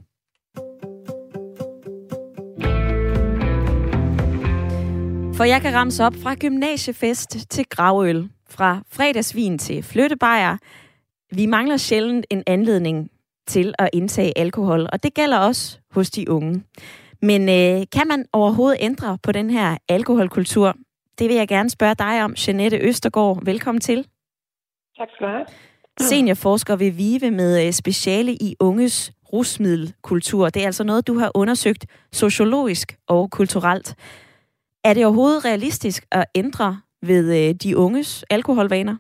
For 5.37 5.45
jeg 5.45 5.63
kan 5.63 5.75
ramse 5.75 6.05
op 6.05 6.15
fra 6.15 6.35
gymnasiefest 6.35 7.51
til 7.51 7.65
gravøl, 7.69 8.29
fra 8.55 8.81
fredagsvin 8.93 9.59
til 9.59 9.83
flyttebajer. 9.83 10.57
Vi 11.33 11.47
mangler 11.47 11.77
sjældent 11.77 12.27
en 12.31 12.43
anledning 12.47 13.11
til 13.47 13.75
at 13.79 13.91
indtage 13.93 14.39
alkohol, 14.39 14.89
og 14.93 15.03
det 15.03 15.15
gælder 15.15 15.39
også 15.39 15.79
hos 15.91 16.11
de 16.11 16.31
unge. 16.31 16.63
Men 17.23 17.49
øh, 17.49 17.87
kan 17.93 18.09
man 18.09 18.27
overhovedet 18.33 18.79
ændre 18.81 19.19
på 19.23 19.33
den 19.33 19.51
her 19.51 19.77
alkoholkultur? 19.89 20.77
Det 21.19 21.29
vil 21.29 21.37
jeg 21.37 21.49
gerne 21.49 21.71
spørge 21.71 21.95
dig 21.95 22.25
om, 22.25 22.35
Janette 22.35 22.79
Østergaard. 22.79 23.45
Velkommen 23.45 23.81
til. 23.81 24.07
Tak 24.99 25.09
skal 25.15 25.27
du 25.27 25.33
have. 25.33 25.47
Seniorforsker 26.01 26.77
ved 26.77 26.91
VIVE 26.91 27.31
med 27.31 27.67
øh, 27.67 27.73
speciale 27.73 28.35
i 28.35 28.57
unges 28.61 29.13
rusmiddelkultur. 29.33 30.49
Det 30.49 30.63
er 30.63 30.67
altså 30.67 30.85
noget, 30.85 31.07
du 31.07 31.19
har 31.19 31.31
undersøgt 31.35 31.87
sociologisk 32.13 32.97
og 33.09 33.31
kulturelt. 33.31 33.95
Er 34.85 34.95
det 34.95 35.05
overhovedet 35.05 35.45
realistisk 35.45 36.07
at 36.13 36.25
ændre 36.35 36.81
ved 37.07 37.49
øh, 37.49 37.55
de 37.55 37.77
unges 37.77 38.25
alkoholvaner? 38.31 38.97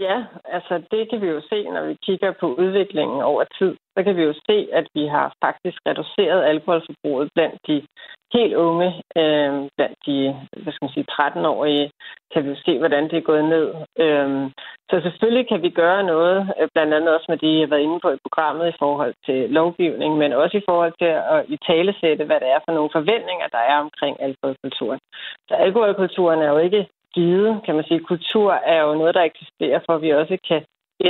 Ja, 0.00 0.24
altså 0.44 0.82
det 0.90 1.10
kan 1.10 1.20
vi 1.20 1.26
jo 1.26 1.40
se, 1.50 1.62
når 1.62 1.86
vi 1.86 1.94
kigger 2.06 2.32
på 2.40 2.46
udviklingen 2.54 3.20
over 3.22 3.44
tid. 3.58 3.76
Så 3.96 4.04
kan 4.04 4.16
vi 4.16 4.22
jo 4.22 4.34
se, 4.48 4.68
at 4.72 4.86
vi 4.94 5.06
har 5.06 5.34
faktisk 5.44 5.78
reduceret 5.86 6.44
alkoholforbruget 6.44 7.30
blandt 7.34 7.58
de 7.66 7.86
helt 8.32 8.54
unge, 8.54 8.88
øh, 9.20 9.52
blandt 9.76 9.98
de 10.06 10.16
hvad 10.62 10.72
skal 10.72 10.84
man 10.84 10.96
sige, 10.96 11.12
13-årige, 11.12 11.90
kan 12.32 12.44
vi 12.44 12.48
jo 12.48 12.56
se, 12.66 12.78
hvordan 12.78 13.04
det 13.10 13.16
er 13.18 13.30
gået 13.30 13.44
ned. 13.44 13.66
Øh, 14.04 14.50
så 14.90 14.96
selvfølgelig 15.02 15.48
kan 15.48 15.62
vi 15.62 15.70
gøre 15.70 16.02
noget, 16.02 16.38
øh, 16.60 16.68
blandt 16.74 16.94
andet 16.94 17.14
også 17.14 17.26
med 17.28 17.38
det, 17.38 17.52
jeg 17.52 17.60
har 17.60 17.72
været 17.72 17.86
inde 17.86 18.00
på 18.00 18.10
i 18.10 18.24
programmet 18.26 18.68
i 18.68 18.78
forhold 18.78 19.14
til 19.26 19.50
lovgivning, 19.50 20.16
men 20.16 20.32
også 20.32 20.56
i 20.56 20.66
forhold 20.68 20.92
til 21.02 21.12
at 21.34 21.44
i 21.54 21.56
talesætte, 21.68 22.24
hvad 22.24 22.40
det 22.40 22.48
er 22.54 22.60
for 22.64 22.72
nogle 22.72 22.90
forventninger, 22.92 23.46
der 23.56 23.62
er 23.70 23.78
omkring 23.86 24.14
alkoholkulturen. 24.26 25.00
Så 25.48 25.54
alkoholkulturen 25.54 26.40
er 26.42 26.50
jo 26.54 26.58
ikke 26.58 26.86
givet, 27.18 27.52
kan 27.64 27.74
man 27.74 27.84
sige. 27.88 28.08
Kultur 28.12 28.52
er 28.52 28.80
jo 28.86 28.94
noget, 29.00 29.14
der 29.14 29.22
eksisterer, 29.22 29.80
for 29.86 29.92
at 29.94 30.02
vi 30.02 30.10
også 30.20 30.36
kan 30.48 30.60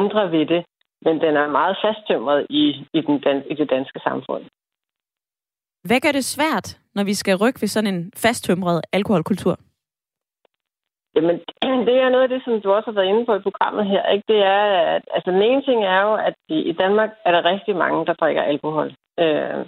ændre 0.00 0.22
ved 0.34 0.46
det, 0.54 0.62
men 1.04 1.14
den 1.24 1.32
er 1.42 1.48
meget 1.58 1.76
fasttømret 1.84 2.46
i, 2.50 2.64
i, 2.98 3.00
den, 3.26 3.38
i 3.52 3.54
det 3.60 3.70
danske 3.70 4.00
samfund. 4.08 4.44
Hvad 5.88 6.00
gør 6.00 6.12
det 6.12 6.24
svært, 6.24 6.66
når 6.94 7.04
vi 7.04 7.14
skal 7.14 7.36
rykke 7.42 7.60
ved 7.62 7.68
sådan 7.68 7.94
en 7.94 8.12
fasttømret 8.24 8.80
alkoholkultur? 8.92 9.56
Jamen, 11.16 11.36
det 11.88 11.96
er 12.04 12.08
noget 12.08 12.26
af 12.26 12.32
det, 12.34 12.42
som 12.44 12.60
du 12.60 12.68
også 12.72 12.90
har 12.90 12.98
været 12.98 13.10
inde 13.12 13.26
på 13.26 13.34
i 13.34 13.46
programmet 13.48 13.86
her. 13.92 14.02
Ikke? 14.14 14.24
Det 14.28 14.40
er, 14.56 14.62
at, 14.94 15.02
altså 15.14 15.30
den 15.30 15.42
ene 15.42 15.62
ting 15.62 15.84
er 15.84 16.00
jo, 16.08 16.14
at 16.28 16.34
i 16.48 16.72
Danmark 16.82 17.10
er 17.24 17.32
der 17.32 17.50
rigtig 17.52 17.76
mange, 17.76 18.06
der 18.06 18.14
drikker 18.14 18.42
alkohol. 18.42 18.88
Øh, 19.18 19.66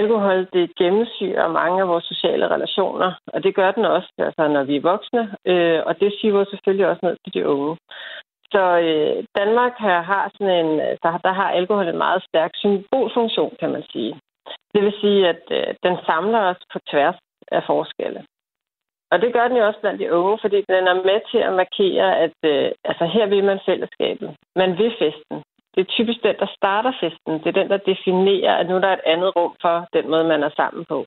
alkohol, 0.00 0.48
det 0.52 0.76
gennemsyrer 0.76 1.48
mange 1.48 1.80
af 1.82 1.88
vores 1.88 2.04
sociale 2.04 2.48
relationer, 2.54 3.10
og 3.26 3.42
det 3.44 3.54
gør 3.54 3.70
den 3.70 3.84
også, 3.84 4.10
altså, 4.18 4.48
når 4.48 4.64
vi 4.64 4.76
er 4.76 4.88
voksne, 4.92 5.22
øh, 5.46 5.80
og 5.86 6.00
det 6.00 6.14
siver 6.20 6.44
selvfølgelig 6.44 6.86
også 6.86 7.02
ned 7.06 7.16
til 7.24 7.34
de 7.34 7.48
unge. 7.48 7.76
Så 8.52 8.64
øh, 8.88 9.24
Danmark 9.40 9.74
her 9.78 10.00
har 10.02 10.30
sådan 10.34 10.66
en, 10.66 10.78
der, 11.02 11.18
der 11.26 11.32
har 11.32 11.50
alkohol 11.50 11.88
en 11.88 11.98
meget 12.06 12.22
stærk 12.28 12.50
symbolfunktion, 12.54 13.56
kan 13.60 13.70
man 13.72 13.84
sige. 13.92 14.12
Det 14.74 14.82
vil 14.82 14.94
sige, 15.00 15.28
at 15.28 15.42
øh, 15.50 15.74
den 15.82 15.96
samler 16.06 16.40
os 16.50 16.62
på 16.72 16.78
tværs 16.90 17.18
af 17.52 17.62
forskelle. 17.66 18.24
Og 19.12 19.20
det 19.22 19.32
gør 19.32 19.48
den 19.48 19.56
jo 19.56 19.66
også 19.66 19.80
blandt 19.80 20.00
de 20.00 20.12
unge, 20.12 20.38
fordi 20.42 20.56
den 20.74 20.84
er 20.92 20.94
med 20.94 21.20
til 21.30 21.38
at 21.38 21.52
markere, 21.52 22.18
at 22.24 22.38
øh, 22.44 22.72
altså, 22.84 23.04
her 23.04 23.26
vil 23.26 23.44
man 23.44 23.60
fællesskabet. 23.66 24.30
Man 24.56 24.78
vil 24.78 24.92
festen. 24.98 25.36
Det 25.74 25.80
er 25.80 25.94
typisk 25.96 26.22
den, 26.22 26.36
der 26.42 26.50
starter 26.58 26.92
festen. 27.02 27.32
Det 27.42 27.46
er 27.46 27.58
den, 27.60 27.68
der 27.72 27.86
definerer, 27.92 28.54
at 28.60 28.66
nu 28.68 28.74
der 28.80 28.88
er 28.88 28.98
et 28.98 29.08
andet 29.12 29.36
rum 29.36 29.54
for 29.60 29.88
den 29.92 30.10
måde, 30.10 30.24
man 30.24 30.42
er 30.42 30.50
sammen 30.56 30.84
på. 30.84 30.98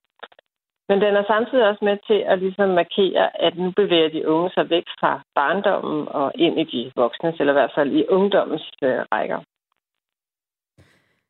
Men 0.90 1.02
den 1.02 1.14
er 1.16 1.24
samtidig 1.28 1.68
også 1.68 1.86
med 1.86 1.98
til 2.08 2.20
at 2.32 2.40
ligesom 2.40 2.70
markere, 2.70 3.42
at 3.46 3.58
nu 3.58 3.72
bevæger 3.82 4.10
de 4.10 4.28
unge 4.28 4.50
sig 4.54 4.70
væk 4.70 4.84
fra 5.00 5.22
barndommen 5.36 6.08
og 6.08 6.32
ind 6.36 6.60
i 6.60 6.64
de 6.64 6.92
voksne, 6.96 7.34
eller 7.40 7.54
i 7.54 7.60
hvert 7.60 7.76
fald 7.76 7.92
i 7.92 8.08
ungdommens 8.10 8.66
øh, 8.84 9.00
rækker. 9.12 9.40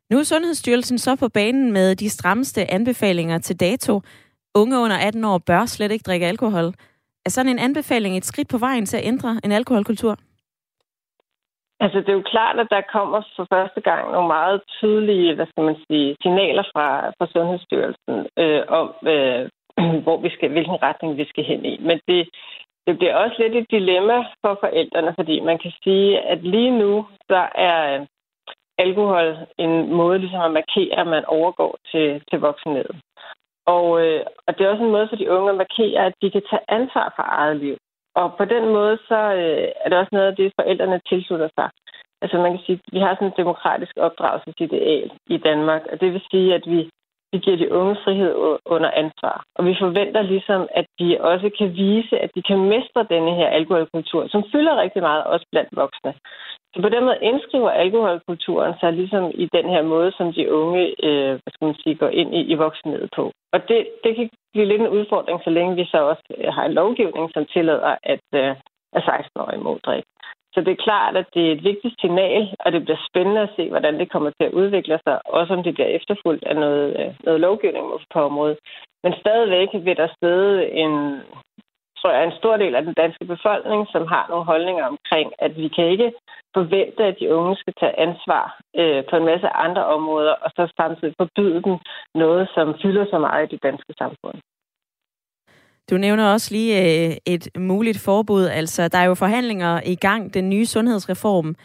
Nu 0.09 0.19
er 0.19 0.23
Sundhedsstyrelsen 0.23 0.97
så 0.97 1.15
på 1.15 1.29
banen 1.29 1.73
med 1.73 1.95
de 1.95 2.09
strammeste 2.09 2.71
anbefalinger 2.71 3.37
til 3.37 3.59
dato. 3.59 4.01
Unge 4.55 4.79
under 4.79 4.97
18 4.97 5.23
år 5.23 5.37
bør 5.37 5.65
slet 5.65 5.91
ikke 5.91 6.03
drikke 6.07 6.25
alkohol. 6.25 6.73
Er 7.25 7.29
sådan 7.29 7.51
en 7.51 7.59
anbefaling 7.59 8.17
et 8.17 8.25
skridt 8.25 8.49
på 8.49 8.57
vejen 8.57 8.85
til 8.85 8.97
at 8.97 9.05
ændre 9.05 9.39
en 9.43 9.51
alkoholkultur? 9.51 10.17
Altså, 11.79 11.97
det 11.99 12.09
er 12.09 12.19
jo 12.21 12.31
klart, 12.33 12.59
at 12.59 12.67
der 12.69 12.91
kommer 12.95 13.21
for 13.35 13.47
første 13.53 13.81
gang 13.81 14.11
nogle 14.11 14.27
meget 14.27 14.61
tydelige, 14.79 15.35
hvad 15.35 15.45
skal 15.45 15.63
man 15.63 15.77
sige, 15.87 16.15
signaler 16.21 16.63
fra, 16.73 17.09
fra 17.17 17.27
Sundhedsstyrelsen 17.33 18.15
øh, 18.37 18.63
om, 18.67 18.87
øh, 19.13 19.49
hvor 20.03 20.17
vi 20.17 20.29
skal, 20.29 20.49
hvilken 20.51 20.83
retning 20.87 21.17
vi 21.17 21.25
skal 21.25 21.43
hen 21.43 21.65
i. 21.65 21.77
Men 21.87 21.99
det, 22.07 22.29
det 22.87 22.97
bliver 22.97 23.15
også 23.15 23.35
lidt 23.39 23.55
et 23.55 23.71
dilemma 23.71 24.17
for 24.41 24.57
forældrene, 24.59 25.13
fordi 25.15 25.39
man 25.39 25.57
kan 25.57 25.71
sige, 25.83 26.19
at 26.19 26.43
lige 26.43 26.71
nu, 26.79 27.05
der 27.29 27.45
er 27.55 27.99
øh, 27.99 28.05
alkohol 28.77 29.37
en 29.57 29.93
måde 29.93 30.19
ligesom 30.19 30.41
at 30.41 30.51
markere, 30.51 30.99
at 30.99 31.07
man 31.07 31.25
overgår 31.25 31.77
til, 31.91 32.23
til 32.29 32.39
voksenhed. 32.39 32.89
Og, 33.65 34.05
øh, 34.05 34.25
og 34.47 34.57
det 34.57 34.65
er 34.65 34.69
også 34.69 34.83
en 34.83 34.91
måde 34.91 35.07
for 35.09 35.15
de 35.15 35.31
unge 35.31 35.49
at 35.49 35.57
markere, 35.57 36.05
at 36.05 36.13
de 36.21 36.31
kan 36.31 36.43
tage 36.49 36.65
ansvar 36.67 37.13
for 37.15 37.23
eget 37.23 37.57
liv. 37.57 37.77
Og 38.19 38.27
på 38.39 38.45
den 38.45 38.65
måde, 38.77 38.97
så 39.09 39.19
øh, 39.41 39.67
er 39.81 39.89
det 39.89 39.97
også 39.97 40.13
noget 40.13 40.27
af 40.27 40.35
det, 40.35 40.53
forældrene 40.59 40.99
tilslutter 41.09 41.49
sig. 41.57 41.69
Altså 42.21 42.37
man 42.37 42.51
kan 42.51 42.63
sige, 42.65 42.79
at 42.85 42.93
vi 42.95 42.99
har 42.99 43.13
sådan 43.15 43.27
et 43.27 43.41
demokratisk 43.43 43.93
opdragelsesideal 44.07 45.11
i 45.35 45.37
Danmark, 45.37 45.81
og 45.91 46.01
det 46.01 46.13
vil 46.13 46.21
sige, 46.31 46.55
at 46.55 46.63
vi, 46.73 46.79
vi 47.31 47.37
giver 47.37 47.57
de 47.57 47.71
unge 47.71 47.95
frihed 48.03 48.33
under 48.65 48.91
ansvar. 49.03 49.43
Og 49.55 49.65
vi 49.65 49.75
forventer 49.79 50.21
ligesom, 50.21 50.67
at 50.79 50.85
de 50.99 51.17
også 51.21 51.49
kan 51.57 51.69
vise, 51.73 52.19
at 52.19 52.29
de 52.35 52.41
kan 52.49 52.59
mestre 52.73 53.07
denne 53.09 53.35
her 53.35 53.47
alkoholkultur, 53.47 54.27
som 54.27 54.43
fylder 54.51 54.81
rigtig 54.81 55.01
meget 55.01 55.23
også 55.23 55.45
blandt 55.51 55.69
voksne. 55.75 56.13
Så 56.73 56.81
på 56.81 56.89
den 56.89 57.03
måde 57.03 57.19
indskriver 57.21 57.69
alkoholkulturen 57.69 58.73
sig 58.79 58.93
ligesom 58.93 59.31
i 59.33 59.45
den 59.53 59.69
her 59.69 59.81
måde, 59.81 60.11
som 60.17 60.33
de 60.33 60.53
unge 60.53 60.81
øh, 61.07 61.31
hvad 61.41 61.51
skal 61.53 61.65
man 61.65 61.75
sige, 61.83 61.95
går 61.95 62.09
ind 62.09 62.35
i, 62.35 62.41
i 62.53 62.55
voksenhed 62.55 63.07
på. 63.15 63.31
Og 63.53 63.59
det, 63.69 63.87
det 64.03 64.15
kan 64.15 64.29
blive 64.53 64.67
lidt 64.67 64.81
en 64.81 64.95
udfordring, 64.97 65.39
så 65.43 65.49
længe 65.49 65.75
vi 65.75 65.85
så 65.85 65.97
også 66.11 66.23
har 66.55 66.65
en 66.65 66.73
lovgivning, 66.73 67.29
som 67.33 67.45
tillader, 67.45 67.95
at, 68.03 68.25
øh, 68.35 68.55
at 68.93 69.03
16-årige 69.03 69.63
må 69.63 69.79
drikke. 69.85 70.07
Så 70.57 70.61
det 70.61 70.71
er 70.73 70.85
klart, 70.89 71.15
at 71.17 71.27
det 71.33 71.43
er 71.47 71.51
et 71.51 71.63
vigtigt 71.63 71.95
signal, 72.01 72.55
og 72.59 72.71
det 72.71 72.83
bliver 72.83 73.01
spændende 73.09 73.41
at 73.41 73.53
se, 73.55 73.69
hvordan 73.69 73.99
det 73.99 74.11
kommer 74.11 74.29
til 74.29 74.45
at 74.47 74.57
udvikle 74.61 74.99
sig, 75.07 75.15
også 75.25 75.53
om 75.53 75.63
det 75.63 75.73
bliver 75.73 75.87
efterfulgt 75.87 76.43
af 76.43 76.55
noget, 76.55 76.87
øh, 76.99 77.13
noget 77.23 77.39
lovgivning 77.39 77.85
på 78.13 78.19
området. 78.29 78.57
Men 79.03 79.13
stadigvæk 79.21 79.69
vil 79.73 79.97
der 79.97 80.09
stede 80.17 80.69
en, 80.81 80.93
tror 81.99 82.11
jeg, 82.11 82.23
en 82.23 82.39
stor 82.39 82.57
del 82.57 82.75
af 82.75 82.83
den 82.83 82.93
danske 82.93 83.25
befolkning, 83.25 83.87
som 83.93 84.07
har 84.13 84.25
nogle 84.29 84.45
holdninger 84.45 84.85
omkring, 84.93 85.33
at 85.39 85.57
vi 85.57 85.67
kan 85.67 85.85
ikke 85.93 86.11
forvente, 86.57 87.03
at 87.03 87.19
de 87.19 87.35
unge 87.35 87.55
skal 87.55 87.73
tage 87.79 87.99
ansvar 87.99 88.45
øh, 88.75 89.03
på 89.09 89.15
en 89.15 89.25
masse 89.25 89.49
andre 89.49 89.85
områder, 89.85 90.33
og 90.43 90.49
så 90.55 90.73
samtidig 90.77 91.13
forbyde 91.21 91.61
dem 91.67 91.77
noget, 92.15 92.49
som 92.55 92.75
fylder 92.81 93.05
så 93.09 93.17
meget 93.19 93.43
i 93.45 93.51
det 93.53 93.63
danske 93.63 93.93
samfund. 93.97 94.37
Du 95.89 95.97
nævner 95.97 96.25
også 96.25 96.51
lige 96.51 97.07
øh, 97.09 97.17
et 97.25 97.47
muligt 97.57 97.99
forbud. 97.99 98.45
Altså, 98.45 98.87
der 98.87 98.97
er 98.97 99.03
jo 99.03 99.13
forhandlinger 99.13 99.81
i 99.85 99.95
gang. 99.95 100.33
Den 100.33 100.49
nye 100.49 100.65
sundhedsreform 100.65 101.55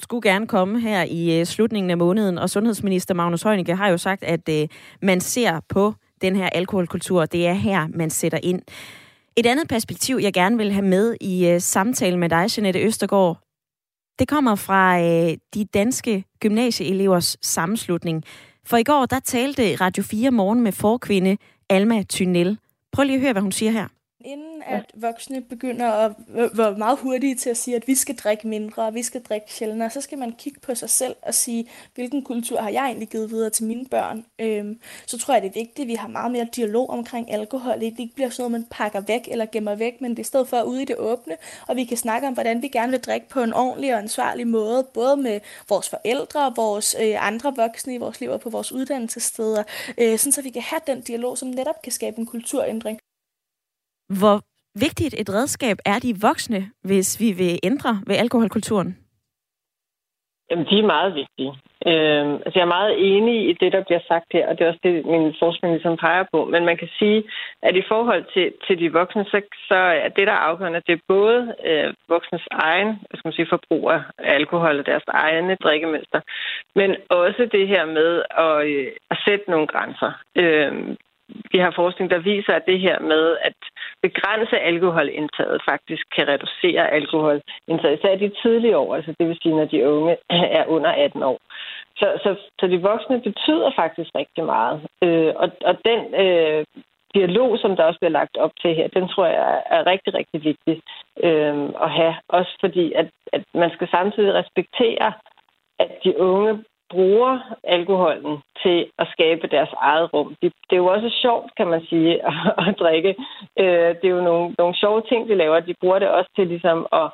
skulle 0.00 0.30
gerne 0.30 0.46
komme 0.46 0.80
her 0.80 1.02
i 1.02 1.40
øh, 1.40 1.46
slutningen 1.46 1.90
af 1.90 1.98
måneden, 1.98 2.38
og 2.38 2.50
sundhedsminister 2.50 3.14
Magnus 3.14 3.42
Heunicke 3.42 3.74
har 3.74 3.88
jo 3.88 3.98
sagt, 3.98 4.24
at 4.24 4.48
øh, 4.48 4.68
man 5.02 5.20
ser 5.20 5.60
på 5.68 5.94
den 6.20 6.36
her 6.36 6.48
alkoholkultur. 6.48 7.26
Det 7.26 7.46
er 7.46 7.52
her, 7.52 7.88
man 7.94 8.10
sætter 8.10 8.38
ind. 8.42 8.62
Et 9.36 9.46
andet 9.46 9.68
perspektiv, 9.68 10.16
jeg 10.22 10.32
gerne 10.32 10.56
vil 10.56 10.72
have 10.72 10.86
med 10.86 11.16
i 11.20 11.46
øh, 11.46 11.54
uh, 11.54 11.60
samtalen 11.60 12.20
med 12.20 12.28
dig, 12.28 12.46
Jeanette 12.56 12.80
Østergaard, 12.80 13.38
det 14.18 14.28
kommer 14.28 14.54
fra 14.54 15.00
øh, 15.00 15.36
de 15.54 15.64
danske 15.64 16.24
gymnasieelevers 16.40 17.36
sammenslutning. 17.42 18.24
For 18.66 18.76
i 18.76 18.82
går, 18.82 19.06
der 19.06 19.20
talte 19.20 19.76
Radio 19.76 20.02
4 20.02 20.30
morgen 20.30 20.60
med 20.60 20.72
forkvinde 20.72 21.36
Alma 21.70 22.02
Tynel. 22.02 22.58
Prøv 22.94 23.04
lige 23.04 23.16
at 23.16 23.20
høre, 23.20 23.32
hvad 23.32 23.42
hun 23.42 23.52
siger 23.52 23.72
her 23.72 23.88
inden 24.24 24.62
at 24.66 24.84
voksne 24.94 25.40
begynder 25.40 25.86
at 25.86 26.12
være 26.28 26.78
meget 26.78 26.98
hurtige 26.98 27.34
til 27.34 27.50
at 27.50 27.56
sige, 27.56 27.76
at 27.76 27.88
vi 27.88 27.94
skal 27.94 28.16
drikke 28.16 28.48
mindre, 28.48 28.82
og 28.82 28.94
vi 28.94 29.02
skal 29.02 29.22
drikke 29.22 29.52
sjældnere, 29.52 29.90
så 29.90 30.00
skal 30.00 30.18
man 30.18 30.32
kigge 30.32 30.60
på 30.60 30.74
sig 30.74 30.90
selv 30.90 31.16
og 31.22 31.34
sige, 31.34 31.68
hvilken 31.94 32.22
kultur 32.22 32.60
har 32.60 32.70
jeg 32.70 32.84
egentlig 32.84 33.08
givet 33.08 33.30
videre 33.30 33.50
til 33.50 33.64
mine 33.64 33.86
børn. 33.86 34.24
Øhm, 34.38 34.80
så 35.06 35.18
tror 35.18 35.34
jeg, 35.34 35.42
det 35.42 35.48
er 35.48 35.60
vigtigt, 35.60 35.80
at 35.80 35.88
vi 35.88 35.94
har 35.94 36.08
meget 36.08 36.32
mere 36.32 36.46
dialog 36.56 36.90
omkring 36.90 37.32
alkohol. 37.32 37.74
Det 37.74 37.82
ikke 37.98 38.14
bliver 38.14 38.30
sådan 38.30 38.50
noget, 38.50 38.52
man 38.52 38.66
pakker 38.70 39.00
væk 39.00 39.28
eller 39.30 39.46
gemmer 39.52 39.74
væk, 39.74 40.00
men 40.00 40.10
det 40.10 40.18
er 40.18 40.20
i 40.20 40.24
stedet 40.24 40.48
for 40.48 40.62
ude 40.62 40.82
i 40.82 40.84
det 40.84 40.96
åbne, 40.96 41.36
og 41.68 41.76
vi 41.76 41.84
kan 41.84 41.96
snakke 41.96 42.26
om, 42.26 42.34
hvordan 42.34 42.62
vi 42.62 42.68
gerne 42.68 42.90
vil 42.92 43.00
drikke 43.00 43.28
på 43.28 43.42
en 43.42 43.52
ordentlig 43.52 43.94
og 43.94 43.98
ansvarlig 43.98 44.46
måde, 44.46 44.86
både 44.94 45.16
med 45.16 45.40
vores 45.68 45.88
forældre 45.88 46.46
og 46.46 46.52
vores 46.56 46.96
øh, 47.02 47.28
andre 47.28 47.54
voksne 47.56 47.94
i 47.94 47.98
vores 47.98 48.20
liv 48.20 48.30
og 48.30 48.40
på 48.40 48.50
vores 48.50 48.72
uddannelsessteder, 48.72 49.62
øh, 49.98 50.18
sådan 50.18 50.32
så 50.32 50.42
vi 50.42 50.50
kan 50.50 50.62
have 50.62 50.80
den 50.86 51.00
dialog, 51.00 51.38
som 51.38 51.48
netop 51.48 51.82
kan 51.82 51.92
skabe 51.92 52.18
en 52.18 52.26
kulturændring. 52.26 52.98
Hvor 54.08 54.40
vigtigt 54.78 55.14
et 55.20 55.30
redskab 55.30 55.76
er 55.84 55.98
de 55.98 56.14
voksne, 56.22 56.70
hvis 56.82 57.20
vi 57.20 57.32
vil 57.32 57.58
ændre 57.62 58.00
ved 58.06 58.16
alkoholkulturen? 58.16 58.96
Jamen, 60.50 60.66
de 60.70 60.78
er 60.78 60.86
meget 60.96 61.14
vigtige. 61.14 61.52
Øh, 61.90 62.26
altså, 62.44 62.56
jeg 62.58 62.66
er 62.68 62.76
meget 62.78 62.94
enig 63.16 63.48
i 63.50 63.52
det, 63.52 63.72
der 63.72 63.82
bliver 63.84 64.00
sagt 64.08 64.28
her, 64.32 64.48
og 64.48 64.52
det 64.58 64.64
er 64.64 64.68
også 64.68 64.84
det, 64.88 65.06
min 65.06 65.34
forskning 65.42 65.74
ligesom 65.74 65.96
peger 65.96 66.24
på. 66.32 66.44
Men 66.44 66.64
man 66.64 66.76
kan 66.76 66.88
sige, 66.98 67.24
at 67.62 67.76
i 67.76 67.84
forhold 67.88 68.24
til, 68.34 68.52
til 68.66 68.78
de 68.78 68.92
voksne, 68.92 69.24
så, 69.24 69.40
så 69.68 69.78
er 70.04 70.08
det, 70.08 70.26
der 70.26 70.32
er 70.32 70.46
afgørende, 70.48 70.82
det 70.86 70.92
er 70.92 71.08
både 71.08 71.54
øh, 71.64 71.94
voksnes 72.08 72.46
egen 72.50 72.88
hvad 72.88 73.16
skal 73.16 73.28
man 73.28 73.38
sige, 73.38 73.52
forbrug 73.54 73.90
af 73.90 74.00
alkohol 74.18 74.78
og 74.78 74.86
deres 74.86 75.06
egne 75.08 75.54
drikkemønster, 75.64 76.20
men 76.74 76.90
også 77.10 77.48
det 77.52 77.68
her 77.68 77.84
med 77.86 78.22
at, 78.46 78.66
øh, 78.66 78.92
at 79.10 79.18
sætte 79.26 79.50
nogle 79.50 79.66
grænser. 79.66 80.12
Øh, 80.36 80.96
vi 81.52 81.58
har 81.58 81.72
forskning, 81.76 82.10
der 82.10 82.18
viser, 82.18 82.52
at 82.52 82.66
det 82.66 82.80
her 82.80 83.00
med 83.00 83.36
at 83.48 83.56
begrænse 84.02 84.58
alkoholindtaget 84.58 85.60
faktisk 85.70 86.04
kan 86.16 86.28
reducere 86.28 86.90
alkoholindtaget, 86.90 87.98
især 87.98 88.16
de 88.16 88.32
tidlige 88.42 88.76
år, 88.78 88.94
altså 88.94 89.14
det 89.18 89.28
vil 89.28 89.38
sige, 89.42 89.56
når 89.56 89.64
de 89.64 89.88
unge 89.88 90.16
er 90.58 90.64
under 90.66 90.90
18 90.90 91.22
år. 91.22 91.38
Så, 91.96 92.06
så, 92.22 92.36
så 92.60 92.66
de 92.66 92.82
voksne 92.82 93.20
betyder 93.20 93.70
faktisk 93.76 94.10
rigtig 94.14 94.44
meget. 94.44 94.80
Øh, 95.02 95.32
og, 95.36 95.48
og 95.68 95.74
den 95.84 96.00
øh, 96.24 96.64
dialog, 97.14 97.58
som 97.58 97.76
der 97.76 97.84
også 97.84 98.00
bliver 98.00 98.18
lagt 98.20 98.36
op 98.36 98.52
til 98.62 98.74
her, 98.74 98.88
den 98.88 99.08
tror 99.08 99.26
jeg 99.26 99.62
er 99.66 99.86
rigtig, 99.86 100.14
rigtig 100.14 100.44
vigtig 100.44 100.76
øh, 101.26 101.56
at 101.84 101.90
have. 101.90 102.14
Også 102.28 102.52
fordi, 102.60 102.92
at, 102.92 103.08
at 103.32 103.42
man 103.54 103.70
skal 103.70 103.88
samtidig 103.90 104.34
respektere, 104.34 105.12
at 105.78 105.90
de 106.04 106.20
unge 106.20 106.64
bruger 106.94 107.34
alkoholen 107.64 108.34
til 108.62 108.78
at 108.98 109.06
skabe 109.14 109.46
deres 109.46 109.72
eget 109.76 110.06
rum. 110.14 110.28
Det, 110.42 110.52
det 110.68 110.74
er 110.76 110.84
jo 110.84 110.94
også 110.96 111.10
sjovt, 111.22 111.50
kan 111.56 111.66
man 111.66 111.82
sige, 111.90 112.12
at, 112.28 112.34
at 112.58 112.78
drikke. 112.78 113.12
Øh, 113.62 113.90
det 113.98 114.06
er 114.06 114.16
jo 114.18 114.28
nogle, 114.30 114.54
nogle 114.58 114.74
sjove 114.82 115.02
ting, 115.08 115.28
de 115.28 115.34
laver. 115.34 115.60
De 115.60 115.74
bruger 115.80 115.98
det 115.98 116.08
også 116.08 116.30
til 116.36 116.46
ligesom 116.46 116.86
at 116.92 117.06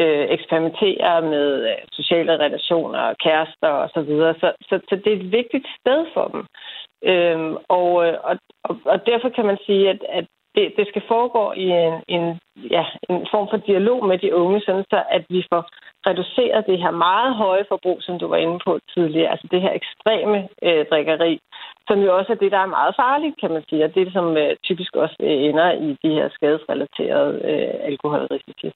øh, 0.00 0.26
eksperimentere 0.36 1.22
med 1.22 1.46
øh, 1.70 1.76
sociale 1.92 2.32
relationer, 2.44 3.14
kærester 3.24 3.68
og 3.68 3.90
så 3.94 4.00
videre. 4.02 4.34
Så, 4.34 4.52
så, 4.68 4.80
så 4.88 4.96
det 4.96 5.12
er 5.12 5.16
et 5.16 5.32
vigtigt 5.32 5.66
sted 5.80 6.06
for 6.14 6.26
dem. 6.32 6.42
Øhm, 7.10 7.56
og, 7.68 8.06
øh, 8.06 8.14
og, 8.28 8.36
og 8.84 9.06
derfor 9.06 9.28
kan 9.28 9.46
man 9.46 9.58
sige, 9.66 9.90
at, 9.90 10.00
at 10.08 10.26
det, 10.54 10.64
det 10.78 10.86
skal 10.88 11.02
foregå 11.08 11.44
i 11.52 11.66
en, 11.86 11.94
en, 12.16 12.24
ja, 12.76 12.84
en 13.10 13.26
form 13.32 13.46
for 13.50 13.56
dialog 13.56 14.06
med 14.10 14.18
de 14.18 14.34
unge, 14.34 14.60
sådan 14.60 14.84
så 14.90 15.02
at 15.16 15.24
vi 15.28 15.40
får 15.52 15.62
reduceret 16.08 16.66
det 16.70 16.78
her 16.82 16.90
meget 17.06 17.34
høje 17.34 17.64
forbrug, 17.68 17.98
som 18.02 18.18
du 18.18 18.26
var 18.32 18.36
inde 18.36 18.58
på 18.66 18.72
tidligere, 18.94 19.30
altså 19.30 19.46
det 19.50 19.60
her 19.64 19.72
ekstreme 19.80 20.38
øh, 20.66 20.86
drikkeri, 20.90 21.32
som 21.88 21.98
jo 22.06 22.16
også 22.18 22.32
er 22.32 22.40
det, 22.42 22.52
der 22.52 22.58
er 22.58 22.76
meget 22.78 22.94
farligt, 23.02 23.40
kan 23.40 23.50
man 23.50 23.64
sige, 23.68 23.84
og 23.84 23.94
det, 23.94 24.12
som 24.12 24.36
øh, 24.36 24.56
typisk 24.64 24.96
også 24.96 25.16
ender 25.20 25.70
i 25.86 25.88
de 26.02 26.10
her 26.16 26.28
skadesrelaterede 26.36 27.32
øh, 27.50 27.74
alkoholrisici. 27.90 28.70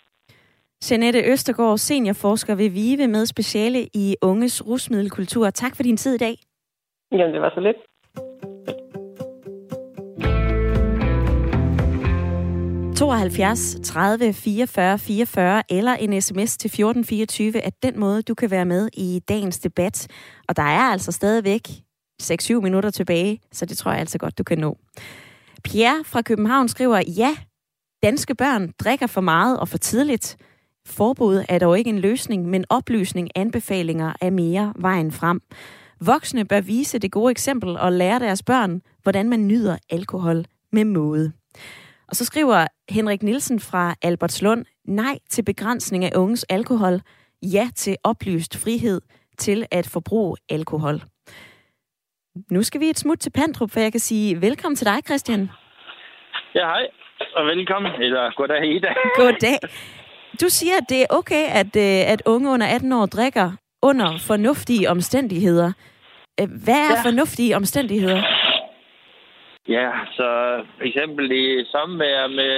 Janette 0.90 1.20
Østergaard, 1.32 1.78
seniorforsker 1.78 2.54
ved 2.54 2.70
VIVE 2.78 3.06
med 3.08 3.26
speciale 3.26 3.80
i 3.94 4.16
unges 4.22 4.66
rusmiddelkultur. 4.68 5.50
Tak 5.50 5.76
for 5.76 5.82
din 5.82 5.96
tid 5.96 6.14
i 6.14 6.18
dag. 6.18 6.36
Jamen, 7.12 7.34
det 7.34 7.40
var 7.40 7.52
så 7.54 7.60
lidt. 7.60 7.76
72 12.98 13.76
30 13.82 14.32
44 14.32 14.98
44 14.98 15.62
eller 15.68 15.94
en 15.94 16.22
sms 16.22 16.56
til 16.56 16.68
1424 16.68 17.60
er 17.60 17.70
den 17.82 18.00
måde, 18.00 18.22
du 18.22 18.34
kan 18.34 18.50
være 18.50 18.64
med 18.64 18.88
i 18.92 19.20
dagens 19.28 19.58
debat. 19.58 20.08
Og 20.48 20.56
der 20.56 20.62
er 20.62 20.80
altså 20.80 21.12
stadigvæk 21.12 21.68
6-7 22.22 22.52
minutter 22.52 22.90
tilbage, 22.90 23.40
så 23.52 23.66
det 23.66 23.78
tror 23.78 23.90
jeg 23.90 24.00
altså 24.00 24.18
godt, 24.18 24.38
du 24.38 24.44
kan 24.44 24.58
nå. 24.58 24.78
Pierre 25.64 26.04
fra 26.04 26.22
København 26.22 26.68
skriver, 26.68 27.02
ja, 27.16 27.36
danske 28.02 28.34
børn 28.34 28.72
drikker 28.78 29.06
for 29.06 29.20
meget 29.20 29.60
og 29.60 29.68
for 29.68 29.78
tidligt. 29.78 30.36
Forbud 30.86 31.44
er 31.48 31.58
dog 31.58 31.78
ikke 31.78 31.90
en 31.90 31.98
løsning, 31.98 32.46
men 32.46 32.64
oplysning, 32.68 33.28
anbefalinger 33.34 34.12
er 34.20 34.30
mere 34.30 34.72
vejen 34.76 35.12
frem. 35.12 35.40
Voksne 36.00 36.44
bør 36.44 36.60
vise 36.60 36.98
det 36.98 37.12
gode 37.12 37.30
eksempel 37.30 37.76
og 37.76 37.92
lære 37.92 38.18
deres 38.18 38.42
børn, 38.42 38.82
hvordan 39.02 39.28
man 39.28 39.46
nyder 39.46 39.76
alkohol 39.90 40.44
med 40.72 40.84
måde. 40.84 41.32
Og 42.08 42.16
så 42.16 42.24
skriver 42.24 42.66
Henrik 42.90 43.22
Nielsen 43.22 43.60
fra 43.60 43.94
Albertslund, 44.02 44.64
nej 44.84 45.18
til 45.30 45.44
begrænsning 45.44 46.04
af 46.04 46.12
unges 46.16 46.44
alkohol, 46.44 47.00
ja 47.42 47.68
til 47.74 47.96
oplyst 48.04 48.56
frihed 48.64 49.00
til 49.38 49.66
at 49.70 49.86
forbruge 49.92 50.36
alkohol. 50.50 51.00
Nu 52.50 52.62
skal 52.62 52.80
vi 52.80 52.86
et 52.86 52.98
smut 52.98 53.18
til 53.18 53.30
Pandrup, 53.30 53.70
for 53.70 53.80
jeg 53.80 53.92
kan 53.92 54.00
sige 54.00 54.40
velkommen 54.40 54.76
til 54.76 54.86
dig, 54.86 54.98
Christian. 55.06 55.50
Ja, 56.54 56.60
hej. 56.60 56.86
Og 57.36 57.46
velkommen. 57.46 57.92
Eller 57.92 58.32
goddag, 58.36 58.64
Ida. 58.64 58.88
Goddag. 59.20 59.58
Du 60.40 60.48
siger, 60.48 60.76
at 60.76 60.84
det 60.88 61.00
er 61.02 61.06
okay, 61.10 61.44
at, 61.60 61.76
øh, 61.76 62.12
at 62.12 62.22
unge 62.26 62.50
under 62.50 62.66
18 62.66 62.92
år 62.92 63.06
drikker 63.06 63.52
under 63.82 64.18
fornuftige 64.18 64.90
omstændigheder. 64.90 65.72
Øh, 66.40 66.48
hvad 66.64 66.80
er 66.90 66.96
ja. 66.96 67.10
fornuftige 67.10 67.56
omstændigheder? 67.56 68.22
Ja, 69.68 69.90
så 70.16 70.26
for 70.76 70.84
eksempel 70.84 71.32
i 71.32 71.64
samvær 71.64 72.26
med 72.26 72.54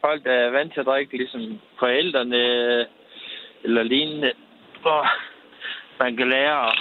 folk, 0.00 0.24
der 0.24 0.32
er 0.32 0.50
vant 0.50 0.72
til 0.72 0.80
at 0.80 0.86
drikke, 0.86 1.16
ligesom 1.16 1.60
forældrene 1.78 2.42
eller 3.64 3.82
lignende. 3.82 4.32
Og 4.84 5.06
man 6.00 6.16
kan 6.16 6.30
lære 6.30 6.66
at, 6.66 6.78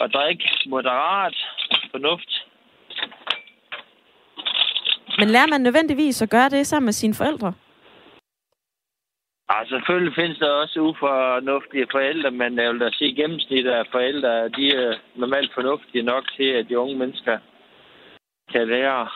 at 0.00 0.14
drikke 0.14 0.48
moderat, 0.66 1.36
fornuft. 1.90 2.46
Men 5.18 5.28
lærer 5.28 5.46
man 5.46 5.60
nødvendigvis 5.60 6.22
at 6.22 6.30
gøre 6.30 6.48
det 6.48 6.66
sammen 6.66 6.86
med 6.86 6.92
sine 6.92 7.14
forældre? 7.14 7.52
Ja, 9.50 9.64
selvfølgelig 9.68 10.14
findes 10.14 10.38
der 10.38 10.50
også 10.50 10.80
ufornuftige 10.80 11.86
forældre, 11.90 12.30
men 12.30 12.58
jeg 12.58 12.72
vil 12.72 12.80
da 12.80 12.90
sige, 12.92 13.14
gennemsnittet 13.14 13.70
af 13.70 13.84
forældre, 13.90 14.48
de 14.48 14.64
er 14.70 14.94
normalt 15.14 15.54
fornuftige 15.54 16.02
nok 16.02 16.24
til, 16.36 16.48
at 16.48 16.68
de 16.68 16.78
unge 16.78 16.96
mennesker 16.96 17.38
kan 18.52 18.68
lære 18.68 19.08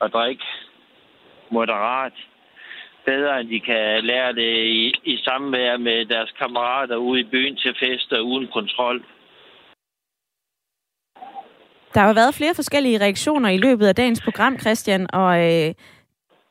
at 0.00 0.12
drikke 0.12 0.44
moderat 1.50 2.12
bedre, 3.04 3.40
end 3.40 3.48
de 3.48 3.60
kan 3.60 4.04
lære 4.04 4.32
det 4.32 4.52
i, 4.66 4.94
i 5.04 5.16
samvær 5.24 5.76
med 5.76 6.06
deres 6.06 6.32
kammerater 6.38 6.96
ude 6.96 7.20
i 7.20 7.24
byen 7.24 7.56
til 7.56 7.74
fester 7.80 8.20
uden 8.20 8.48
kontrol. 8.52 9.04
Der 11.94 12.00
har 12.00 12.08
jo 12.08 12.12
været 12.12 12.34
flere 12.34 12.54
forskellige 12.54 13.00
reaktioner 13.00 13.48
i 13.48 13.56
løbet 13.56 13.86
af 13.86 13.94
dagens 13.94 14.22
program, 14.22 14.58
Christian, 14.58 15.06
og 15.12 15.38
øh, 15.38 15.74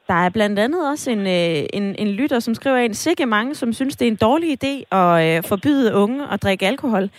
der 0.07 0.13
er 0.25 0.29
blandt 0.29 0.59
andet 0.59 0.89
også 0.89 1.11
en, 1.11 1.19
øh, 1.19 1.65
en, 1.73 1.95
en 1.95 2.07
lytter, 2.07 2.39
som 2.39 2.55
skriver 2.55 2.77
ind, 2.77 2.93
sikke 2.93 3.25
mange, 3.25 3.55
som 3.55 3.73
synes, 3.73 3.95
det 3.95 4.07
er 4.07 4.11
en 4.11 4.15
dårlig 4.15 4.49
idé 4.63 4.97
at 4.97 5.37
øh, 5.37 5.43
forbyde 5.43 5.93
unge 5.93 6.27
at 6.31 6.43
drikke 6.43 6.67
alkohol. 6.67 7.09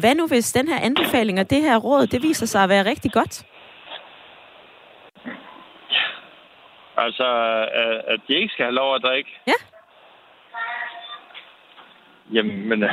Hvad 0.00 0.14
nu, 0.14 0.26
hvis 0.26 0.52
den 0.52 0.68
her 0.68 0.78
anbefaling 0.80 1.40
og 1.40 1.50
det 1.50 1.62
her 1.62 1.76
råd, 1.76 2.06
det 2.06 2.22
viser 2.22 2.46
sig 2.46 2.62
at 2.62 2.68
være 2.68 2.84
rigtig 2.84 3.12
godt? 3.12 3.44
Altså, 6.96 7.26
at 8.06 8.20
de 8.28 8.34
ikke 8.34 8.52
skal 8.52 8.64
have 8.64 8.74
lov 8.74 8.94
at 8.94 9.02
drikke? 9.02 9.30
Ja. 9.46 9.58
Jamen, 12.32 12.68
men 12.68 12.84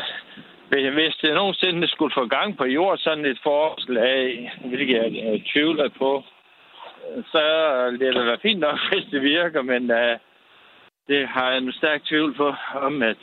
hvis 0.94 1.16
det 1.22 1.34
nogensinde 1.34 1.88
skulle 1.88 2.14
få 2.14 2.26
gang 2.28 2.58
på 2.58 2.66
jord, 2.66 2.98
sådan 2.98 3.26
et 3.26 3.40
forslag, 3.44 4.52
hvilket 4.66 4.96
jeg 4.96 5.44
tvivler 5.54 5.90
på, 5.90 6.24
så 7.32 7.42
det 8.00 8.16
da 8.16 8.24
være 8.24 8.38
fint 8.42 8.60
nok, 8.60 8.80
hvis 8.92 9.06
det 9.12 9.22
virker, 9.22 9.62
men 9.62 9.92
uh, 9.92 10.18
det 11.08 11.28
har 11.28 11.50
jeg 11.50 11.58
en 11.58 11.74
stærk 11.74 12.04
tvivl 12.04 12.36
på, 12.36 12.54
om 12.74 13.04
at, 13.04 13.18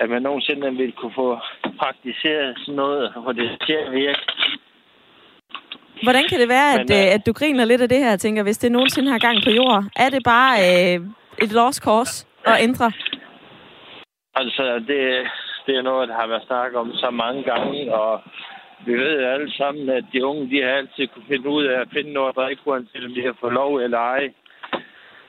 at 0.00 0.10
man 0.10 0.22
nogensinde 0.22 0.76
vil 0.76 0.92
kunne 0.92 1.14
få 1.14 1.38
praktiseret 1.78 2.58
sådan 2.58 2.74
noget, 2.74 3.12
hvor 3.12 3.32
det 3.32 3.50
at 3.68 3.92
virke. 3.92 4.20
Hvordan 6.02 6.24
kan 6.28 6.40
det 6.40 6.48
være, 6.48 6.72
at, 6.74 6.88
Men, 6.88 6.98
øh, 6.98 7.14
at 7.14 7.26
du 7.26 7.32
griner 7.32 7.64
lidt 7.64 7.82
af 7.82 7.88
det 7.88 7.98
her, 7.98 8.16
tænker, 8.16 8.42
hvis 8.42 8.58
det 8.58 8.72
nogensinde 8.72 9.10
har 9.10 9.18
gang 9.18 9.38
på 9.44 9.50
jord? 9.50 9.84
Er 9.96 10.10
det 10.10 10.22
bare 10.24 10.54
øh, 10.68 11.00
et 11.42 11.52
lost 11.52 11.82
cause 11.82 12.26
at 12.46 12.56
ændre? 12.60 12.92
Altså, 14.34 14.64
det, 14.88 15.00
det 15.66 15.76
er 15.76 15.82
noget, 15.82 16.08
der 16.08 16.14
har 16.14 16.26
været 16.26 16.46
snakket 16.46 16.78
om 16.78 16.92
så 16.92 17.10
mange 17.10 17.42
gange, 17.42 17.94
og 17.94 18.22
vi 18.86 18.94
ved 18.94 19.24
alle 19.24 19.52
sammen, 19.52 19.88
at 19.88 20.04
de 20.12 20.26
unge, 20.26 20.50
de 20.50 20.62
har 20.62 20.70
altid 20.70 21.06
kunne 21.06 21.24
finde 21.28 21.48
ud 21.48 21.64
af 21.64 21.80
at 21.80 21.88
finde 21.92 22.12
noget 22.12 22.28
at 22.28 22.36
drikke, 22.36 22.62
uanset 22.64 23.04
om 23.04 23.14
de 23.14 23.22
har 23.22 23.36
fået 23.40 23.52
lov 23.52 23.76
eller 23.76 23.98
ej. 23.98 24.32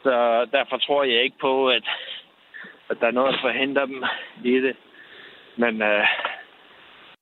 Så 0.03 0.45
derfor 0.51 0.78
tror 0.78 1.03
jeg 1.03 1.24
ikke 1.24 1.38
på, 1.41 1.68
at, 1.70 1.84
at 2.89 2.97
der 2.99 3.07
er 3.07 3.11
noget, 3.11 3.34
der 3.34 3.41
forhindrer 3.41 3.86
dem 3.86 4.03
i 4.43 4.55
det. 4.66 4.76
Men 5.55 5.82
uh, 5.82 6.05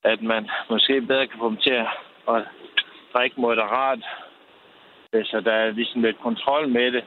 at 0.03 0.21
man 0.21 0.49
måske 0.69 1.01
bedre 1.01 1.27
kan 1.27 1.39
få 1.39 1.49
dem 1.49 1.57
til 1.57 1.73
at, 1.73 1.87
at 2.27 2.43
drikke 3.13 3.41
moderat, 3.41 4.03
øh, 5.13 5.25
så 5.25 5.41
der 5.41 5.53
er 5.53 5.71
ligesom 5.71 6.01
lidt 6.01 6.19
kontrol 6.19 6.67
med 6.67 6.91
det. 6.91 7.03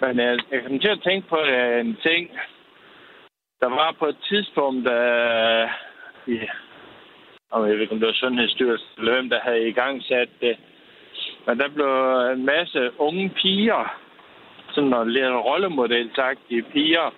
Men 0.00 0.18
jeg, 0.18 0.38
jeg 0.50 0.62
kom 0.62 0.78
til 0.78 0.88
at 0.88 1.02
tænke 1.02 1.28
på 1.28 1.38
øh, 1.38 1.80
en 1.80 1.96
ting. 2.02 2.30
Der 3.60 3.68
var 3.68 3.96
på 3.98 4.06
et 4.06 4.18
tidspunkt, 4.28 4.84
der 4.84 5.68
i 6.26 6.38
og 7.50 7.68
jeg 7.68 7.74
ved 7.74 7.82
ikke, 7.82 7.92
om 7.92 8.00
det 8.00 8.06
var 8.06 8.12
Sundhedsstyrelsen 8.12 8.88
eller 8.98 9.12
hvem, 9.14 9.30
der 9.30 9.40
havde 9.40 9.68
i 9.68 9.72
gang 9.72 10.02
sat 10.02 10.28
det. 10.40 10.56
Men 11.46 11.58
der 11.58 11.68
blev 11.68 11.90
en 12.34 12.44
masse 12.44 13.00
unge 13.00 13.28
piger, 13.28 13.96
sådan 14.70 14.90
noget 14.90 15.12
lidt 15.12 15.44
rollemodel 15.48 16.10
sagt, 16.14 16.40
de 16.50 16.62
piger, 16.62 17.14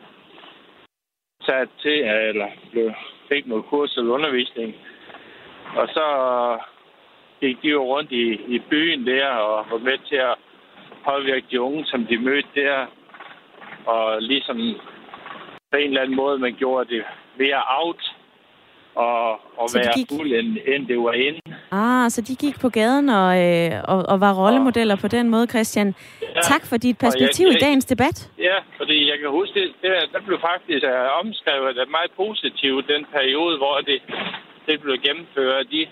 sat 1.43 1.69
til, 1.83 1.99
eller 2.05 2.49
blev, 2.71 2.93
fik 3.29 3.47
noget 3.47 3.65
kurs 3.65 3.97
eller 3.97 4.13
undervisning. 4.13 4.75
Og 5.77 5.89
så 5.89 6.07
gik 7.41 7.63
de 7.63 7.69
jo 7.69 7.83
rundt 7.85 8.13
i, 8.13 8.27
i 8.55 8.59
byen 8.71 9.07
der 9.07 9.27
og 9.27 9.67
var 9.71 9.79
med 9.79 9.99
til 10.09 10.17
at 10.17 10.35
påvirke 11.05 11.47
de 11.51 11.61
unge, 11.61 11.85
som 11.87 12.07
de 12.07 12.19
mødte 12.19 12.49
der. 12.55 12.87
Og 13.87 14.23
ligesom 14.23 14.57
på 15.71 15.77
en 15.77 15.89
eller 15.89 16.03
anden 16.03 16.17
måde, 16.17 16.39
man 16.39 16.55
gjorde 16.59 16.95
det 16.95 17.05
mere 17.39 17.63
out 17.79 18.03
og, 18.95 19.31
og 19.61 19.67
være 19.75 19.93
gik... 19.97 20.09
fuld, 20.17 20.33
end, 20.33 20.51
end 20.73 20.83
det 20.91 20.99
var 20.99 21.13
inde. 21.13 21.41
Ah, 21.71 22.11
så 22.11 22.21
de 22.29 22.35
gik 22.45 22.57
på 22.61 22.69
gaden 22.69 23.09
og, 23.09 23.31
øh, 23.47 23.71
og, 23.93 23.99
og 24.13 24.17
var 24.21 24.33
rollemodeller 24.43 24.97
på 25.05 25.09
den 25.09 25.27
måde, 25.35 25.47
Christian. 25.47 25.89
Ja. 26.23 26.41
Tak 26.53 26.63
for 26.71 26.77
dit 26.77 26.99
perspektiv 26.99 27.47
jeg, 27.47 27.57
i 27.57 27.59
dagens 27.65 27.85
debat. 27.85 28.31
Ja, 28.39 28.57
fordi 28.77 28.97
jeg 29.11 29.19
kan 29.21 29.31
huske, 29.31 29.55
det, 29.61 29.67
det 29.83 29.91
der 30.13 30.21
blev 30.27 30.39
faktisk 30.51 30.83
uh, 30.85 31.21
omskrevet 31.21 31.77
det 31.77 31.97
meget 31.99 32.13
positivt, 32.17 32.89
den 32.95 33.05
periode, 33.17 33.57
hvor 33.63 33.77
det, 33.91 33.99
det 34.67 34.81
blev 34.83 34.97
gennemført. 35.07 35.67
De, 35.71 35.87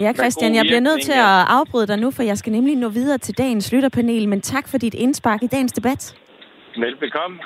Ja, 0.00 0.12
Christian, 0.12 0.54
jeg 0.54 0.64
bliver 0.64 0.80
nødt 0.80 1.02
til 1.02 1.12
at 1.12 1.44
afbryde 1.58 1.86
dig 1.86 1.98
nu, 1.98 2.10
for 2.10 2.22
jeg 2.22 2.38
skal 2.38 2.52
nemlig 2.52 2.76
nå 2.76 2.88
videre 2.88 3.18
til 3.18 3.38
dagens 3.38 3.72
lytterpanel, 3.72 4.28
men 4.28 4.40
tak 4.40 4.68
for 4.68 4.78
dit 4.78 4.94
indspark 4.94 5.42
i 5.42 5.46
dagens 5.46 5.72
debat. 5.72 6.16
Velbekomme. 6.76 7.38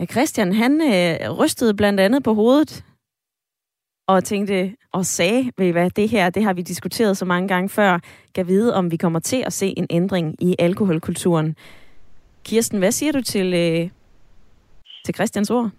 Ja, 0.00 0.06
Christian, 0.06 0.52
han 0.52 0.80
øh, 0.80 1.30
rystede 1.38 1.74
blandt 1.74 2.00
andet 2.00 2.24
på 2.24 2.34
hovedet 2.34 2.84
og 4.08 4.24
tænkte 4.24 4.76
og 4.92 5.04
sagde, 5.04 5.52
ved 5.58 5.66
I 5.66 5.70
hvad, 5.70 5.90
det 5.90 6.08
her, 6.08 6.30
det 6.30 6.44
har 6.44 6.52
vi 6.52 6.62
diskuteret 6.62 7.16
så 7.16 7.24
mange 7.24 7.48
gange 7.48 7.68
før, 7.68 7.98
kan 8.34 8.46
vide, 8.46 8.74
om 8.74 8.90
vi 8.90 8.96
kommer 8.96 9.18
til 9.20 9.42
at 9.46 9.52
se 9.52 9.74
en 9.76 9.86
ændring 9.90 10.42
i 10.42 10.56
alkoholkulturen. 10.58 11.56
Kirsten, 12.44 12.78
hvad 12.78 12.90
siger 12.90 13.12
du 13.12 13.22
til, 13.22 13.46
øh, 13.46 13.90
til 15.04 15.14
Christians 15.14 15.50
ord? 15.50 15.70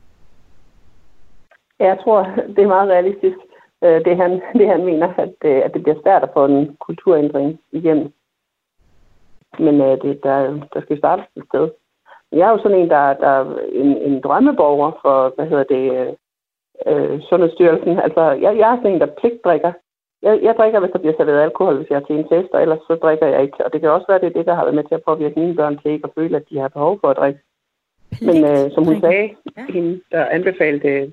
Jeg 1.80 1.98
tror, 2.04 2.24
det 2.56 2.64
er 2.64 2.68
meget 2.68 2.90
realistisk, 2.90 3.38
øh, 3.84 4.06
det, 4.06 4.18
han, 4.18 4.32
det 4.60 4.68
han 4.68 4.86
mener, 4.86 5.14
at, 5.18 5.36
øh, 5.46 5.62
at 5.66 5.74
det 5.74 5.84
bliver 5.84 6.02
svært 6.04 6.24
at 6.24 6.34
få 6.34 6.46
en 6.46 6.78
kulturændring 6.80 7.60
igennem. 7.72 8.14
Men 9.60 9.82
øh, 9.82 10.02
det, 10.02 10.24
der, 10.24 10.68
der 10.74 10.82
skal 10.82 10.98
starte 10.98 11.24
et 11.36 11.44
sted. 11.50 11.70
Jeg 12.32 12.48
er 12.48 12.52
jo 12.52 12.58
sådan 12.58 12.78
en, 12.78 12.90
der, 12.90 13.14
der 13.14 13.28
er 13.28 13.58
en, 13.72 13.98
en 13.98 14.22
drømmeborger 14.22 14.92
for, 15.02 15.34
hvad 15.36 15.48
hedder 15.48 15.64
det, 15.64 16.16
øh, 16.88 17.22
Sundhedsstyrelsen. 17.30 18.00
Altså, 18.00 18.22
jeg, 18.22 18.58
jeg 18.58 18.72
er 18.72 18.78
sådan 18.78 18.92
en, 18.92 19.02
der 19.02 19.18
pligtdrikker. 19.20 19.72
Jeg, 20.22 20.40
jeg 20.44 20.56
drikker, 20.58 20.80
hvis 20.80 20.92
der 20.92 21.00
bliver 21.00 21.18
serveret 21.18 21.42
alkohol, 21.42 21.78
hvis 21.78 21.90
jeg 21.90 21.96
er 21.96 22.06
til 22.06 22.16
en 22.16 22.30
fest, 22.32 22.50
og 22.54 22.62
ellers 22.62 22.80
så 22.88 22.96
drikker 22.96 23.28
jeg 23.28 23.42
ikke. 23.42 23.66
Og 23.66 23.74
det 23.74 23.82
kan 23.82 23.90
også 23.90 24.06
være, 24.10 24.20
det 24.20 24.28
er 24.28 24.38
det, 24.38 24.46
der 24.46 24.56
har 24.56 24.64
været 24.64 24.76
med 24.76 24.84
til 24.84 24.96
at 24.96 25.04
påvirke 25.08 25.40
mine 25.40 25.56
børn 25.56 25.78
til 25.78 25.92
ikke 25.92 26.08
at 26.08 26.16
føle, 26.18 26.38
at 26.38 26.50
de 26.50 26.58
har 26.60 26.68
behov 26.68 27.00
for 27.02 27.10
at 27.10 27.18
drikke. 27.18 27.40
Men 28.22 28.38
øh, 28.44 28.72
som 28.72 28.86
hun 28.86 29.02
sagde, 29.02 29.30
ja. 29.58 29.66
hende, 29.70 30.02
der 30.12 30.26
anbefalede, 30.26 31.12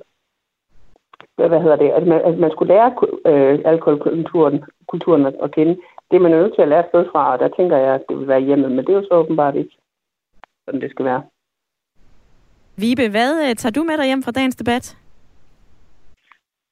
hvad 1.36 1.60
hedder 1.60 1.76
det, 1.76 1.90
at 1.90 2.06
man, 2.06 2.20
at 2.24 2.38
man 2.38 2.50
skulle 2.50 2.74
lære 2.74 2.92
øh, 3.26 3.60
alkoholkulturen 3.64 4.64
kulturen 4.88 5.26
at 5.26 5.50
kende. 5.54 5.76
Det 6.10 6.16
er 6.16 6.20
man 6.20 6.30
nødt 6.30 6.54
til 6.54 6.62
at 6.62 6.68
lære 6.68 6.80
et 6.80 6.86
sted 6.88 7.04
fra, 7.12 7.32
og 7.32 7.38
der 7.38 7.48
tænker 7.48 7.76
jeg, 7.76 7.94
at 7.94 8.04
det 8.08 8.18
vil 8.18 8.28
være 8.28 8.40
hjemmet, 8.40 8.70
men 8.72 8.78
det 8.78 8.88
er 8.88 9.00
jo 9.00 9.02
så 9.02 9.14
åbenbart 9.14 9.54
ikke. 9.56 9.76
sådan 10.64 10.80
det 10.80 10.90
skal 10.90 11.04
være. 11.04 11.22
Vibe, 12.76 13.08
hvad 13.08 13.48
øh, 13.48 13.54
tager 13.54 13.72
du 13.72 13.82
med 13.82 13.98
dig 13.98 14.06
hjem 14.06 14.22
fra 14.22 14.30
dagens 14.30 14.56
debat? 14.56 14.96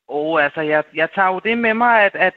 Og 0.09 0.27
oh, 0.27 0.45
altså, 0.45 0.61
jeg, 0.61 0.85
jeg 0.95 1.09
tager 1.15 1.33
jo 1.33 1.41
det 1.45 1.59
med 1.59 1.75
mig, 1.75 2.05
at, 2.05 2.15
at 2.15 2.35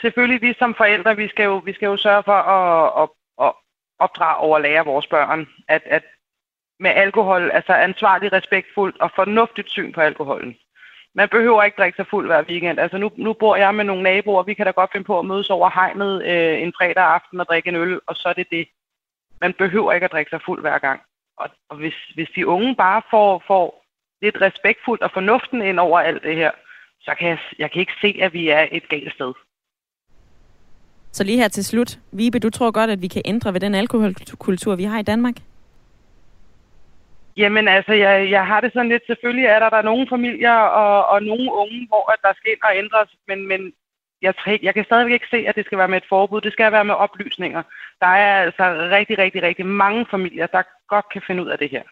selvfølgelig 0.00 0.42
vi 0.42 0.54
som 0.58 0.74
forældre, 0.74 1.16
vi 1.16 1.28
skal 1.28 1.44
jo, 1.44 1.56
vi 1.56 1.72
skal 1.72 1.86
jo 1.86 1.96
sørge 1.96 2.22
for 2.22 2.32
at, 2.32 3.02
at, 3.02 3.08
at 3.46 3.52
opdrage 3.98 4.54
og 4.54 4.60
lære 4.60 4.84
vores 4.84 5.06
børn, 5.06 5.46
at, 5.68 5.82
at 5.86 6.04
med 6.80 6.90
alkohol, 6.90 7.50
altså 7.50 7.72
ansvarlig, 7.72 8.32
respektfuldt 8.32 9.00
og 9.00 9.10
fornuftigt 9.14 9.70
syn 9.70 9.92
på 9.92 10.00
alkoholen. 10.00 10.56
Man 11.14 11.28
behøver 11.28 11.62
ikke 11.62 11.76
drikke 11.76 11.96
sig 11.96 12.06
fuld 12.10 12.26
hver 12.26 12.42
weekend. 12.42 12.80
Altså 12.80 12.98
nu, 12.98 13.10
nu 13.16 13.32
bor 13.32 13.56
jeg 13.56 13.74
med 13.74 13.84
nogle 13.84 14.02
naboer, 14.02 14.42
vi 14.42 14.54
kan 14.54 14.66
da 14.66 14.70
godt 14.70 14.92
finde 14.92 15.04
på 15.04 15.18
at 15.18 15.26
mødes 15.26 15.50
over 15.50 15.70
hegnet 15.70 16.24
øh, 16.24 16.62
en 16.62 16.72
fredag 16.76 17.04
aften 17.04 17.40
og 17.40 17.46
drikke 17.46 17.68
en 17.68 17.76
øl, 17.76 18.00
og 18.06 18.16
så 18.16 18.28
er 18.28 18.32
det 18.32 18.46
det. 18.50 18.68
Man 19.40 19.52
behøver 19.52 19.92
ikke 19.92 20.04
at 20.04 20.12
drikke 20.12 20.30
sig 20.30 20.40
fuld 20.46 20.60
hver 20.60 20.78
gang. 20.78 21.00
Og, 21.36 21.48
og 21.68 21.76
hvis, 21.76 21.94
hvis 22.14 22.28
de 22.36 22.46
unge 22.46 22.76
bare 22.76 23.02
får, 23.10 23.42
får 23.46 23.84
lidt 24.22 24.40
respektfuldt 24.40 25.02
og 25.02 25.10
fornuften 25.10 25.62
ind 25.62 25.78
over 25.80 26.00
alt 26.00 26.22
det 26.22 26.36
her, 26.36 26.50
så 27.00 27.14
kan 27.18 27.28
jeg, 27.28 27.38
jeg 27.58 27.70
kan 27.70 27.80
ikke 27.80 27.92
se, 28.00 28.18
at 28.22 28.32
vi 28.32 28.48
er 28.48 28.66
et 28.72 28.88
galt 28.88 29.14
sted. 29.14 29.32
Så 31.12 31.24
lige 31.24 31.38
her 31.38 31.48
til 31.48 31.64
slut, 31.64 31.98
Vibe, 32.12 32.38
du 32.38 32.50
tror 32.50 32.70
godt, 32.70 32.90
at 32.90 33.02
vi 33.02 33.08
kan 33.08 33.22
ændre 33.24 33.52
ved 33.52 33.60
den 33.60 33.74
alkoholkultur, 33.74 34.76
vi 34.76 34.84
har 34.84 34.98
i 34.98 35.02
Danmark? 35.02 35.34
Jamen 37.42 37.68
altså, 37.68 37.92
jeg, 37.92 38.30
jeg 38.30 38.46
har 38.46 38.60
det 38.60 38.72
sådan 38.72 38.88
lidt, 38.88 39.06
selvfølgelig 39.06 39.46
er 39.46 39.58
der, 39.58 39.70
der 39.70 39.76
er 39.76 39.90
nogle 39.90 40.06
familier 40.10 40.58
og, 40.82 41.06
og 41.12 41.22
nogle 41.22 41.48
unge, 41.62 41.86
hvor 41.88 42.04
der 42.22 42.32
skal 42.36 42.52
ind 42.52 42.62
og 42.68 42.76
ændres, 42.82 43.10
men, 43.28 43.48
men 43.48 43.60
jeg, 44.22 44.34
jeg 44.62 44.74
kan 44.74 44.84
stadigvæk 44.84 45.12
ikke 45.12 45.26
se, 45.30 45.36
at 45.48 45.56
det 45.56 45.64
skal 45.64 45.78
være 45.78 45.88
med 45.88 45.96
et 45.96 46.08
forbud. 46.08 46.40
Det 46.40 46.52
skal 46.52 46.72
være 46.72 46.84
med 46.84 46.94
oplysninger. 46.94 47.62
Der 48.00 48.06
er 48.06 48.42
altså 48.42 48.64
rigtig, 48.96 49.18
rigtig, 49.18 49.42
rigtig 49.42 49.66
mange 49.66 50.06
familier, 50.10 50.46
der 50.46 50.62
godt 50.88 51.06
kan 51.12 51.22
finde 51.26 51.42
ud 51.42 51.48
af 51.48 51.58
det 51.58 51.70
her. 51.70 51.82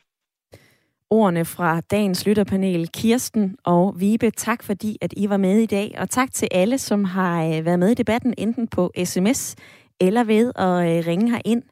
Ordene 1.10 1.44
fra 1.44 1.80
dagens 1.80 2.26
lytterpanel, 2.26 2.88
Kirsten 2.94 3.56
og 3.64 3.94
Vibe. 4.00 4.30
Tak 4.30 4.62
fordi, 4.62 4.98
at 5.02 5.14
I 5.16 5.28
var 5.28 5.36
med 5.36 5.58
i 5.58 5.66
dag, 5.66 5.94
og 5.98 6.10
tak 6.10 6.32
til 6.32 6.48
alle, 6.50 6.78
som 6.78 7.04
har 7.04 7.44
øh, 7.44 7.64
været 7.64 7.78
med 7.78 7.88
i 7.88 7.94
debatten, 7.94 8.34
enten 8.38 8.68
på 8.68 8.92
sms 9.04 9.56
eller 10.00 10.24
ved 10.24 10.52
at 10.56 10.98
øh, 10.98 11.06
ringe 11.06 11.40
ind. 11.44 11.62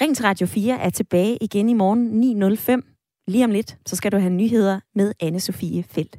Ring 0.00 0.16
til 0.16 0.24
Radio 0.24 0.46
4 0.46 0.78
er 0.80 0.90
tilbage 0.90 1.38
igen 1.40 1.68
i 1.68 1.74
morgen 1.74 2.02
9.05. 2.80 2.89
Lige 3.30 3.44
om 3.44 3.50
lidt, 3.50 3.78
så 3.86 3.96
skal 3.96 4.12
du 4.12 4.18
have 4.18 4.32
nyheder 4.32 4.80
med 4.94 5.12
anne 5.20 5.40
Sofie 5.40 5.82
Felt. 5.82 6.18